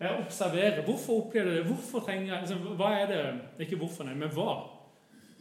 [0.07, 0.83] observere.
[0.87, 1.63] Hvorfor opplever du det?
[1.67, 4.53] Hvorfor trenger jeg, liksom, Hva er det Ikke hvorfor, nei, men hva?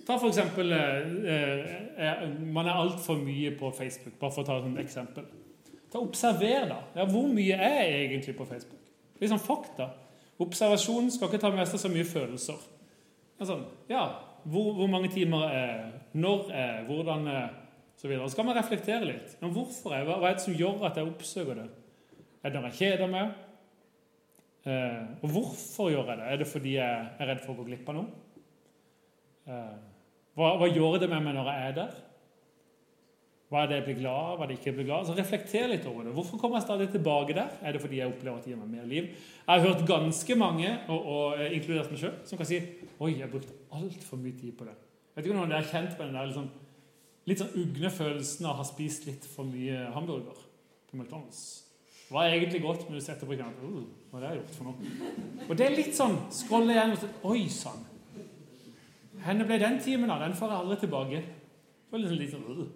[0.07, 4.57] Ta for eksempel eh, eh, Man er altfor mye på Facebook, bare for å ta
[4.59, 5.29] et eksempel.
[5.93, 6.81] Ta Observer, da.
[6.97, 8.83] Ja, hvor mye er jeg egentlig på Facebook?
[9.21, 9.93] Litt sånn fakta.
[10.43, 12.59] Observasjonen skal ikke ta med seg så mye følelser.
[13.39, 13.61] Altså,
[13.91, 14.05] ja,
[14.43, 15.87] hvor, hvor, mange timer er
[16.19, 17.49] Når er Hvordan er
[17.99, 18.29] så videre.
[18.29, 19.37] Så skal man reflektere litt.
[19.41, 21.69] Men hvorfor er, hva, er det som gjør at jeg oppsøker det?
[22.43, 23.33] Er det når jeg kjeder meg?
[24.67, 26.27] Eh, og hvorfor gjør jeg det?
[26.27, 28.09] Er det fordi jeg er redd for å gå glipp av noe?
[29.49, 29.79] Eh,
[30.39, 31.97] hva, hva gjør det med meg når jeg er der?
[33.49, 34.33] Hva er det jeg blir glad av?
[34.37, 35.07] Hva er det ikke jeg blir glad av?
[35.09, 36.13] Så Reflekter litt over det.
[36.19, 37.55] Hvorfor kommer jeg stadig tilbake der?
[37.65, 39.07] Er det fordi jeg opplever at det gir meg mer liv?
[39.15, 42.61] Jeg har hørt ganske mange, og, og eh, inkludert meg sjøl, som kan si
[42.99, 44.75] Oi, jeg brukte altfor mye tid på det.
[44.75, 46.51] Jeg vet ikke om noen har kjent på den der liksom,
[47.31, 50.45] litt sånn ugne følelsen av å ha spist litt for mye hamburger
[50.91, 51.68] på McDonald's.
[52.09, 53.73] Det var egentlig godt, men du setter på knappen?
[53.77, 54.93] uh, hva har jeg gjort for noe?
[55.45, 57.83] Og det er litt sånn Scrolle igjen og sånn Oi sann.
[59.27, 60.23] Henne ble den timen av?
[60.25, 61.21] Den får jeg aldri tilbake.
[61.21, 62.67] Det var litt sånn, uh.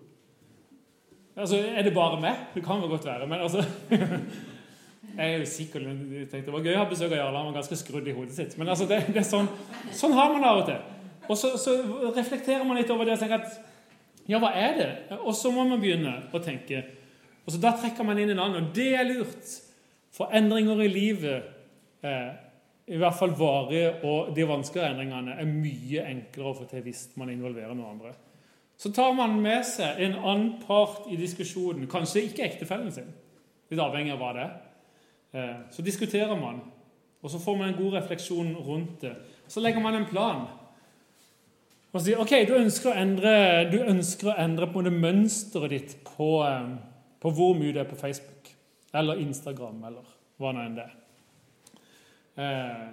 [1.32, 2.44] Altså, Er det bare meg?
[2.52, 3.26] Det kan vel godt være.
[3.26, 3.64] Men altså
[5.16, 7.40] Jeg er jo sikker jeg tenkte Det var gøy å ha besøk av Jarle.
[7.40, 8.56] Han var ganske skrudd i hodet sitt.
[8.60, 9.48] Men altså, det, det er sånn,
[9.96, 10.98] sånn har man det av og til.
[11.28, 11.76] Og så, så,
[12.16, 14.90] reflekterer man litt over det og tenker at Ja, hva er det?
[15.22, 16.84] Og så må man begynne å tenke.
[17.46, 19.60] Og så Da trekker man inn en annen, og det er lurt.
[20.12, 21.42] For endringer i livet,
[22.04, 22.32] eh,
[22.86, 27.08] i hvert fall varige og de vanskelige endringene, er mye enklere å få til hvis
[27.16, 28.12] man involverer noen andre.
[28.76, 33.12] Så tar man med seg en annen part i diskusjonen, kanskje ikke ektefellen sin,
[33.70, 34.54] litt avhengig av hva det er.
[35.32, 36.60] Eh, så diskuterer man,
[37.22, 39.14] og så får man en god refleksjon rundt det.
[39.48, 40.46] Så legger man en plan.
[41.92, 43.32] Og sier ok, du ønsker å endre,
[43.70, 46.91] du ønsker å endre på mønsteret ditt på, eh,
[47.22, 48.50] på hvor mye det er på Facebook
[48.92, 50.10] eller Instagram eller
[50.42, 50.88] hva nå enn det.
[52.42, 52.84] Eh,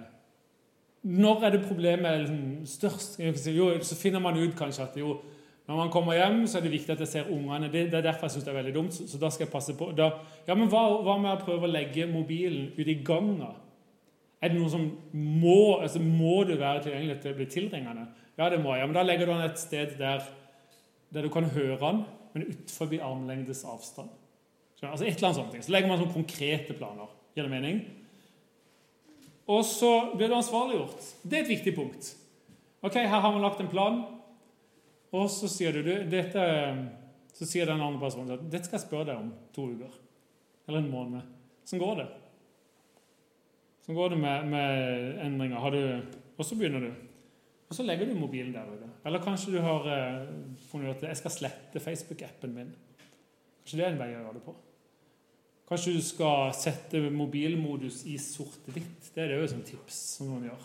[1.02, 3.20] når er det problemet liksom størst?
[3.54, 5.16] Jo, så finner man ut kanskje at jo,
[5.68, 7.70] når man kommer hjem, så er det viktig at jeg ser ungene.
[7.72, 8.94] Det, det er derfor jeg syns det er veldig dumt.
[8.94, 9.90] Så, så, da skal jeg passe på.
[9.96, 10.10] Da,
[10.46, 13.54] ja, men hva, hva, med å prøve å legge mobilen ut i ganga?
[14.40, 18.06] Er det noe som må altså Må du være tilgjengelig til å bli tilringende?
[18.38, 18.88] Ja, det må jeg.
[18.88, 20.24] Men da legger du den et sted der,
[21.12, 22.04] der du kan høre den,
[22.34, 24.12] men utenfor armlengdes avstand.
[24.80, 25.64] Så, altså et eller annet sånt.
[25.66, 27.10] Så legger man sånne konkrete planer.
[27.36, 27.82] Gir det mening?
[29.50, 31.10] Og så blir du ansvarliggjort.
[31.22, 32.14] Det er et viktig punkt.
[32.80, 34.00] Ok, Her har man lagt en plan.
[35.12, 36.46] Og så sier du dette,
[37.34, 40.00] så sier den andre personen at dette skal jeg spørre deg om to uker.
[40.68, 41.36] Eller en måned.
[41.66, 42.08] Sånn går det.
[43.84, 45.76] Sånn går det med, med endringer.
[45.76, 46.90] Du, og så begynner du.
[47.70, 48.88] Og så legger du mobilen der ute.
[49.06, 50.24] Eller kanskje du har eh,
[50.70, 52.72] funnet ut at jeg skal slette Facebook-appen min.
[53.60, 54.54] Kanskje det er en vei å gjøre det på.
[55.70, 59.12] Kanskje du skal sette mobilmodus i sort-hvitt.
[59.14, 60.64] Det er det jo et tips som noen gjør.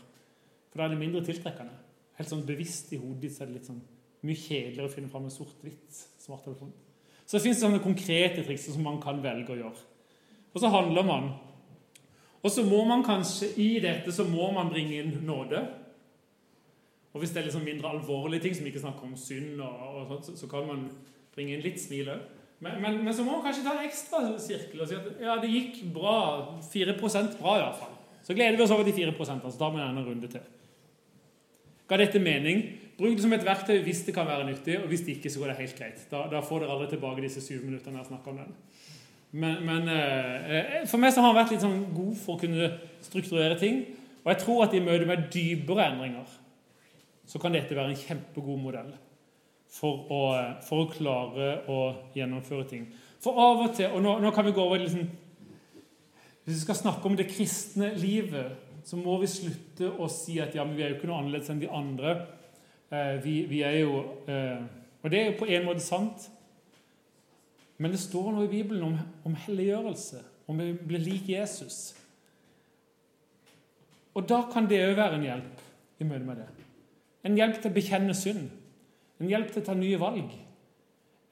[0.72, 1.76] For da er det mindre tiltrekkende.
[2.18, 3.84] Helt sånn bevisst i hodet så er det litt sånn
[4.26, 6.72] mye kjedeligere å finne fram en sort-hvitt smarttelefon.
[7.26, 9.84] Så det fins sånne konkrete triks som man kan velge å gjøre.
[10.56, 11.30] Og så handler man.
[12.42, 15.62] Og så må man kanskje i dette så må man bringe inn nåde.
[17.14, 20.26] Og hvis det er liksom mindre alvorlige ting, som ikke snakker om synd, og, og
[20.26, 20.88] sånt, så kan man
[21.36, 22.26] bringe inn litt smil òg.
[22.66, 25.36] Men, men, men, så må man kanskje ta en ekstra sirkel og si at ja,
[25.38, 26.16] det gikk bra.
[26.66, 27.92] 4% bra, iallfall.
[28.26, 30.48] Så gleder vi oss over de 4% så tar vi en runde til.
[31.86, 32.64] Ga dette mening?
[32.98, 35.44] Bruk det som et verktøy hvis det kan være nyttig, og hvis det ikke, så
[35.44, 36.08] går det helt greit.
[36.10, 38.58] Da, da får dere aldri tilbake disse syv minuttene jeg snakker om den.
[39.36, 42.72] Men, men eh, for meg så har han vært litt sånn god for å kunne
[43.06, 43.84] strukturere ting.
[44.24, 46.38] Og jeg tror at i møte med dypere endringer
[47.30, 48.94] så kan dette være en kjempegod modell
[49.76, 50.22] for å,
[50.64, 51.80] for å klare å
[52.16, 52.88] gjennomføre ting.
[53.24, 55.08] For av og til Og nå, nå kan vi gå over liksom,
[56.46, 58.54] Hvis vi skal snakke om det kristne livet,
[58.86, 61.50] så må vi slutte å si at ja, men vi er jo ikke noe annerledes
[61.50, 62.12] enn de andre.
[62.94, 64.62] Eh, vi, vi, er jo eh,
[65.02, 66.28] Og det er jo på en måte sant.
[67.82, 71.96] Men det står noe i Bibelen om, om helliggjørelse, om vi blir lik Jesus.
[74.16, 75.66] Og da kan det òg være en hjelp
[76.00, 76.48] i møte med det.
[77.26, 78.46] En hjelp til å bekjenne synd.
[79.20, 80.32] En hjelp til å ta nye valg.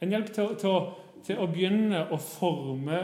[0.03, 0.91] En hjelp til, til,
[1.27, 2.99] til å begynne å forme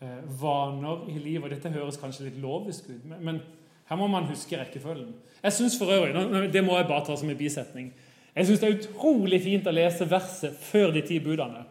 [0.00, 1.56] eh, vaner i livet.
[1.56, 3.42] Dette høres kanskje litt lovisk ut, men, men
[3.90, 5.12] her må man huske rekkefølgen.
[5.42, 6.14] Jeg synes for øvrig,
[6.52, 7.92] Det må jeg bare ta som en bisetning.
[8.34, 11.66] Jeg syns det er utrolig fint å lese verset før de ti budene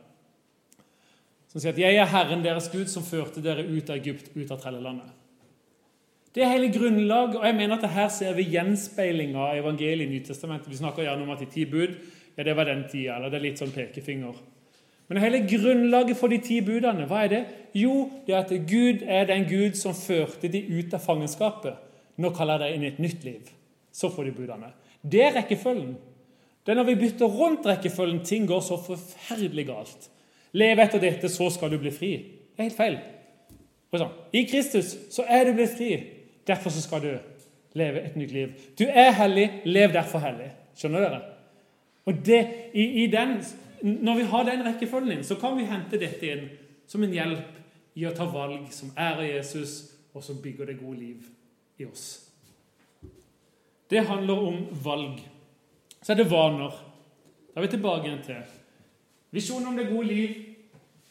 [1.49, 4.51] som sier at 'Jeg er Herren deres Gud, som førte dere ut av Egypt, ut
[4.51, 5.15] av trellelandet'.
[6.35, 10.11] Det er hele grunnlaget, og jeg mener at her ser vi gjenspeilinga av evangeliet i
[10.11, 10.69] Nytestamentet.
[10.69, 11.95] Vi snakker gjerne om at de ti bud
[12.38, 14.38] ja, det var den tida, eller det er litt sånn pekefinger.
[15.10, 17.39] Men hele grunnlaget for de ti budene, hva er det?
[17.77, 21.80] Jo, det er at Gud er den Gud som førte de ut av fangenskapet.
[22.22, 23.49] Nå kaller jeg det inn i et nytt liv.
[23.91, 24.69] Så får de budene.
[25.01, 25.95] Det er rekkefølgen.
[26.61, 30.10] Det er når vi bytter rundt rekkefølgen, ting går så forferdelig galt.
[30.53, 32.11] Leve etter dette, så skal du bli fri.
[32.53, 32.99] Det er helt feil.
[34.34, 35.89] I Kristus så er du blitt fri.
[36.45, 37.11] Derfor så skal du
[37.80, 38.53] leve et nytt liv.
[38.77, 40.51] Du er hellig, lev derfor hellig.
[40.77, 41.22] Skjønner dere?
[42.07, 42.39] Og det,
[42.73, 43.39] i, i den,
[43.84, 46.47] Når vi har den rekkefølgen, så kan vi hente dette inn
[46.88, 47.59] som en hjelp
[47.95, 51.27] i å ta valg som ærer Jesus, og som bygger det gode liv
[51.80, 52.31] i oss.
[53.89, 55.21] Det handler om valg.
[56.01, 56.76] Så er det vaner.
[57.53, 58.41] Da er vi tilbake igjen til
[59.31, 60.38] Visjonen om det gode liv,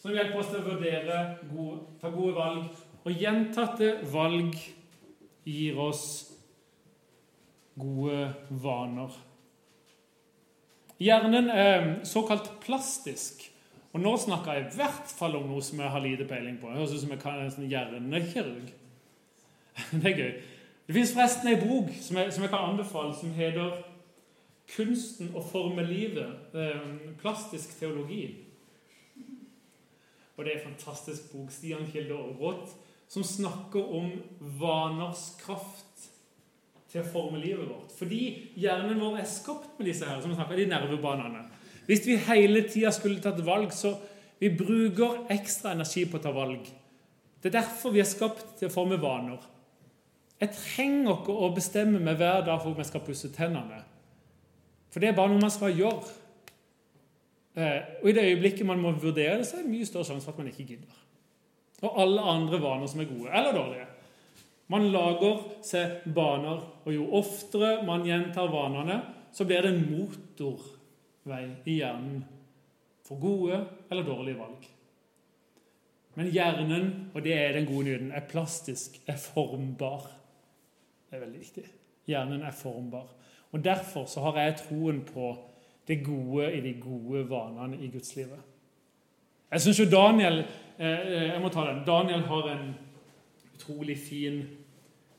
[0.02, 1.19] som hjelper oss til å vurdere,
[1.52, 2.81] gode, ta gode valg.
[3.06, 4.56] Og gjentatte valg
[5.47, 6.05] gir oss
[7.78, 9.15] gode vaner.
[10.99, 13.45] Hjernen er såkalt plastisk.
[13.93, 16.69] Og nå snakker jeg i hvert fall om noe som jeg har lite peiling på.
[16.70, 18.73] Jeg høres ut som jeg kan en hjernekirurg.
[20.03, 20.33] Det er gøy.
[20.89, 23.85] Det fins forresten ei bok som jeg, som jeg, kan anbefale, som heter
[24.69, 27.15] 'Kunsten å forme livet'.
[27.20, 28.37] Plastisk teologi.
[30.37, 31.51] Og det er en fantastisk bok.
[31.51, 32.69] Stian Kilde Aarbrot,
[33.09, 34.11] som snakker om
[34.41, 36.07] vaners kraft
[36.89, 37.93] til å forme livet vårt.
[37.98, 38.20] Fordi
[38.59, 41.44] hjernen vår er skapt med disse her, som vi snakker, de nervebanene.
[41.89, 43.94] Hvis vi hele tida skulle tatt valg, så
[44.39, 46.69] vi bruker ekstra energi på å ta valg.
[47.39, 49.43] Det er derfor vi er skapt til å forme vaner.
[50.39, 53.82] Jeg trenger ikke å bestemme meg hver dag for om jeg skal pusse tennene.
[54.93, 56.15] For det er bare noe man skal gjøre.
[57.59, 60.28] Eh, og i det øyeblikket man må vurdere det, så er det mye større sjanse
[60.28, 61.01] for at man ikke gidder.
[61.82, 63.88] Og alle andre vaner som er gode eller dårlige.
[64.69, 68.99] Man lager seg baner, og jo oftere man gjentar vanene,
[69.32, 72.24] så blir det en motorvei i hjernen
[73.09, 74.66] for gode eller dårlige valg.
[76.19, 80.09] Men hjernen, og det er den gode nyheten, er plastisk, er formbar.
[81.09, 81.65] Det er veldig viktig.
[82.11, 83.07] Hjernen er formbar.
[83.53, 85.31] Og Derfor så har jeg troen på
[85.89, 88.40] det gode i de gode vanene i gudslivet.
[89.49, 92.74] Jeg syns jo Daniel eh, jeg må ta den, Daniel har en
[93.59, 94.39] utrolig fin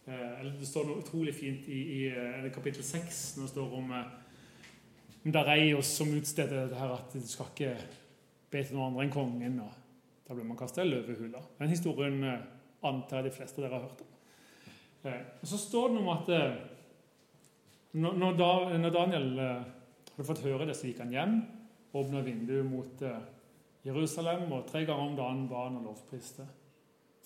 [0.08, 3.76] eh, eller Det står noe utrolig fint i, i eh, kapittel 6 når det står
[3.78, 3.94] om,
[5.20, 7.76] om Dareios som utsteder det her at du skal ikke
[8.50, 9.62] be til noen andre enn kongen.
[9.62, 11.44] og Da blir man kastet i løvehula.
[11.60, 14.16] Den historien antar jeg de fleste av dere har hørt om.
[15.44, 16.34] Og Så står det noe om at
[17.98, 18.36] når,
[18.94, 19.62] Daniel eh,
[20.14, 21.40] hadde fått høre det, så gikk han hjem,
[21.98, 23.22] åpna vinduet mot eh,
[23.88, 26.46] Jerusalem og tre ganger om dagen ba han og lovpriste.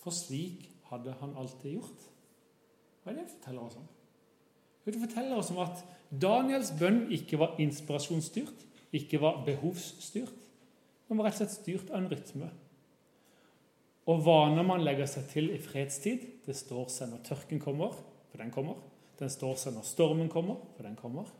[0.00, 2.08] For slik hadde han alltid gjort.
[3.02, 3.86] Hva er det han forteller oss om?
[4.84, 10.42] Det forteller oss om at Daniels bønn ikke var inspirasjonsstyrt, ikke var behovsstyrt.
[11.08, 12.50] Den var rett og slett styrt av en rytme.
[14.12, 17.96] Og vaner man legger seg til i fredstid, det står seg når tørken kommer,
[18.28, 18.76] for den kommer.
[19.18, 21.30] Den står seg når stormen kommer, for den kommer.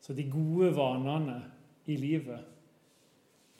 [0.00, 1.42] Så de gode vanene
[1.90, 2.40] i livet,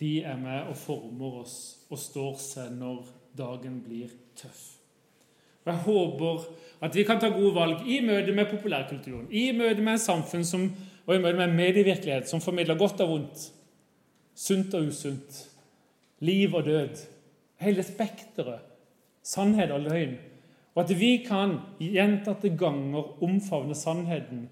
[0.01, 1.59] de er med og former oss
[1.91, 3.09] og står seg når
[3.39, 4.79] dagen blir tøff.
[5.65, 6.45] Og Jeg håper
[6.81, 10.69] at vi kan ta gode valg i møte med populærkulturen, i møte med samfunn som,
[11.07, 13.49] og i møte med medievirkelighet som formidler godt og vondt,
[14.35, 15.43] sunt og usunt,
[16.21, 17.03] liv og død,
[17.61, 18.63] hele spekteret,
[19.23, 20.17] sannhet og løgn.
[20.75, 24.47] Og at vi kan gjentatte ganger omfavne sannheten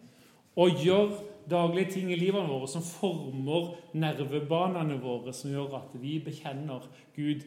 [0.56, 6.18] og gjøre daglige ting i livene våre som former nervebanene våre, som gjør at vi
[6.24, 7.44] bekjenner Gud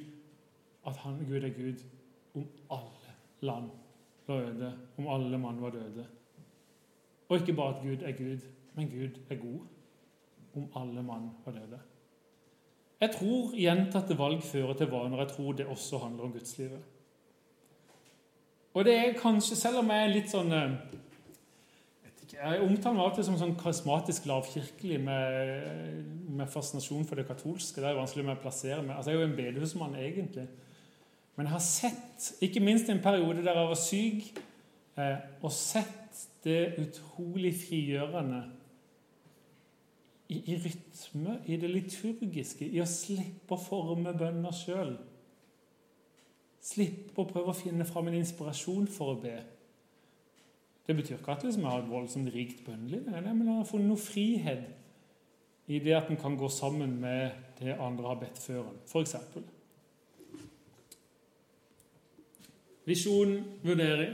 [0.88, 1.84] at han, Gud er Gud
[2.36, 3.70] om alle land
[4.28, 6.06] var øde, om alle mann var døde.
[7.30, 8.40] Og ikke bare at Gud er Gud,
[8.76, 9.60] men Gud er god
[10.56, 11.80] om alle mann var døde.
[13.00, 15.22] Jeg tror gjentatte valg fører til vaner.
[15.24, 16.82] Jeg tror det også handler om gudslivet.
[18.74, 20.74] Og det er kanskje, selv om jeg er litt sånn eh,
[22.30, 27.82] Jeg omtaler meg alltid som sånn karismatisk lavkirkelig med, med, fascinasjon for det katolske.
[27.82, 28.98] Det er vanskelig med å plassere meg.
[28.98, 30.46] Altså, jeg er jo en bedehusmann, egentlig.
[31.40, 34.40] Men jeg har sett, ikke minst i en periode der jeg var syk,
[35.00, 38.42] eh, og sett det utrolig frigjørende
[40.28, 44.92] i, i, rytme, i det liturgiske, i å slippe å forme bønner sjøl.
[46.60, 49.38] Slippe å prøve å finne fram en inspirasjon for å be.
[50.90, 53.94] Det betyr ikke at liksom, jeg har et voldsomt rikt bønneliv, men jeg har funnet
[53.94, 58.74] noe frihet i det at en kan gå sammen med det andre har bedt før
[58.74, 59.16] en, f.eks.
[62.90, 63.36] Visjon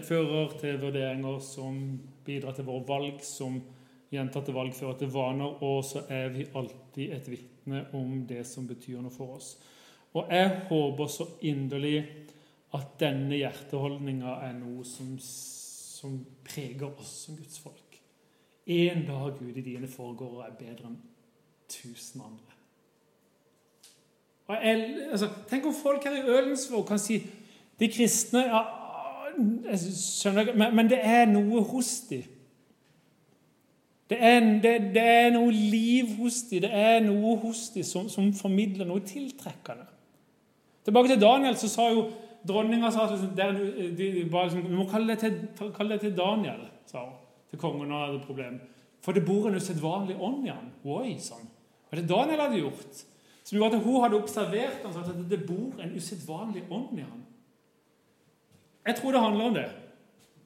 [0.03, 1.77] fører til vurderinger som
[2.25, 3.61] bidrar til våre valg, som
[4.11, 8.67] gjentatte valg fører til vaner, og så er vi alltid et vitne om det som
[8.67, 9.53] betyr noe for oss.
[10.15, 11.97] Og jeg håper så inderlig
[12.75, 17.99] at denne hjerteholdninga er noe som, som, preger oss som Guds folk.
[18.65, 20.99] En dag, Gud, i dine foregårder er bedre enn
[21.71, 22.59] tusen andre.
[24.45, 27.21] Jeg, altså, tenk om folk her i Ølensvåg kan si
[27.79, 28.61] de kristne ja,
[29.71, 32.23] jeg skjønner, men, men det er noe hos dem
[34.09, 38.05] det er, det, det er, noe liv hos dem, det er noe hos dem som,
[38.11, 39.87] som, formidler noe tiltrekkende.
[40.85, 42.03] Tilbake til Daniel, så sa jo
[42.45, 46.67] dronninga at liksom, de, de, liksom, Du må kalle det, til, kalle det, til, Daniel,
[46.85, 47.17] sa hun
[47.49, 48.61] til kongen når han hadde problem.
[49.01, 50.69] For det bor en usedvanlig ånd i ham.
[50.85, 51.49] Oi, sånn.
[51.89, 53.01] Og det Daniel hadde gjort,
[53.41, 57.25] som gjorde at hun hadde observert han, at det bor en usedvanlig ånd i han.
[58.85, 59.67] Jeg tror det handler om det.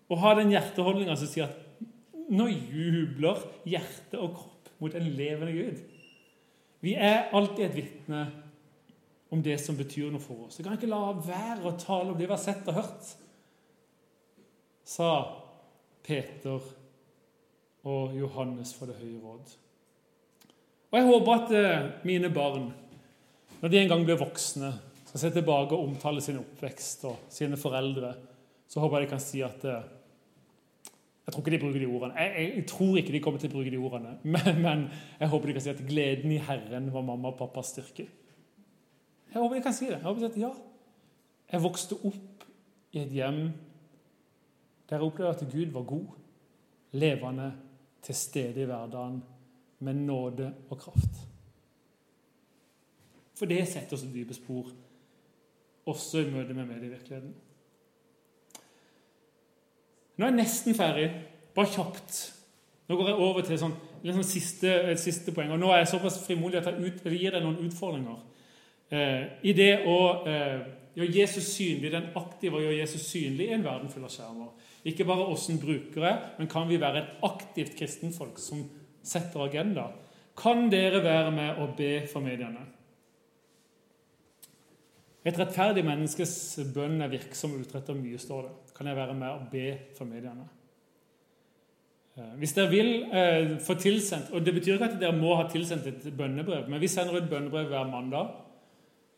[0.09, 5.53] Å ha den hjerteholdninga som sier at nå jubler hjerte og kropp mot en levende
[5.53, 5.81] Gud.
[6.79, 8.21] Vi er alltid et vitne
[9.29, 10.57] om det som betyr noe for oss.
[10.57, 13.09] Vi kan ikke la være å tale om det vi har sett og hørt,
[14.89, 15.09] sa
[16.05, 16.63] Peter
[17.89, 19.51] og Johannes fra Det høye råd.
[20.89, 22.71] Og Jeg håper at eh, mine barn,
[23.59, 24.71] når de en gang blir voksne,
[25.09, 28.15] skal se tilbake og omtale sin oppvekst og sine foreldre,
[28.69, 29.87] så håper jeg de kan si at eh,
[31.25, 32.15] jeg tror ikke de bruker de ordene.
[32.17, 34.15] Jeg, jeg, jeg, tror ikke de kommer til å bruke de ordene.
[34.33, 34.79] Men, men,
[35.19, 38.07] jeg håper de kan si at gleden i Herren var mamma og pappas styrke.
[39.29, 39.99] Jeg håper de kan si det.
[39.99, 40.49] Jeg håper de at ja,
[41.51, 42.47] jeg vokste opp
[42.97, 43.43] i et hjem
[44.89, 46.05] der jeg opplevde at Gud var god,
[46.97, 47.51] levende,
[48.01, 49.19] til stede i hverdagen,
[49.85, 51.19] med nåde og kraft.
[53.37, 54.71] For det setter så dype spor,
[55.85, 57.35] også i møte med medievirkeligheten.
[60.19, 61.07] Nå er jeg nesten ferdig.
[61.55, 62.17] Bare kjapt.
[62.89, 65.53] Nå går jeg over til sånn, liksom siste, siste poeng.
[65.55, 68.19] og Nå er jeg såpass frimodig at jeg, ut, jeg gir deg noen utfordringer.
[68.91, 70.65] Eh, I det å eh,
[70.97, 74.51] gjøre Jesus synlig, den aktive å gjøre Jesus synlig i en verden full av skjermer.
[74.89, 78.65] Ikke bare åssen brukere, men kan vi være et aktivt kristenfolk som
[79.05, 79.87] setter agenda?
[80.39, 82.65] Kan dere være med og be for mediene?
[85.27, 86.33] Et rettferdig menneskes
[86.73, 88.68] bønn er virksom og utretter mye, står det.
[88.79, 89.65] Kan jeg være med og be
[89.97, 90.45] for mediene?
[92.15, 95.49] Eh, hvis dere vil eh, få tilsendt Og det betyr ikke at dere må ha
[95.51, 98.31] tilsendt et bønnebrev, men vi sender ut bønnebrev hver mandag.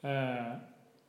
[0.01, 0.51] Eh,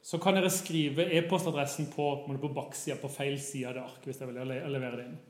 [0.04, 4.20] så kan dere skrive e-postadressen på, på baksida på feil side av det arket hvis
[4.20, 5.20] dere vil levere det inn.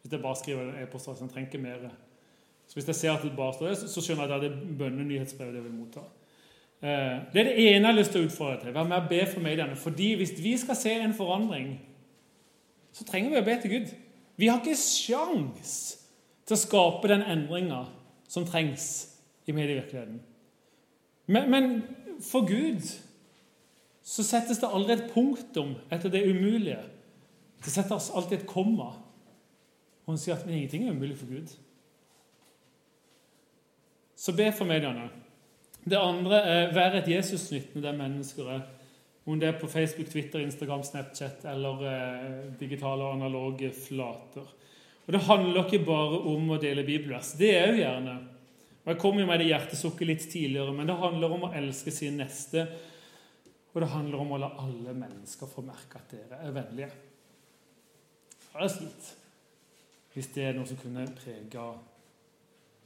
[0.00, 1.88] Hvis dere bare skriver e-postadressen, trenger ikke mer.
[2.66, 4.78] Så hvis dere ser at det bare står det, så skjønner jeg at det er
[4.80, 6.06] bønnenyhetsbrevet dere vil motta.
[6.80, 8.72] Eh, det er det ene jeg har lyst til å utfordre til.
[8.78, 9.76] Vær med og be for mediene.
[9.76, 11.74] Fordi hvis vi skal se en forandring,
[12.96, 13.92] så trenger vi å be til Gud.
[14.40, 15.74] Vi har ikke sjans
[16.46, 17.82] til å skape den endringa
[18.28, 18.86] som trengs
[19.46, 20.20] i medievirkeligheten.
[21.26, 21.70] Men, men,
[22.24, 22.84] for Gud
[24.06, 26.78] så settes det aldri et punktum etter det umulige.
[27.64, 28.92] Det settes alltid et komma.
[30.06, 31.50] Og hun sier at ingenting er umulig for Gud.
[34.16, 35.10] Så be for mediene.
[35.84, 38.62] Det andre er være et Jesus-nyttende der mennesker er.
[39.26, 44.46] Om det er på Facebook, Twitter, Instagram, Snapchat eller eh, digitale og analoge flater.
[45.06, 47.32] Og Det handler ikke bare om å dele bibelvers.
[47.38, 48.14] Det er jo gjerne.
[48.84, 51.90] Og Jeg kom jo med det hjertesukket litt tidligere, men det handler om å elske
[51.94, 52.68] sin neste.
[53.74, 56.90] Og det handler om å la alle mennesker få merke at dere er vennlige.
[58.46, 59.14] Det er slitt
[60.16, 61.66] hvis det er noe som kunne prega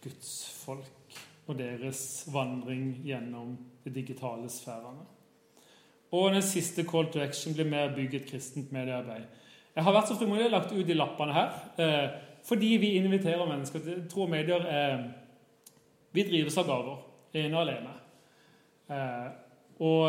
[0.03, 0.33] Guds
[0.65, 3.53] folk og deres vandring gjennom
[3.85, 5.05] de digitale sfærene.
[6.11, 9.29] Og den siste call to action blir med å bygge et kristent mediearbeid.
[9.77, 12.09] Jeg har vært så frimodig og lagt ut de lappene her eh,
[12.43, 14.65] fordi vi inviterer mennesker til tro og medier.
[14.67, 15.05] Eh,
[16.17, 17.03] vi drives av gaver,
[17.39, 17.93] ene og alene.
[18.91, 19.29] Eh,
[19.87, 20.09] og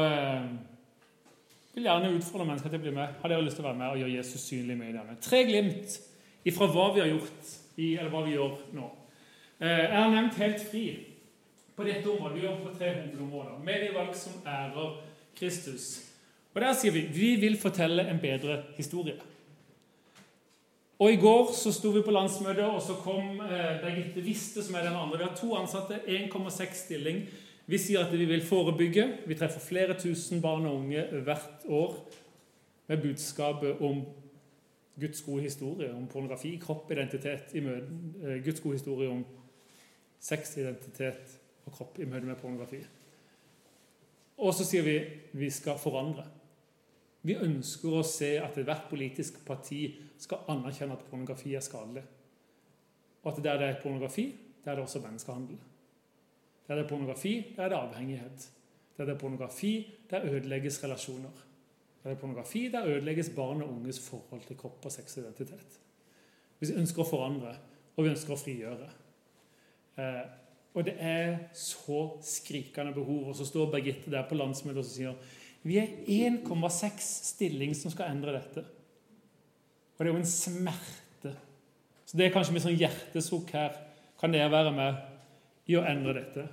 [1.75, 3.13] vil gjerne utfordre mennesker til å bli med.
[3.21, 5.19] Har dere lyst til å være med og gjøre Jesus synlig i mediene?
[5.21, 5.99] Tre glimt
[6.49, 8.89] ifra hva vi har gjort, i, eller hva vi gjør nå.
[9.61, 10.85] Jeg har nevnt Helt fri
[11.77, 12.35] på dette området.
[12.35, 13.61] Vi gjør på tre hovedområder.
[13.69, 14.97] Medievalg som ærer
[15.37, 16.01] Kristus.
[16.53, 19.15] Og der sier vi vi vil fortelle en bedre historie.
[21.01, 24.75] Og I går så sto vi på landsmøtet, og så kom eh, Birgitte Wiste, som
[24.75, 25.17] er den andre.
[25.17, 27.23] Vi har to ansatte, 1,6 stilling.
[27.65, 29.07] Vi sier at vi vil forebygge.
[29.25, 31.95] Vi treffer flere tusen barn og unge hvert år
[32.87, 34.03] med budskapet om
[34.99, 37.87] Guds gode historie om pornografi, kropp, identitet i møte,
[38.21, 39.25] eh, Guds gode historie om
[40.19, 42.83] sexidentitet og kropp i møte med pornografi.
[44.41, 44.95] Og så sier vi
[45.37, 46.25] vi skal forandre.
[47.21, 49.83] Vi ønsker å se at ethvert politisk parti
[50.21, 52.01] skal anerkjenne at pornografi er skadelig.
[53.21, 54.31] Og at der det er pornografi,
[54.63, 55.59] der er det også menneskehandel.
[56.67, 58.49] Der det er pornografi, der er det avhengighet.
[58.97, 59.73] Der det er pornografi,
[60.09, 61.45] der ødelegges relasjoner.
[62.03, 65.79] Der det er pornografi, der ødelegges barn og unges forhold til kropp og sexidentitet.
[66.59, 67.55] Vi ønsker å forandre,
[67.95, 68.89] og vi ønsker å frigjøre.
[69.97, 70.40] Eh,
[70.73, 73.27] og det er så skrikende behov.
[73.31, 77.03] Og så står Birgitte der på landsmøtet og sier vi er 1,6
[77.35, 78.63] stilling som skal endre dette.
[79.93, 81.33] Og det er jo en smerte.
[82.05, 83.75] Så det er kanskje med sånn hjertesukk her.
[84.17, 86.47] Kan dere være med i å endre dette?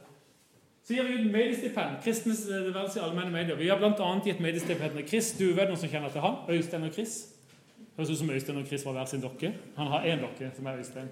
[0.85, 2.03] Så gir vi ut mediestipend.
[2.05, 3.57] Kristens verdens i allmenne medier.
[3.57, 4.11] Vi har bl.a.
[4.25, 6.39] gitt mediestipend til Chris Duve, noen som kjenner til han.
[6.53, 7.17] Øystein og Chris.
[7.97, 9.55] Høres ut som Øystein og Chris var hver sin dokke.
[9.81, 11.09] Han har én dokke, som er Øystein.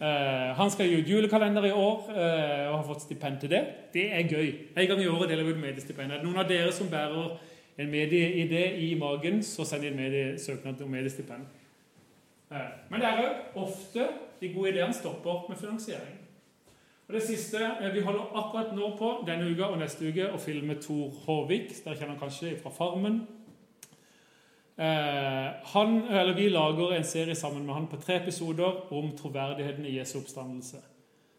[0.00, 3.60] Uh, han skal gi ut julekalender i år uh, og har fått stipend til det.
[3.92, 4.46] Det er gøy.
[4.72, 6.12] En gang i året deler vi ut mediestipend.
[6.12, 7.34] Er det noen av dere som bærer
[7.80, 11.44] en medieidé i magen, så send inn mediesøknad om mediestipend.
[12.48, 14.08] Uh, men det er òg ofte
[14.40, 16.16] de gode ideene stopper med finansiering.
[17.10, 17.58] Og det siste,
[17.92, 21.72] Vi holder akkurat nå på denne uka og neste uke å filme Tor Håvik.
[21.84, 23.26] Dere kjenner kanskje fra Farmen.
[24.80, 26.02] Eh, han,
[26.36, 30.76] Vi lager en serie sammen med han på tre episoder om troverdigheten i Jesu oppstandelse.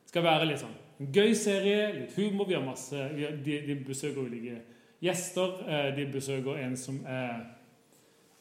[0.04, 2.46] Det skal være litt sånn en gøy serie, litt humor.
[2.46, 4.60] vi har masse, de, de, besøker ulike
[5.02, 5.56] gjester.
[5.66, 7.32] Eh, de besøker en som er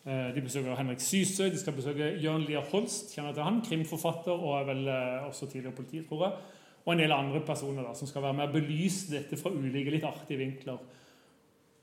[0.05, 4.37] eh, De besøker Henrik Sysøy, de skal besøke Jørn Lier Holst, kjenner til han, krimforfatter
[4.37, 4.89] og er vel
[5.31, 6.37] også tidligere politi, tror jeg.
[6.85, 9.97] Og en del andre personer da, som skal være med og belyse dette fra ulike,
[9.97, 10.85] litt artige vinkler.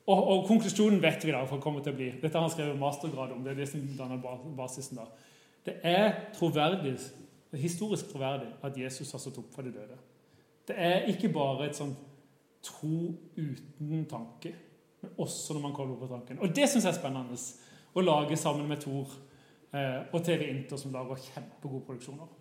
[0.08, 2.10] Og, og, konklusjonen vet vi da, for kommer komme til å bli.
[2.22, 3.42] Dette har han skrevet mastergrad om.
[3.44, 4.22] Det er det som danner
[4.56, 5.08] basisen da.
[5.68, 6.94] Det er troverdig,
[7.52, 9.98] er historisk troverdig at Jesus har stått opp for de døde.
[10.68, 12.00] Det er ikke bare et sånt
[12.64, 14.54] tro uten tanke,
[15.02, 16.40] men også når man kommer på tanken.
[16.40, 17.38] Og det syns jeg er spennende
[17.98, 19.12] å lage sammen med Tor
[19.76, 22.32] eh, og TV Inter, som lager kjempegode produksjoner.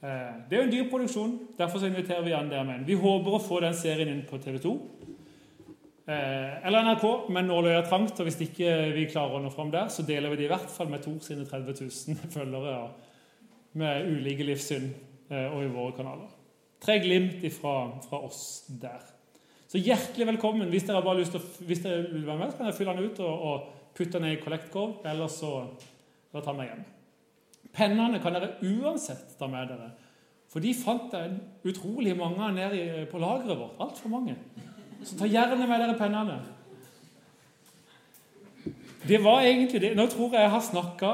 [0.00, 2.88] Eh, det er jo en dyr produksjon, derfor så inviterer vi an der med en.
[2.88, 4.74] Vi håper å få den serien inn på TV 2.
[6.06, 7.04] Eh, eller NRK,
[7.34, 10.30] men nåløyet er trangt, og hvis ikke vi klarer å nå fram der, så deler
[10.30, 12.76] vi det i hvert fall med Tor sine 30 000 følgere
[13.80, 16.30] med ulike livssyn eh, og i våre kanaler.
[16.82, 17.74] Tre glimt fra,
[18.06, 19.02] fra oss der.
[19.66, 20.70] Så hjertelig velkommen.
[20.70, 23.10] Hvis dere, bare lyst til, hvis dere vil være med, så kan jeg fylle den
[23.10, 25.52] ut og, og putte den i kollektkorv, eller så
[26.30, 26.86] da ta meg hjem.
[27.74, 29.90] Pennene kan dere uansett ta med dere.
[30.52, 31.34] For de fant jeg
[31.66, 33.80] utrolig mange nede på lageret vårt.
[33.82, 34.38] Altfor mange.
[35.04, 36.38] Så ta gjerne med dere pennene.
[39.06, 39.96] Det var egentlig det.
[39.96, 41.12] Nå tror jeg jeg har snakka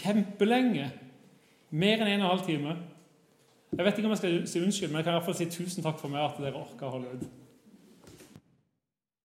[0.00, 0.88] kjempelenge.
[1.70, 2.76] Mer enn en og en halv time.
[3.76, 5.46] Jeg vet ikke om jeg skal si unnskyld, men jeg kan i hvert fall si
[5.50, 7.28] tusen takk for meg at dere orka å holde ut.